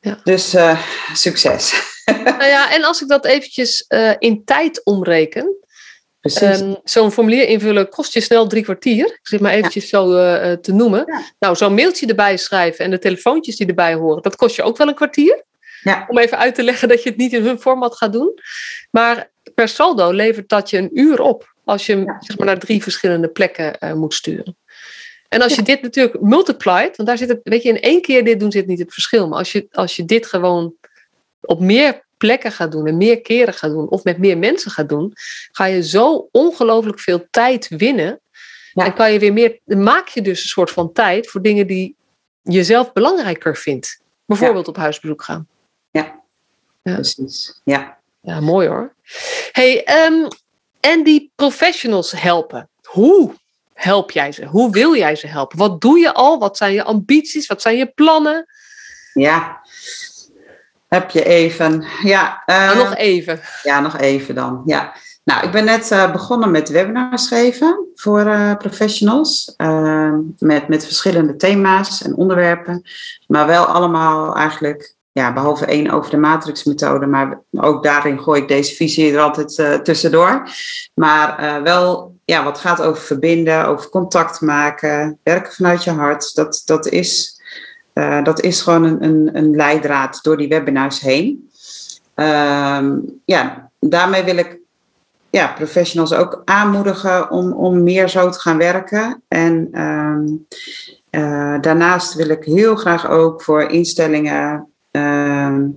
Ja. 0.00 0.20
Dus 0.24 0.54
uh, 0.54 0.80
succes. 1.12 1.72
Nou 2.24 2.44
ja, 2.44 2.72
en 2.72 2.84
als 2.84 3.02
ik 3.02 3.08
dat 3.08 3.24
eventjes 3.24 3.84
uh, 3.88 4.12
in 4.18 4.44
tijd 4.44 4.84
omreken. 4.84 5.56
Um, 6.42 6.76
zo'n 6.84 7.12
formulier 7.12 7.48
invullen 7.48 7.88
kost 7.88 8.12
je 8.12 8.20
snel 8.20 8.46
drie 8.46 8.62
kwartier. 8.62 9.06
Ik 9.06 9.18
zit 9.22 9.40
maar 9.40 9.52
eventjes 9.52 9.90
ja. 9.90 9.98
zo 9.98 10.16
uh, 10.16 10.52
te 10.52 10.72
noemen. 10.72 11.04
Ja. 11.06 11.22
Nou, 11.38 11.56
zo'n 11.56 11.74
mailtje 11.74 12.06
erbij 12.06 12.36
schrijven 12.36 12.84
en 12.84 12.90
de 12.90 12.98
telefoontjes 12.98 13.56
die 13.56 13.66
erbij 13.66 13.94
horen, 13.94 14.22
dat 14.22 14.36
kost 14.36 14.56
je 14.56 14.62
ook 14.62 14.76
wel 14.76 14.88
een 14.88 14.94
kwartier. 14.94 15.44
Ja. 15.82 16.04
Om 16.08 16.18
even 16.18 16.38
uit 16.38 16.54
te 16.54 16.62
leggen 16.62 16.88
dat 16.88 17.02
je 17.02 17.08
het 17.08 17.18
niet 17.18 17.32
in 17.32 17.44
hun 17.44 17.60
format 17.60 17.96
gaat 17.96 18.12
doen. 18.12 18.38
Maar 18.90 19.30
per 19.54 19.68
saldo 19.68 20.10
levert 20.10 20.48
dat 20.48 20.70
je 20.70 20.78
een 20.78 20.98
uur 20.98 21.20
op. 21.20 21.54
Als 21.64 21.86
je 21.86 21.92
hem 21.92 22.16
zeg 22.20 22.38
maar, 22.38 22.46
naar 22.46 22.58
drie 22.58 22.82
verschillende 22.82 23.28
plekken 23.28 23.98
moet 23.98 24.14
sturen. 24.14 24.56
En 25.28 25.42
als 25.42 25.54
je 25.54 25.62
dit 25.62 25.82
natuurlijk 25.82 26.20
multiplied, 26.20 26.96
want 26.96 27.08
daar 27.08 27.18
zit 27.18 27.28
het, 27.28 27.40
weet 27.42 27.62
je, 27.62 27.68
in 27.68 27.80
één 27.80 28.02
keer 28.02 28.24
dit 28.24 28.40
doen 28.40 28.52
zit 28.52 28.66
niet 28.66 28.78
het 28.78 28.92
verschil. 28.92 29.28
Maar 29.28 29.38
als 29.38 29.52
je, 29.52 29.68
als 29.70 29.96
je 29.96 30.04
dit 30.04 30.26
gewoon 30.26 30.74
op 31.40 31.60
meer 31.60 32.06
plekken 32.16 32.52
gaat 32.52 32.72
doen 32.72 32.86
en 32.86 32.96
meer 32.96 33.20
keren 33.20 33.54
gaat 33.54 33.70
doen, 33.70 33.88
of 33.88 34.04
met 34.04 34.18
meer 34.18 34.38
mensen 34.38 34.70
gaat 34.70 34.88
doen, 34.88 35.12
ga 35.52 35.64
je 35.64 35.82
zo 35.82 36.28
ongelooflijk 36.32 37.00
veel 37.00 37.26
tijd 37.30 37.68
winnen. 37.68 38.20
Ja. 38.72 38.84
En 38.84 38.94
kan 38.94 39.12
je 39.12 39.18
weer 39.18 39.32
meer, 39.32 39.60
maak 39.64 40.08
je 40.08 40.22
dus 40.22 40.42
een 40.42 40.48
soort 40.48 40.70
van 40.70 40.92
tijd 40.92 41.28
voor 41.28 41.42
dingen 41.42 41.66
die 41.66 41.96
je 42.42 42.64
zelf 42.64 42.92
belangrijker 42.92 43.56
vindt. 43.56 44.00
Bijvoorbeeld 44.26 44.66
ja. 44.66 44.70
op 44.70 44.76
huisbezoek 44.76 45.22
gaan. 45.22 45.48
Ja, 45.90 46.22
ja. 46.82 46.94
precies. 46.94 47.60
Ja. 47.64 47.98
ja, 48.20 48.40
mooi 48.40 48.68
hoor. 48.68 48.94
Hey, 49.52 50.04
um, 50.06 50.28
en 50.80 51.04
die 51.04 51.32
professionals 51.34 52.12
helpen. 52.12 52.68
Hoe 52.82 53.34
help 53.78 54.10
jij 54.10 54.32
ze? 54.32 54.44
Hoe 54.44 54.70
wil 54.70 54.96
jij 54.96 55.16
ze 55.16 55.26
helpen? 55.26 55.58
Wat 55.58 55.80
doe 55.80 55.98
je 55.98 56.14
al? 56.14 56.38
Wat 56.38 56.56
zijn 56.56 56.72
je 56.72 56.84
ambities? 56.84 57.46
Wat 57.46 57.62
zijn 57.62 57.76
je 57.76 57.86
plannen? 57.86 58.46
Ja, 59.12 59.60
heb 60.88 61.10
je 61.10 61.24
even. 61.24 61.84
Ja, 62.02 62.42
uh, 62.46 62.76
nog 62.76 62.96
even. 62.96 63.40
Ja, 63.62 63.80
nog 63.80 63.98
even 63.98 64.34
dan. 64.34 64.62
Ja. 64.64 64.92
Nou, 65.24 65.46
ik 65.46 65.52
ben 65.52 65.64
net 65.64 65.90
uh, 65.90 66.12
begonnen 66.12 66.50
met 66.50 66.68
webinars 66.68 67.28
geven 67.28 67.86
voor 67.94 68.20
uh, 68.20 68.56
professionals. 68.56 69.54
met, 70.38 70.68
met 70.68 70.84
verschillende 70.84 71.36
thema's 71.36 72.02
en 72.02 72.14
onderwerpen. 72.14 72.82
Maar 73.26 73.46
wel 73.46 73.64
allemaal 73.64 74.36
eigenlijk, 74.36 74.94
ja, 75.12 75.32
behalve 75.32 75.66
één 75.66 75.90
over 75.90 76.10
de 76.10 76.16
matrixmethode. 76.16 77.06
Maar 77.06 77.40
ook 77.50 77.82
daarin 77.82 78.20
gooi 78.20 78.42
ik 78.42 78.48
deze 78.48 78.74
visie 78.74 79.12
er 79.12 79.20
altijd 79.20 79.84
tussendoor. 79.84 80.48
Maar 80.94 81.62
wel 81.62 82.17
ja, 82.28 82.44
wat 82.44 82.58
gaat 82.58 82.82
over 82.82 83.02
verbinden, 83.02 83.66
over 83.66 83.90
contact 83.90 84.40
maken, 84.40 85.18
werken 85.22 85.52
vanuit 85.52 85.84
je 85.84 85.90
hart. 85.90 86.34
Dat, 86.34 86.62
dat, 86.64 86.86
is, 86.86 87.40
uh, 87.94 88.24
dat 88.24 88.40
is 88.40 88.60
gewoon 88.60 88.84
een, 88.84 89.04
een, 89.04 89.30
een 89.36 89.56
leidraad 89.56 90.22
door 90.22 90.36
die 90.36 90.48
webinars 90.48 91.00
heen. 91.00 91.50
Uh, 92.16 92.88
ja, 93.24 93.70
daarmee 93.80 94.24
wil 94.24 94.36
ik 94.36 94.58
ja, 95.30 95.52
professionals 95.52 96.12
ook 96.12 96.42
aanmoedigen 96.44 97.30
om, 97.30 97.52
om 97.52 97.82
meer 97.82 98.08
zo 98.08 98.30
te 98.30 98.40
gaan 98.40 98.58
werken. 98.58 99.22
En 99.28 99.68
uh, 101.10 101.60
daarnaast 101.60 102.14
wil 102.14 102.28
ik 102.28 102.44
heel 102.44 102.76
graag 102.76 103.08
ook 103.08 103.42
voor 103.42 103.62
instellingen 103.62 104.72
ehm, 104.90 105.68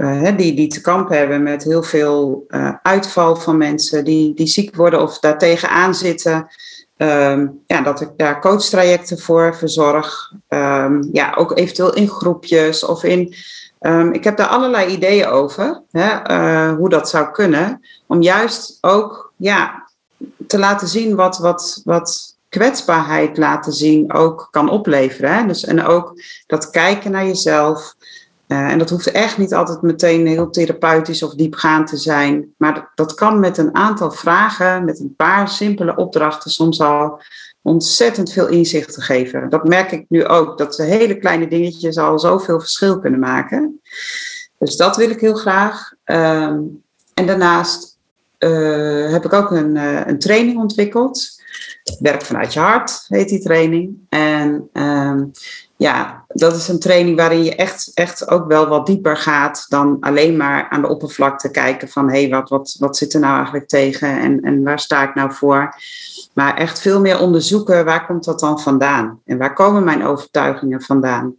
uh, 0.00 0.36
die, 0.36 0.54
die 0.54 0.68
te 0.68 0.80
kampen 0.80 1.18
hebben 1.18 1.42
met 1.42 1.64
heel 1.64 1.82
veel 1.82 2.44
uh, 2.48 2.74
uitval 2.82 3.36
van 3.36 3.56
mensen 3.56 4.04
die, 4.04 4.34
die 4.34 4.46
ziek 4.46 4.76
worden 4.76 5.02
of 5.02 5.18
daar 5.18 5.38
tegenaan 5.38 5.94
zitten. 5.94 6.48
Um, 6.96 7.62
ja, 7.66 7.80
dat 7.80 8.00
ik 8.00 8.08
daar 8.16 8.40
coachtrajecten 8.40 9.18
voor 9.18 9.56
verzorg. 9.56 10.32
Um, 10.48 11.08
ja, 11.12 11.34
ook 11.34 11.58
eventueel 11.58 11.94
in 11.94 12.08
groepjes 12.08 12.84
of 12.84 13.04
in. 13.04 13.34
Um, 13.80 14.12
ik 14.12 14.24
heb 14.24 14.36
daar 14.36 14.46
allerlei 14.46 14.92
ideeën 14.92 15.26
over, 15.26 15.82
hè, 15.90 16.30
uh, 16.30 16.76
hoe 16.76 16.88
dat 16.88 17.08
zou 17.08 17.30
kunnen. 17.30 17.80
Om 18.06 18.22
juist 18.22 18.78
ook 18.80 19.32
ja, 19.36 19.88
te 20.46 20.58
laten 20.58 20.88
zien 20.88 21.14
wat, 21.16 21.38
wat, 21.38 21.80
wat 21.84 22.36
kwetsbaarheid 22.48 23.36
laten 23.36 23.72
zien 23.72 24.12
ook 24.12 24.48
kan 24.50 24.70
opleveren. 24.70 25.34
Hè. 25.34 25.46
Dus, 25.46 25.64
en 25.64 25.84
ook 25.84 26.22
dat 26.46 26.70
kijken 26.70 27.10
naar 27.10 27.26
jezelf. 27.26 27.94
Uh, 28.52 28.70
en 28.70 28.78
dat 28.78 28.90
hoeft 28.90 29.10
echt 29.10 29.38
niet 29.38 29.54
altijd 29.54 29.82
meteen 29.82 30.26
heel 30.26 30.50
therapeutisch 30.50 31.22
of 31.22 31.34
diepgaand 31.34 31.86
te 31.88 31.96
zijn. 31.96 32.54
Maar 32.56 32.90
dat, 32.94 33.14
kan 33.14 33.40
met 33.40 33.58
een 33.58 33.74
aantal 33.74 34.10
vragen, 34.10 34.84
met 34.84 35.00
een 35.00 35.14
paar 35.16 35.48
simpele 35.48 35.96
opdrachten 35.96 36.50
soms 36.50 36.80
al 36.80 37.22
ontzettend 37.62 38.32
veel 38.32 38.48
inzicht 38.48 38.94
te 38.94 39.00
geven. 39.00 39.48
Dat 39.48 39.68
merk 39.68 39.92
ik 39.92 40.04
nu 40.08 40.26
ook, 40.26 40.58
dat 40.58 40.74
de 40.74 40.82
hele 40.82 41.18
kleine 41.18 41.48
dingetjes 41.48 41.98
al 41.98 42.18
zoveel 42.18 42.60
verschil 42.60 42.98
kunnen 42.98 43.20
maken. 43.20 43.80
Dus 44.58 44.76
dat 44.76 44.96
wil 44.96 45.10
ik 45.10 45.20
heel 45.20 45.34
graag. 45.34 45.92
Ehm, 46.04 46.58
en 47.14 47.26
daarnaast 47.26 47.98
uh, 48.38 49.10
heb 49.12 49.24
ik 49.24 49.32
ook 49.32 49.50
een, 49.50 49.76
uh, 49.76 50.06
een 50.06 50.18
training 50.18 50.58
ontwikkeld. 50.58 51.42
Werk 51.98 52.22
vanuit 52.22 52.52
je 52.52 52.60
hart 52.60 53.04
heet 53.08 53.28
die 53.28 53.40
training. 53.40 53.96
En 54.08 54.68
um, 54.72 55.30
ja, 55.76 56.19
dat 56.32 56.56
is 56.56 56.68
een 56.68 56.78
training 56.78 57.16
waarin 57.16 57.44
je 57.44 57.54
echt, 57.54 57.90
echt 57.94 58.28
ook 58.28 58.46
wel 58.46 58.68
wat 58.68 58.86
dieper 58.86 59.16
gaat 59.16 59.66
dan 59.68 59.96
alleen 60.00 60.36
maar 60.36 60.68
aan 60.68 60.82
de 60.82 60.88
oppervlakte 60.88 61.50
kijken 61.50 61.88
van 61.88 62.10
hé, 62.10 62.20
hey, 62.20 62.30
wat, 62.30 62.48
wat, 62.48 62.76
wat 62.78 62.96
zit 62.96 63.14
er 63.14 63.20
nou 63.20 63.34
eigenlijk 63.34 63.68
tegen 63.68 64.08
en, 64.20 64.40
en 64.40 64.62
waar 64.62 64.78
sta 64.78 65.02
ik 65.08 65.14
nou 65.14 65.32
voor? 65.32 65.74
Maar 66.32 66.56
echt 66.56 66.80
veel 66.80 67.00
meer 67.00 67.20
onderzoeken 67.20 67.84
waar 67.84 68.06
komt 68.06 68.24
dat 68.24 68.40
dan 68.40 68.60
vandaan 68.60 69.20
en 69.24 69.38
waar 69.38 69.54
komen 69.54 69.84
mijn 69.84 70.04
overtuigingen 70.04 70.82
vandaan? 70.82 71.34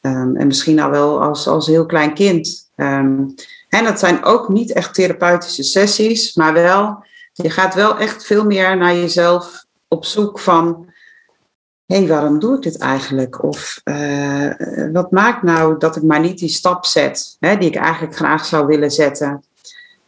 Um, 0.00 0.36
en 0.36 0.46
misschien 0.46 0.80
al 0.80 0.90
wel 0.90 1.22
als, 1.22 1.46
als 1.46 1.66
heel 1.66 1.86
klein 1.86 2.14
kind. 2.14 2.70
Um, 2.76 3.34
en 3.68 3.84
dat 3.84 3.98
zijn 3.98 4.24
ook 4.24 4.48
niet 4.48 4.72
echt 4.72 4.94
therapeutische 4.94 5.62
sessies, 5.62 6.34
maar 6.34 6.52
wel, 6.52 7.04
je 7.32 7.50
gaat 7.50 7.74
wel 7.74 7.98
echt 7.98 8.26
veel 8.26 8.44
meer 8.44 8.76
naar 8.76 8.94
jezelf 8.94 9.64
op 9.88 10.04
zoek 10.04 10.38
van 10.38 10.91
hé, 11.86 12.06
waarom 12.06 12.38
doe 12.38 12.56
ik 12.56 12.62
dit 12.62 12.78
eigenlijk? 12.78 13.42
Of 13.42 13.80
uh, 13.84 14.50
wat 14.92 15.10
maakt 15.10 15.42
nou 15.42 15.78
dat 15.78 15.96
ik 15.96 16.02
maar 16.02 16.20
niet 16.20 16.38
die 16.38 16.48
stap 16.48 16.86
zet, 16.86 17.36
hè, 17.40 17.56
die 17.56 17.68
ik 17.68 17.76
eigenlijk 17.76 18.16
graag 18.16 18.44
zou 18.44 18.66
willen 18.66 18.90
zetten? 18.90 19.44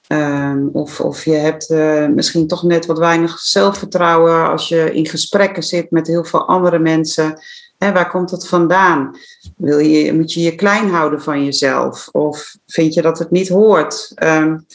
Um, 0.08 0.70
of, 0.72 1.00
of 1.00 1.24
je 1.24 1.32
hebt 1.32 1.70
uh, 1.70 2.06
misschien 2.06 2.46
toch 2.46 2.62
net 2.62 2.86
wat 2.86 2.98
weinig 2.98 3.38
zelfvertrouwen 3.38 4.48
als 4.48 4.68
je 4.68 4.94
in 4.94 5.06
gesprekken 5.06 5.62
zit 5.62 5.90
met 5.90 6.06
heel 6.06 6.24
veel 6.24 6.48
andere 6.48 6.78
mensen. 6.78 7.40
Hè, 7.78 7.92
waar 7.92 8.10
komt 8.10 8.30
het 8.30 8.48
vandaan? 8.48 9.16
Wil 9.56 9.78
je, 9.78 10.12
moet 10.12 10.32
je 10.32 10.40
je 10.40 10.54
klein 10.54 10.90
houden 10.90 11.22
van 11.22 11.44
jezelf? 11.44 12.08
Of 12.12 12.56
vind 12.66 12.94
je 12.94 13.02
dat 13.02 13.18
het 13.18 13.30
niet 13.30 13.48
hoort? 13.48 14.12
Um, 14.22 14.66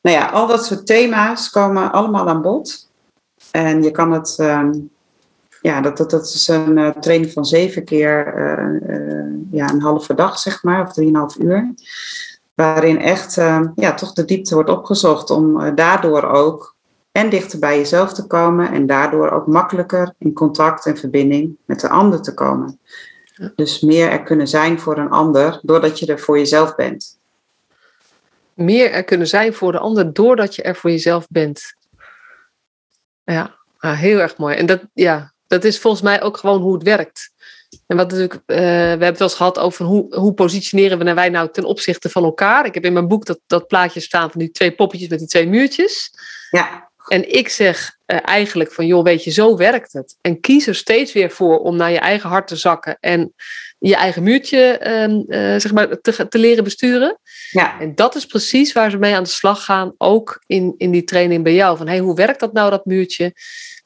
nou 0.00 0.16
ja, 0.16 0.26
al 0.26 0.46
dat 0.46 0.64
soort 0.64 0.86
thema's 0.86 1.50
komen 1.50 1.92
allemaal 1.92 2.28
aan 2.28 2.42
bod. 2.42 2.90
En 3.50 3.82
je 3.82 3.90
kan 3.90 4.12
het 4.12 4.36
um, 4.40 4.90
ja, 5.64 5.80
dat, 5.80 5.96
dat, 5.96 6.10
dat 6.10 6.24
is 6.24 6.48
een 6.48 6.76
uh, 6.76 6.88
training 6.88 7.32
van 7.32 7.44
zeven 7.44 7.84
keer 7.84 8.34
uh, 8.36 8.96
uh, 8.96 9.34
ja, 9.50 9.70
een 9.70 9.80
halve 9.80 10.14
dag, 10.14 10.38
zeg 10.38 10.62
maar, 10.62 10.82
of 10.82 10.92
drieënhalf 10.92 11.36
uur. 11.36 11.74
Waarin 12.54 13.00
echt 13.00 13.34
ja, 13.74 13.94
toch 13.94 14.12
de 14.12 14.24
diepte 14.24 14.54
wordt 14.54 14.70
opgezocht 14.70 15.30
om 15.30 15.74
daardoor 15.74 16.22
ook 16.22 16.76
en 17.12 17.30
dichter 17.30 17.58
bij 17.58 17.76
jezelf 17.76 18.12
te 18.12 18.26
komen 18.26 18.72
en 18.72 18.86
daardoor 18.86 19.30
ook 19.30 19.46
makkelijker 19.46 20.14
in 20.18 20.32
contact 20.32 20.86
en 20.86 20.96
verbinding 20.96 21.56
met 21.64 21.80
de 21.80 21.88
ander 21.88 22.22
te 22.22 22.34
komen. 22.34 22.78
Ja. 23.24 23.52
Dus 23.56 23.80
meer 23.80 24.10
er 24.10 24.22
kunnen 24.22 24.48
zijn 24.48 24.80
voor 24.80 24.98
een 24.98 25.10
ander 25.10 25.60
doordat 25.62 25.98
je 25.98 26.06
er 26.06 26.18
voor 26.18 26.38
jezelf 26.38 26.74
bent. 26.74 27.18
Meer 28.54 28.90
er 28.90 29.04
kunnen 29.04 29.26
zijn 29.26 29.54
voor 29.54 29.72
de 29.72 29.78
ander 29.78 30.10
doordat 30.12 30.54
je 30.54 30.62
er 30.62 30.74
voor 30.74 30.90
jezelf 30.90 31.26
bent. 31.28 31.74
Ja, 33.24 33.54
ah, 33.78 33.98
heel 33.98 34.18
erg 34.18 34.36
mooi. 34.36 34.56
En 34.56 34.66
dat, 34.66 34.80
ja, 34.92 35.33
dat 35.46 35.64
is 35.64 35.78
volgens 35.78 36.02
mij 36.02 36.22
ook 36.22 36.36
gewoon 36.36 36.60
hoe 36.60 36.74
het 36.74 36.82
werkt. 36.82 37.32
En 37.86 37.96
wat 37.96 38.10
natuurlijk, 38.10 38.34
uh, 38.34 38.56
we 38.56 38.62
hebben 38.64 39.08
het 39.08 39.18
wel 39.18 39.28
eens 39.28 39.36
gehad 39.36 39.58
over 39.58 39.84
hoe, 39.84 40.16
hoe 40.16 40.34
positioneren 40.34 40.98
we 40.98 41.14
wij 41.14 41.28
nou 41.28 41.50
ten 41.50 41.64
opzichte 41.64 42.10
van 42.10 42.24
elkaar. 42.24 42.66
Ik 42.66 42.74
heb 42.74 42.84
in 42.84 42.92
mijn 42.92 43.08
boek 43.08 43.26
dat, 43.26 43.40
dat 43.46 43.66
plaatje 43.66 44.00
staan 44.00 44.30
van 44.30 44.40
die 44.40 44.50
twee 44.50 44.74
poppetjes 44.74 45.08
met 45.08 45.18
die 45.18 45.28
twee 45.28 45.48
muurtjes. 45.48 46.10
Ja. 46.50 46.92
En 47.08 47.32
ik 47.34 47.48
zeg 47.48 47.96
uh, 48.06 48.18
eigenlijk 48.22 48.72
van, 48.72 48.86
joh, 48.86 49.04
weet 49.04 49.24
je, 49.24 49.30
zo 49.30 49.56
werkt 49.56 49.92
het. 49.92 50.16
En 50.20 50.40
kies 50.40 50.66
er 50.66 50.74
steeds 50.74 51.12
weer 51.12 51.30
voor 51.30 51.58
om 51.58 51.76
naar 51.76 51.90
je 51.90 51.98
eigen 51.98 52.28
hart 52.28 52.46
te 52.46 52.56
zakken 52.56 52.96
en 53.00 53.34
je 53.78 53.96
eigen 53.96 54.22
muurtje 54.22 54.80
uh, 55.28 55.60
zeg 55.60 55.72
maar, 55.72 56.00
te, 56.00 56.28
te 56.28 56.38
leren 56.38 56.64
besturen. 56.64 57.18
Ja. 57.50 57.80
En 57.80 57.94
dat 57.94 58.14
is 58.14 58.26
precies 58.26 58.72
waar 58.72 58.90
ze 58.90 58.98
mee 58.98 59.14
aan 59.14 59.22
de 59.22 59.28
slag 59.28 59.64
gaan, 59.64 59.94
ook 59.98 60.42
in, 60.46 60.74
in 60.76 60.90
die 60.90 61.04
training 61.04 61.42
bij 61.42 61.54
jou. 61.54 61.76
Van, 61.76 61.88
hey, 61.88 61.98
hoe 61.98 62.14
werkt 62.14 62.40
dat 62.40 62.52
nou, 62.52 62.70
dat 62.70 62.84
muurtje? 62.84 63.34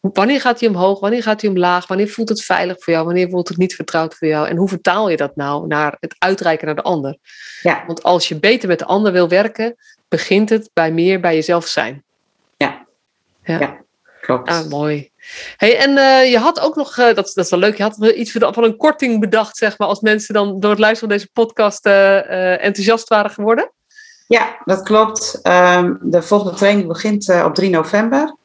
Wanneer 0.01 0.41
gaat 0.41 0.61
hij 0.61 0.69
omhoog? 0.69 1.01
Wanneer 1.01 1.23
gaat 1.23 1.41
hij 1.41 1.51
omlaag? 1.51 1.87
Wanneer 1.87 2.09
voelt 2.09 2.29
het 2.29 2.43
veilig 2.43 2.77
voor 2.79 2.93
jou? 2.93 3.05
Wanneer 3.05 3.29
voelt 3.29 3.49
het 3.49 3.57
niet 3.57 3.75
vertrouwd 3.75 4.15
voor 4.15 4.29
jou? 4.29 4.49
En 4.49 4.57
hoe 4.57 4.69
vertaal 4.69 5.09
je 5.09 5.17
dat 5.17 5.37
nou 5.37 5.67
naar 5.67 5.97
het 6.01 6.15
uitreiken 6.19 6.67
naar 6.67 6.75
de 6.75 6.83
ander? 6.83 7.19
Ja. 7.63 7.85
Want 7.87 8.03
als 8.03 8.29
je 8.29 8.39
beter 8.39 8.69
met 8.69 8.79
de 8.79 8.85
ander 8.85 9.13
wil 9.13 9.29
werken, 9.29 9.77
begint 10.09 10.49
het 10.49 10.71
bij 10.73 10.93
meer 10.93 11.21
bij 11.21 11.35
jezelf 11.35 11.67
zijn. 11.67 12.05
Ja, 12.57 12.87
ja. 13.45 13.59
ja 13.61 13.81
klopt. 14.21 14.49
Ah, 14.49 14.69
mooi. 14.69 15.11
Hey, 15.57 15.79
en 15.79 15.91
uh, 15.91 16.31
je 16.31 16.39
had 16.39 16.61
ook 16.61 16.77
nog, 16.77 16.99
uh, 16.99 17.05
dat, 17.05 17.17
dat 17.17 17.45
is 17.45 17.51
wel 17.51 17.61
leuk, 17.61 17.77
je 17.77 17.83
had 17.83 17.97
iets 17.97 18.33
van, 18.33 18.65
een 18.65 18.77
korting 18.77 19.21
bedacht, 19.21 19.57
zeg 19.57 19.79
maar, 19.79 19.89
als 19.89 20.01
mensen 20.01 20.35
dan 20.35 20.61
door 20.61 20.71
het 20.71 20.79
luisteren 20.79 21.09
van 21.09 21.19
deze 21.19 21.33
podcast 21.33 21.87
uh, 21.87 22.65
enthousiast 22.65 23.09
waren 23.09 23.31
geworden. 23.31 23.73
Ja, 24.27 24.57
dat 24.65 24.83
klopt. 24.83 25.41
Um, 25.43 25.99
de 26.03 26.23
volgende 26.23 26.57
training 26.57 26.89
begint 26.89 27.29
op 27.45 27.55
3 27.55 27.71
november. 27.71 28.37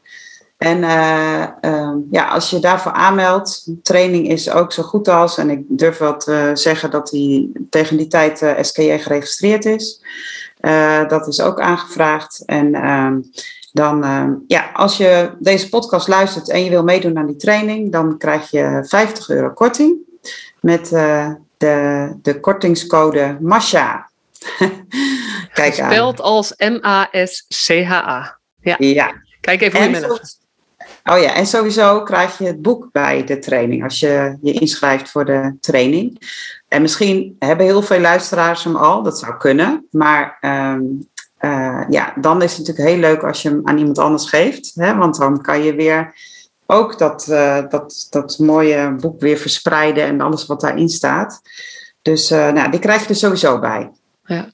En 0.58 0.78
uh, 0.78 1.46
ja, 2.12 2.28
als 2.30 2.50
je 2.50 2.60
daarvoor 2.60 2.92
aanmeldt, 2.92 3.70
training 3.82 4.30
is 4.30 4.50
ook 4.50 4.72
zo 4.72 4.84
goed 4.84 5.08
als, 5.08 5.38
en 5.38 5.50
ik 5.50 5.62
durf 5.68 5.98
wel 5.98 6.18
te 6.18 6.52
zeggen 6.54 6.92
dat 6.92 7.10
die 7.10 7.52
tegen 7.70 7.98
die 7.98 8.08
tijd 8.08 8.56
SKJ 8.62 8.98
geregistreerd 8.98 9.66
is. 9.66 10.02
dat 11.08 11.28
is 11.28 11.42
ook 11.42 11.60
aangevraagd. 11.60 12.44
En 12.46 12.76
ehm, 12.76 13.20
dan, 13.74 14.04
ehm, 14.04 14.32
ja, 14.48 14.70
als 14.74 14.98
je 14.98 15.32
deze 15.40 15.70
podcast 15.70 16.08
luistert 16.08 16.50
en 16.50 16.64
je 16.64 16.70
wil 16.70 16.84
meedoen 16.84 17.18
aan 17.18 17.28
die 17.28 17.36
training, 17.36 17.92
dan 17.92 18.18
krijg 18.18 18.52
je 18.52 18.84
50 18.88 19.30
euro 19.30 19.50
korting 19.50 19.98
met 20.60 20.90
de, 21.58 22.16
de 22.22 22.40
kortingscode 22.40 23.38
MASHA. 23.40 24.10
Kijk 25.54 25.74
Speld 25.74 26.22
als 26.22 26.54
M-A-S-C-H-A. 26.58 28.38
Ja. 28.62 28.76
ja. 28.78 29.14
Kijk 29.42 29.62
even 29.62 29.80
hoe 29.80 29.90
je 29.90 30.42
Oh 31.04 31.20
ja, 31.20 31.34
en 31.34 31.46
sowieso 31.46 32.04
krijg 32.04 32.38
je 32.38 32.46
het 32.46 32.62
boek 32.62 32.90
bij 32.92 33.24
de 33.24 33.40
training 33.40 33.84
als 33.84 34.00
je 34.00 34.38
je 34.42 34.52
inschrijft 34.52 35.10
voor 35.10 35.26
de 35.26 35.56
training. 35.60 36.22
En 36.68 36.82
misschien 36.82 37.36
hebben 37.40 37.66
heel 37.66 37.82
veel 37.82 38.00
luisteraars 38.00 38.64
hem 38.64 38.76
al, 38.76 39.04
dat 39.04 39.20
zou 39.20 39.38
kunnen. 39.38 39.88
Maar 39.92 40.38
um, 40.42 41.10
uh, 41.46 41.84
ja, 41.90 42.14
dan 42.20 42.42
is 42.42 42.58
het 42.58 42.68
natuurlijk 42.68 42.96
heel 42.96 43.10
leuk 43.10 43.24
als 43.24 43.42
je 43.42 43.50
hem 43.50 43.62
aan 43.64 43.78
iemand 43.78 44.00
anders 44.00 44.30
geeft. 44.30 44.72
Hè? 44.76 44.96
Want 44.96 45.18
dan 45.18 45.42
kan 45.42 45.64
je 45.64 45.76
weer 45.76 46.16
ook 46.66 46.98
dat, 46.98 47.28
uh, 47.30 47.70
dat, 47.70 48.08
dat 48.10 48.38
mooie 48.38 48.96
boek 48.96 49.20
weer 49.20 49.38
verspreiden 49.38 50.04
en 50.04 50.22
alles 50.22 50.46
wat 50.46 50.62
daarin 50.62 50.90
staat. 50.90 51.42
Dus 52.02 52.32
uh, 52.32 52.52
nou, 52.52 52.72
die 52.72 52.80
krijg 52.80 53.02
je 53.02 53.08
er 53.08 53.16
sowieso 53.16 53.60
bij. 53.60 53.92
Ja. 54.26 54.52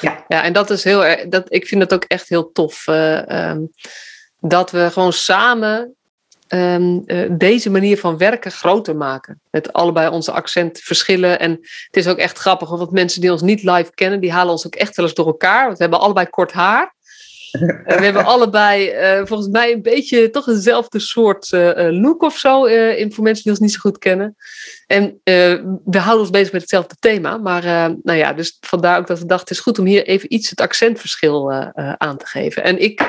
Ja. 0.00 0.24
ja, 0.28 0.42
en 0.42 0.52
dat 0.52 0.70
is 0.70 0.84
heel 0.84 1.04
erg, 1.04 1.28
dat, 1.28 1.44
ik 1.48 1.66
vind 1.66 1.82
het 1.82 1.94
ook 1.94 2.04
echt 2.04 2.28
heel 2.28 2.52
tof. 2.52 2.86
Um, 2.86 3.70
dat 4.40 4.70
we 4.70 4.90
gewoon 4.92 5.12
samen 5.12 5.94
um, 6.48 7.02
uh, 7.06 7.30
deze 7.30 7.70
manier 7.70 7.98
van 7.98 8.18
werken 8.18 8.50
groter 8.50 8.96
maken. 8.96 9.40
Met 9.50 9.72
allebei 9.72 10.08
onze 10.08 10.32
accentverschillen. 10.32 11.38
En 11.38 11.50
het 11.50 11.96
is 11.96 12.06
ook 12.06 12.18
echt 12.18 12.38
grappig, 12.38 12.68
want 12.68 12.90
mensen 12.90 13.20
die 13.20 13.32
ons 13.32 13.42
niet 13.42 13.62
live 13.62 13.90
kennen, 13.94 14.20
die 14.20 14.32
halen 14.32 14.52
ons 14.52 14.66
ook 14.66 14.74
echt 14.74 14.96
wel 14.96 15.06
eens 15.06 15.14
door 15.14 15.26
elkaar. 15.26 15.64
Want 15.64 15.76
we 15.76 15.82
hebben 15.82 16.00
allebei 16.00 16.26
kort 16.26 16.52
haar. 16.52 16.94
we 17.86 18.04
hebben 18.04 18.24
allebei 18.24 18.90
uh, 18.90 19.26
volgens 19.26 19.48
mij 19.48 19.72
een 19.72 19.82
beetje 19.82 20.30
toch 20.30 20.48
eenzelfde 20.48 20.98
soort 20.98 21.52
uh, 21.52 21.70
look 21.90 22.22
of 22.22 22.36
zo. 22.36 22.64
in, 22.64 23.12
voor 23.12 23.24
mensen 23.24 23.42
die 23.42 23.52
ons 23.52 23.60
niet 23.60 23.72
zo 23.72 23.78
goed 23.80 23.98
kennen. 23.98 24.36
En 24.86 25.20
we 25.84 25.98
houden 25.98 26.20
ons 26.20 26.30
bezig 26.30 26.52
met 26.52 26.60
hetzelfde 26.60 26.96
thema. 27.00 27.36
Maar 27.36 27.62
nou 28.02 28.18
ja, 28.18 28.32
dus 28.32 28.56
vandaar 28.60 28.98
ook 28.98 29.06
dat 29.06 29.18
we 29.18 29.26
dachten: 29.26 29.48
het 29.48 29.56
is 29.56 29.62
goed 29.62 29.78
om 29.78 29.86
hier 29.86 30.06
even 30.06 30.34
iets 30.34 30.50
het 30.50 30.60
accentverschil 30.60 31.52
aan 31.98 32.16
te 32.16 32.26
geven. 32.26 32.62
En 32.62 32.78
ik, 32.78 33.00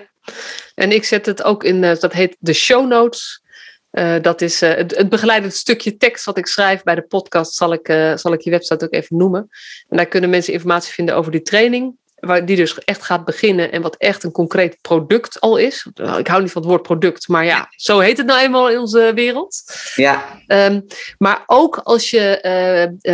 en 0.75 0.93
ik 0.93 1.05
zet 1.05 1.27
het 1.27 1.43
ook 1.43 1.65
in, 1.65 1.81
dat 1.81 2.13
heet 2.13 2.37
de 2.39 2.53
show 2.53 2.87
notes. 2.87 3.45
Uh, 3.93 4.15
dat 4.23 4.41
is 4.41 4.63
uh, 4.63 4.75
het, 4.75 4.97
het, 4.97 5.09
begeleidend 5.09 5.55
stukje 5.55 5.97
tekst 5.97 6.25
wat 6.25 6.39
ik 6.39 6.47
schrijf 6.47 6.83
bij 6.83 6.95
de 6.95 7.03
podcast, 7.03 7.55
zal 7.55 7.73
ik, 7.73 7.89
uh, 7.89 8.17
zal 8.17 8.33
ik 8.33 8.41
je 8.41 8.51
website 8.51 8.85
ook 8.85 8.93
even 8.93 9.17
noemen. 9.17 9.49
En 9.89 9.97
daar 9.97 10.07
kunnen 10.07 10.31
mensen 10.31 10.53
informatie 10.53 10.93
vinden 10.93 11.17
over 11.17 11.33
die 11.33 11.43
training 11.43 11.97
waar 12.17 12.47
die 12.47 12.57
dus 12.57 12.79
echt 12.79 13.03
gaat 13.03 13.25
beginnen 13.25 13.73
en 13.73 13.83
wat 13.83 13.97
echt 13.97 14.25
een 14.25 14.33
concreet 14.33 14.79
product 14.81 15.41
al 15.41 15.57
is. 15.57 15.87
Ik 16.19 16.27
hou 16.27 16.43
niet 16.43 16.53
van 16.53 16.63
het 16.63 16.71
woord 16.71 16.83
product, 16.83 17.29
maar 17.29 17.45
ja, 17.45 17.69
zo 17.71 17.99
heet 17.99 18.17
het 18.17 18.27
nou 18.27 18.41
eenmaal 18.41 18.71
in 18.71 18.79
onze 18.79 19.13
wereld. 19.15 19.63
Ja. 19.95 20.41
Um, 20.47 20.87
maar 21.19 21.43
ook 21.47 21.77
als 21.77 22.11
je, 22.11 22.39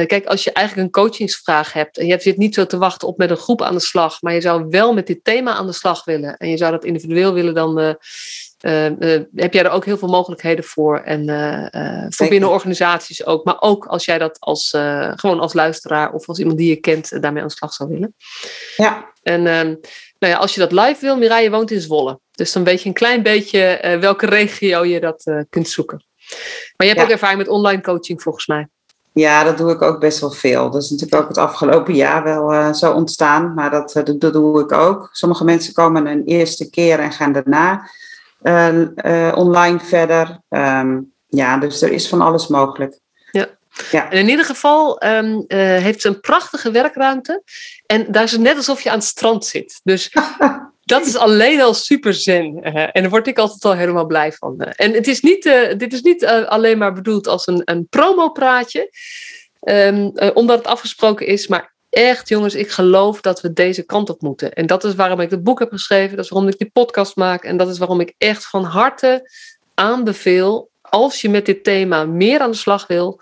kijk, 0.07 0.27
als 0.27 0.45
je 0.45 0.53
eigenlijk 0.53 0.87
een 0.87 1.03
coachingsvraag 1.03 1.73
hebt 1.73 1.99
en 1.99 2.07
je 2.07 2.18
zit 2.20 2.37
niet 2.37 2.55
zo 2.55 2.66
te 2.66 2.79
wachten 2.79 3.09
op 3.09 3.18
met 3.18 3.31
een 3.31 3.37
groep 3.37 3.62
aan 3.62 3.75
de 3.75 3.81
slag, 3.81 4.23
maar 4.23 4.35
je 4.35 4.41
zou 4.41 4.66
wel 4.68 4.95
met 4.95 5.07
dit 5.07 5.25
thema 5.25 5.53
aan 5.53 5.66
de 5.66 5.73
slag 5.73 6.05
willen 6.05 6.37
en 6.37 6.49
je 6.49 6.57
zou 6.57 6.70
dat 6.70 6.85
individueel 6.85 7.33
willen, 7.33 7.55
dan 7.55 7.99
uh, 8.62 8.90
uh, 8.90 9.20
heb 9.34 9.52
jij 9.52 9.64
er 9.64 9.70
ook 9.70 9.84
heel 9.84 9.98
veel 9.98 10.08
mogelijkheden 10.08 10.64
voor. 10.64 10.98
En 10.98 11.28
uh, 11.28 12.06
voor 12.08 12.28
binnen 12.28 12.50
organisaties 12.50 13.26
ook. 13.26 13.44
Maar 13.44 13.60
ook 13.60 13.86
als 13.86 14.04
jij 14.04 14.18
dat 14.18 14.40
als, 14.40 14.68
gewoon 15.16 15.40
als 15.40 15.52
luisteraar 15.52 16.12
of 16.12 16.28
als 16.28 16.38
iemand 16.38 16.58
die 16.58 16.68
je 16.68 16.76
kent 16.76 17.22
daarmee 17.22 17.42
aan 17.42 17.48
de 17.48 17.54
slag 17.54 17.72
zou 17.72 17.88
willen. 17.88 18.14
Ja. 18.76 19.10
En 19.22 19.46
ehm, 19.46 19.66
nou 20.18 20.32
ja, 20.32 20.36
als 20.36 20.54
je 20.54 20.60
dat 20.60 20.72
live 20.72 21.00
wil, 21.00 21.16
Mireille 21.16 21.50
woont 21.50 21.70
in 21.70 21.80
Zwolle. 21.80 22.20
Dus 22.30 22.52
dan 22.52 22.64
weet 22.64 22.82
je 22.82 22.88
een 22.88 22.94
klein 22.94 23.22
beetje 23.22 23.96
welke 24.00 24.26
regio 24.26 24.84
je 24.84 25.00
dat 25.00 25.32
kunt 25.50 25.68
zoeken. 25.68 26.04
Maar 26.76 26.86
je 26.86 26.92
hebt 26.92 27.04
ook 27.04 27.12
ervaring 27.12 27.38
met 27.38 27.48
online 27.48 27.82
coaching 27.82 28.22
volgens 28.22 28.46
mij. 28.46 28.68
Ja, 29.14 29.44
dat 29.44 29.58
doe 29.58 29.70
ik 29.70 29.82
ook 29.82 30.00
best 30.00 30.20
wel 30.20 30.30
veel. 30.30 30.70
Dat 30.70 30.82
is 30.82 30.90
natuurlijk 30.90 31.22
ook 31.22 31.28
het 31.28 31.38
afgelopen 31.38 31.94
jaar 31.94 32.22
wel 32.22 32.52
uh, 32.52 32.72
zo 32.72 32.92
ontstaan. 32.92 33.54
Maar 33.54 33.70
dat, 33.70 33.92
dat, 33.92 34.20
dat 34.20 34.32
doe 34.32 34.60
ik 34.60 34.72
ook. 34.72 35.08
Sommige 35.12 35.44
mensen 35.44 35.74
komen 35.74 36.06
een 36.06 36.24
eerste 36.24 36.70
keer 36.70 36.98
en 36.98 37.12
gaan 37.12 37.32
daarna 37.32 37.90
online 39.34 39.80
verder. 39.80 40.40
Um, 40.49 41.12
ja, 41.26 41.59
dus 41.59 41.82
er 41.82 41.93
is 41.93 42.09
van 42.09 42.20
alles 42.20 42.47
mogelijk. 42.47 42.99
Ja. 43.30 43.49
Ja. 43.90 44.11
En 44.11 44.18
in 44.18 44.28
ieder 44.28 44.45
geval 44.45 45.05
um, 45.05 45.45
uh, 45.49 45.59
heeft 45.59 46.01
ze 46.01 46.09
een 46.09 46.20
prachtige 46.20 46.70
werkruimte. 46.70 47.43
En 47.86 48.12
daar 48.12 48.22
is 48.22 48.32
het 48.32 48.40
net 48.40 48.57
alsof 48.57 48.80
je 48.80 48.90
aan 48.90 48.99
het 48.99 49.07
strand 49.07 49.45
zit. 49.45 49.80
Dus 49.82 50.12
dat 50.84 51.07
is 51.07 51.16
alleen 51.16 51.61
al 51.61 51.74
super 51.74 52.14
zen. 52.14 52.59
Uh, 52.64 52.74
en 52.74 53.03
daar 53.03 53.11
word 53.11 53.26
ik 53.26 53.38
altijd 53.38 53.64
al 53.64 53.74
helemaal 53.74 54.07
blij 54.07 54.32
van. 54.32 54.61
en 54.61 54.93
het 54.93 55.07
is 55.07 55.20
niet, 55.20 55.43
dit 55.76 55.93
is 55.93 56.03
niet 56.03 56.26
alleen 56.26 56.78
maar 56.78 56.93
bedoeld 56.93 57.26
als 57.26 57.47
een, 57.47 57.62
een 57.64 57.86
promopraatje. 57.88 58.90
Um, 59.64 60.12
omdat 60.34 60.59
het 60.59 60.66
afgesproken 60.66 61.26
is. 61.26 61.47
Maar 61.47 61.72
echt, 61.93 62.28
jongens, 62.28 62.55
ik 62.55 62.70
geloof 62.70 63.20
dat 63.20 63.40
we 63.40 63.53
deze 63.53 63.82
kant 63.82 64.11
op 64.11 64.20
moeten. 64.20 64.53
En 64.53 64.66
dat 64.66 64.84
is 64.84 64.95
waarom 64.95 65.20
ik 65.20 65.30
het 65.30 65.43
boek 65.43 65.59
heb 65.59 65.70
geschreven. 65.70 66.16
Dat 66.16 66.24
is 66.24 66.30
waarom 66.30 66.49
ik 66.51 66.59
die 66.59 66.70
podcast 66.70 67.16
maak. 67.16 67.45
En 67.45 67.57
dat 67.57 67.68
is 67.68 67.78
waarom 67.78 68.01
ik 68.01 68.14
echt 68.18 68.47
van 68.47 68.64
harte 68.64 69.30
aanbeveel. 69.74 70.70
Als 70.80 71.20
je 71.20 71.28
met 71.28 71.47
dit 71.47 71.64
thema 71.64 72.05
meer 72.05 72.40
aan 72.40 72.51
de 72.51 72.57
slag 72.57 72.86
wil. 72.86 73.20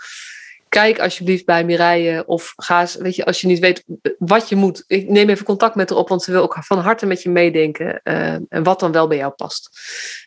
Kijk 0.69 1.01
alsjeblieft 1.01 1.45
bij 1.45 1.65
Mireille. 1.65 2.27
Of 2.27 2.53
ga 2.57 2.81
eens, 2.81 2.95
weet 2.95 3.17
je, 3.17 3.25
als 3.25 3.41
je 3.41 3.47
niet 3.47 3.59
weet 3.59 3.85
wat 4.19 4.49
je 4.49 4.57
moet. 4.57 4.85
Ik 4.87 5.09
neem 5.09 5.29
even 5.29 5.45
contact 5.45 5.75
met 5.75 5.91
haar 5.91 5.99
op. 5.99 6.09
Want 6.09 6.23
ze 6.23 6.33
wil 6.33 6.43
ook 6.43 6.57
van 6.61 6.79
harte 6.79 7.07
met 7.07 7.23
je 7.23 7.31
meedenken. 7.31 8.01
Uh, 8.05 8.33
en 8.33 8.63
wat 8.63 8.81
dan 8.81 8.93
wel 8.93 9.07
bij 9.07 9.17
jou 9.17 9.33
past. 9.33 9.71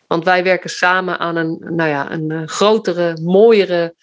Want 0.07 0.23
wij 0.23 0.43
werken 0.43 0.69
samen 0.69 1.19
aan 1.19 1.35
een, 1.35 1.57
nou 1.59 1.89
ja, 1.89 2.11
een 2.11 2.29
uh, 2.31 2.47
grotere, 2.47 3.17
mooiere 3.21 3.95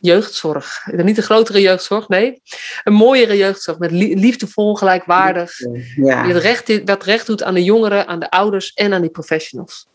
jeugdzorg. 0.00 0.86
Niet 0.92 1.16
een 1.16 1.22
grotere 1.22 1.60
jeugdzorg, 1.60 2.08
nee. 2.08 2.42
Een 2.84 2.92
mooiere 2.92 3.36
jeugdzorg 3.36 3.78
met 3.78 3.90
liefdevol, 3.90 4.74
gelijkwaardig. 4.74 5.58
Ja. 5.96 6.22
Die 6.22 6.32
het 6.32 6.42
recht, 6.42 6.84
wat 6.84 7.04
recht 7.04 7.26
doet 7.26 7.42
aan 7.42 7.54
de 7.54 7.64
jongeren, 7.64 8.06
aan 8.06 8.20
de 8.20 8.30
ouders 8.30 8.72
en 8.72 8.92
aan 8.92 9.00
die 9.00 9.10
professionals. 9.10 9.88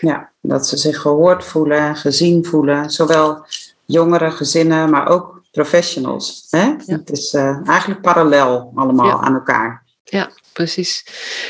Ja, 0.00 0.30
dat 0.40 0.66
ze 0.66 0.76
zich 0.76 1.00
gehoord 1.00 1.44
voelen, 1.44 1.96
gezien 1.96 2.44
voelen. 2.44 2.90
Zowel 2.90 3.46
jongeren, 3.84 4.32
gezinnen, 4.32 4.90
maar 4.90 5.08
ook 5.08 5.42
professionals. 5.50 6.46
Hè? 6.50 6.64
Ja. 6.64 6.76
Het 6.86 7.10
is 7.10 7.34
uh, 7.34 7.68
eigenlijk 7.68 8.00
parallel 8.00 8.72
allemaal 8.74 9.06
ja. 9.06 9.20
aan 9.20 9.34
elkaar. 9.34 9.82
Ja, 10.04 10.30
precies. 10.52 11.06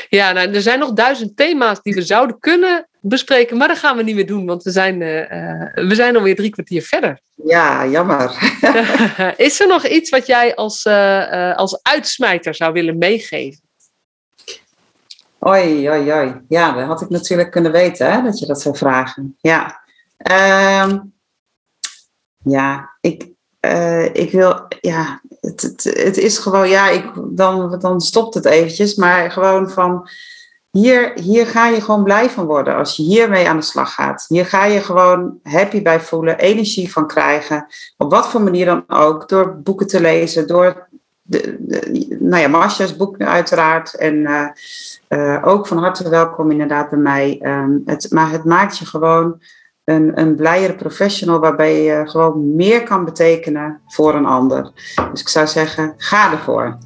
Ja, 0.09 0.31
nou, 0.31 0.53
er 0.53 0.61
zijn 0.61 0.79
nog 0.79 0.93
duizend 0.93 1.37
thema's 1.37 1.81
die 1.81 1.93
we 1.93 2.01
zouden 2.01 2.39
kunnen 2.39 2.87
bespreken, 3.07 3.57
maar 3.57 3.67
dat 3.67 3.77
gaan 3.77 3.97
we 3.97 4.03
niet 4.03 4.15
meer 4.15 4.27
doen, 4.27 4.45
want 4.45 4.63
we 4.63 4.71
zijn, 4.71 5.01
uh, 5.01 5.87
we 5.87 5.95
zijn 5.95 6.15
alweer 6.15 6.35
drie 6.35 6.49
kwartier 6.49 6.81
verder. 6.81 7.19
Ja, 7.35 7.87
jammer. 7.87 8.53
Is 9.37 9.59
er 9.59 9.67
nog 9.67 9.87
iets 9.87 10.09
wat 10.09 10.27
jij 10.27 10.55
als, 10.55 10.85
uh, 10.85 11.55
als 11.55 11.79
uitsmijter 11.81 12.55
zou 12.55 12.73
willen 12.73 12.97
meegeven? 12.97 13.63
Oi, 15.39 15.89
oi, 15.89 16.13
oi. 16.13 16.41
Ja, 16.47 16.71
dat 16.71 16.85
had 16.85 17.01
ik 17.01 17.09
natuurlijk 17.09 17.51
kunnen 17.51 17.71
weten, 17.71 18.11
hè, 18.11 18.21
dat 18.21 18.39
je 18.39 18.45
dat 18.45 18.61
zou 18.61 18.77
vragen. 18.77 19.37
Ja, 19.41 19.81
um, 20.83 21.13
ja 22.43 22.95
ik, 23.01 23.27
uh, 23.61 24.05
ik 24.05 24.31
wil, 24.31 24.67
ja, 24.81 25.21
het, 25.41 25.61
het, 25.61 25.83
het, 25.83 26.17
is 26.17 26.37
gewoon, 26.37 26.69
ja, 26.69 26.89
ik, 26.89 27.11
dan, 27.29 27.79
dan 27.79 28.01
stopt 28.01 28.33
het 28.33 28.45
eventjes, 28.45 28.95
maar 28.95 29.31
gewoon 29.31 29.69
van, 29.69 30.09
hier, 30.79 31.11
hier 31.21 31.47
ga 31.47 31.67
je 31.67 31.81
gewoon 31.81 32.03
blij 32.03 32.29
van 32.29 32.45
worden 32.45 32.75
als 32.75 32.95
je 32.95 33.03
hiermee 33.03 33.49
aan 33.49 33.57
de 33.57 33.63
slag 33.63 33.93
gaat. 33.93 34.25
Hier 34.27 34.45
ga 34.45 34.65
je 34.65 34.79
gewoon 34.79 35.39
happy 35.43 35.81
bij 35.81 35.99
voelen, 35.99 36.37
energie 36.37 36.91
van 36.91 37.07
krijgen, 37.07 37.67
op 37.97 38.11
wat 38.11 38.27
voor 38.27 38.41
manier 38.41 38.65
dan 38.65 38.83
ook, 38.87 39.29
door 39.29 39.55
boeken 39.63 39.87
te 39.87 40.01
lezen, 40.01 40.47
door, 40.47 40.87
de, 41.21 41.55
de, 41.59 42.17
nou 42.19 42.41
ja, 42.41 42.47
Marcia's 42.47 42.95
boek 42.95 43.17
uiteraard, 43.17 43.93
en 43.93 44.15
uh, 44.15 44.47
uh, 45.09 45.47
ook 45.47 45.67
van 45.67 45.77
harte 45.77 46.09
welkom 46.09 46.51
inderdaad 46.51 46.89
bij 46.89 46.99
mij. 46.99 47.39
Um, 47.41 47.81
het, 47.85 48.11
maar 48.11 48.31
het 48.31 48.43
maakt 48.43 48.77
je 48.77 48.85
gewoon 48.85 49.41
een, 49.83 50.19
een 50.19 50.35
blijere 50.35 50.75
professional 50.75 51.39
waarbij 51.39 51.83
je 51.83 52.01
gewoon 52.05 52.55
meer 52.55 52.83
kan 52.83 53.05
betekenen 53.05 53.81
voor 53.87 54.13
een 54.13 54.25
ander. 54.25 54.71
Dus 55.11 55.21
ik 55.21 55.29
zou 55.29 55.47
zeggen, 55.47 55.93
ga 55.97 56.31
ervoor. 56.31 56.77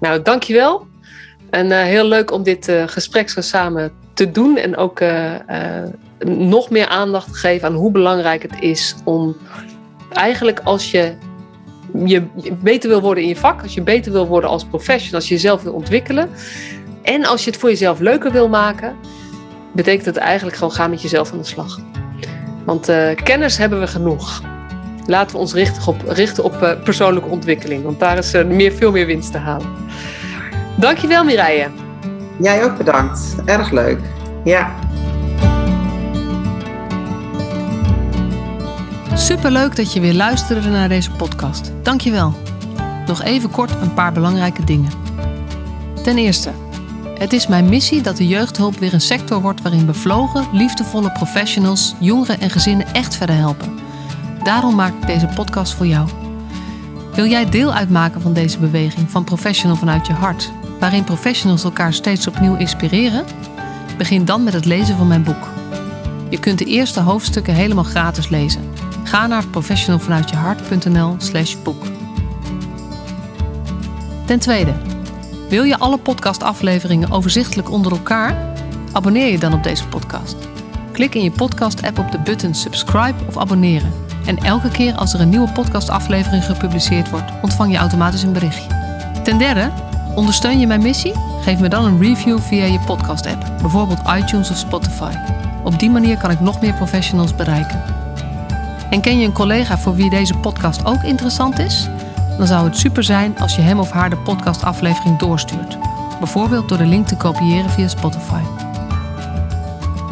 Nou, 0.00 0.22
dankjewel. 0.22 0.90
En 1.52 1.66
uh, 1.66 1.82
heel 1.82 2.04
leuk 2.04 2.30
om 2.30 2.42
dit 2.42 2.68
uh, 2.68 2.82
gesprek 2.86 3.30
zo 3.30 3.40
samen 3.40 3.92
te 4.14 4.30
doen. 4.30 4.56
En 4.56 4.76
ook 4.76 5.00
uh, 5.00 5.32
nog 6.24 6.70
meer 6.70 6.86
aandacht 6.86 7.32
te 7.32 7.34
geven 7.34 7.68
aan 7.68 7.74
hoe 7.74 7.90
belangrijk 7.90 8.42
het 8.42 8.60
is 8.60 8.94
om 9.04 9.36
eigenlijk 10.12 10.60
als 10.60 10.90
je, 10.90 11.14
je 12.04 12.22
beter 12.62 12.88
wil 12.88 13.00
worden 13.00 13.22
in 13.22 13.28
je 13.28 13.36
vak, 13.36 13.62
als 13.62 13.74
je 13.74 13.82
beter 13.82 14.12
wil 14.12 14.26
worden 14.26 14.50
als 14.50 14.64
professional, 14.64 15.14
als 15.14 15.28
je 15.28 15.34
jezelf 15.34 15.62
wil 15.62 15.72
ontwikkelen. 15.72 16.30
En 17.02 17.24
als 17.24 17.44
je 17.44 17.50
het 17.50 17.60
voor 17.60 17.68
jezelf 17.68 17.98
leuker 17.98 18.32
wil 18.32 18.48
maken, 18.48 18.96
betekent 19.72 20.06
het 20.06 20.16
eigenlijk 20.16 20.56
gewoon 20.56 20.72
gaan 20.72 20.90
met 20.90 21.02
jezelf 21.02 21.32
aan 21.32 21.38
de 21.38 21.44
slag. 21.44 21.80
Want 22.64 22.90
kennis 23.22 23.56
hebben 23.56 23.80
we 23.80 23.86
genoeg. 23.86 24.42
Laten 25.06 25.36
we 25.36 25.42
ons 25.42 25.52
richten 25.52 25.86
op, 25.86 25.96
richten 26.06 26.44
op 26.44 26.78
persoonlijke 26.84 27.28
ontwikkeling, 27.28 27.82
want 27.82 28.00
daar 28.00 28.18
is 28.18 28.32
meer, 28.32 28.72
veel 28.72 28.90
meer 28.90 29.06
winst 29.06 29.32
te 29.32 29.38
halen. 29.38 29.68
Dankjewel 30.76 31.24
Mireille. 31.24 31.70
Jij 32.38 32.64
ook 32.64 32.76
bedankt. 32.76 33.34
Erg 33.44 33.70
leuk. 33.70 33.98
Ja. 34.44 34.70
Superleuk 39.14 39.76
dat 39.76 39.92
je 39.92 40.00
weer 40.00 40.14
luisterde 40.14 40.68
naar 40.68 40.88
deze 40.88 41.10
podcast. 41.10 41.72
Dankjewel. 41.82 42.34
Nog 43.06 43.22
even 43.22 43.50
kort 43.50 43.70
een 43.70 43.94
paar 43.94 44.12
belangrijke 44.12 44.64
dingen. 44.64 44.90
Ten 46.02 46.18
eerste, 46.18 46.50
het 47.18 47.32
is 47.32 47.46
mijn 47.46 47.68
missie 47.68 48.02
dat 48.02 48.16
de 48.16 48.26
jeugdhulp 48.26 48.78
weer 48.78 48.94
een 48.94 49.00
sector 49.00 49.40
wordt 49.40 49.62
waarin 49.62 49.86
bevlogen, 49.86 50.46
liefdevolle 50.52 51.12
professionals 51.12 51.94
jongeren 51.98 52.40
en 52.40 52.50
gezinnen 52.50 52.86
echt 52.92 53.16
verder 53.16 53.36
helpen. 53.36 53.78
Daarom 54.42 54.74
maak 54.74 54.92
ik 55.00 55.06
deze 55.06 55.28
podcast 55.34 55.74
voor 55.74 55.86
jou. 55.86 56.08
Wil 57.14 57.26
jij 57.26 57.50
deel 57.50 57.72
uitmaken 57.72 58.20
van 58.20 58.32
deze 58.32 58.58
beweging 58.58 59.10
van 59.10 59.24
Professional 59.24 59.76
vanuit 59.76 60.06
je 60.06 60.12
hart, 60.12 60.52
waarin 60.82 61.04
professionals 61.04 61.64
elkaar 61.64 61.92
steeds 61.92 62.26
opnieuw 62.26 62.56
inspireren? 62.56 63.24
Begin 63.96 64.24
dan 64.24 64.42
met 64.42 64.52
het 64.52 64.64
lezen 64.64 64.96
van 64.96 65.06
mijn 65.06 65.22
boek. 65.22 65.48
Je 66.28 66.40
kunt 66.40 66.58
de 66.58 66.64
eerste 66.64 67.00
hoofdstukken 67.00 67.54
helemaal 67.54 67.84
gratis 67.84 68.28
lezen. 68.28 68.70
Ga 69.04 69.26
naar 69.26 69.46
professionalvanuitjehart.nl/slash 69.46 71.56
boek. 71.62 71.84
Ten 74.24 74.38
tweede, 74.38 74.72
wil 75.48 75.62
je 75.62 75.78
alle 75.78 75.98
podcastafleveringen 75.98 77.10
overzichtelijk 77.10 77.70
onder 77.70 77.92
elkaar? 77.92 78.54
Abonneer 78.92 79.30
je 79.30 79.38
dan 79.38 79.52
op 79.52 79.62
deze 79.62 79.88
podcast. 79.88 80.36
Klik 80.92 81.14
in 81.14 81.22
je 81.22 81.30
podcast-app 81.30 81.98
op 81.98 82.12
de 82.12 82.18
button 82.18 82.54
subscribe 82.54 83.18
of 83.28 83.38
abonneren. 83.38 83.92
En 84.26 84.38
elke 84.38 84.68
keer 84.68 84.94
als 84.94 85.14
er 85.14 85.20
een 85.20 85.28
nieuwe 85.28 85.52
podcastaflevering 85.52 86.44
gepubliceerd 86.44 87.10
wordt, 87.10 87.32
ontvang 87.42 87.72
je 87.72 87.78
automatisch 87.78 88.22
een 88.22 88.32
berichtje. 88.32 88.80
Ten 89.22 89.38
derde, 89.38 89.70
ondersteun 90.14 90.60
je 90.60 90.66
mijn 90.66 90.82
missie? 90.82 91.12
Geef 91.40 91.58
me 91.58 91.68
dan 91.68 91.84
een 91.84 92.00
review 92.00 92.38
via 92.38 92.64
je 92.64 92.80
podcast-app, 92.80 93.44
bijvoorbeeld 93.60 94.00
iTunes 94.16 94.50
of 94.50 94.56
Spotify. 94.56 95.12
Op 95.64 95.78
die 95.78 95.90
manier 95.90 96.18
kan 96.18 96.30
ik 96.30 96.40
nog 96.40 96.60
meer 96.60 96.74
professionals 96.74 97.34
bereiken. 97.34 97.82
En 98.90 99.00
ken 99.00 99.18
je 99.18 99.26
een 99.26 99.32
collega 99.32 99.78
voor 99.78 99.94
wie 99.94 100.10
deze 100.10 100.34
podcast 100.34 100.84
ook 100.84 101.02
interessant 101.02 101.58
is? 101.58 101.88
Dan 102.38 102.46
zou 102.46 102.64
het 102.64 102.76
super 102.76 103.04
zijn 103.04 103.38
als 103.38 103.56
je 103.56 103.62
hem 103.62 103.78
of 103.78 103.90
haar 103.90 104.10
de 104.10 104.16
podcastaflevering 104.16 105.18
doorstuurt. 105.18 105.78
Bijvoorbeeld 106.18 106.68
door 106.68 106.78
de 106.78 106.86
link 106.86 107.06
te 107.06 107.16
kopiëren 107.16 107.70
via 107.70 107.88
Spotify. 107.88 108.40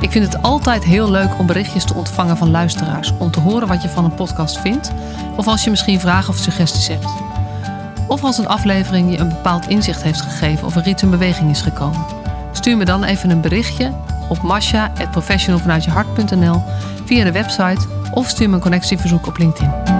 Ik 0.01 0.11
vind 0.11 0.33
het 0.33 0.43
altijd 0.43 0.85
heel 0.85 1.11
leuk 1.11 1.39
om 1.39 1.47
berichtjes 1.47 1.85
te 1.85 1.95
ontvangen 1.95 2.37
van 2.37 2.51
luisteraars. 2.51 3.13
Om 3.19 3.31
te 3.31 3.41
horen 3.41 3.69
wat 3.69 3.83
je 3.83 3.89
van 3.89 4.05
een 4.05 4.15
podcast 4.15 4.59
vindt. 4.59 4.93
Of 5.37 5.47
als 5.47 5.65
je 5.65 5.71
misschien 5.71 6.01
vragen 6.01 6.29
of 6.29 6.37
suggesties 6.37 6.89
hebt. 6.89 7.07
Of 8.11 8.25
als 8.25 8.39
een 8.39 8.49
aflevering 8.49 9.11
je 9.11 9.19
een 9.19 9.29
bepaald 9.29 9.69
inzicht 9.69 10.03
heeft 10.03 10.21
gegeven 10.21 10.67
of 10.67 10.77
er 10.77 10.87
iets 10.87 11.03
in 11.03 11.11
beweging 11.11 11.51
is 11.51 11.61
gekomen. 11.61 12.05
Stuur 12.53 12.77
me 12.77 12.85
dan 12.85 13.05
even 13.05 13.31
een 13.31 13.41
berichtje 13.41 13.93
op 14.29 14.43
masha.professionalvanuitjehart.nl 14.43 16.63
via 17.05 17.25
de 17.25 17.33
website 17.33 17.87
of 18.11 18.29
stuur 18.29 18.49
me 18.49 18.55
een 18.55 18.61
connectieverzoek 18.61 19.27
op 19.27 19.39
LinkedIn. 19.39 20.00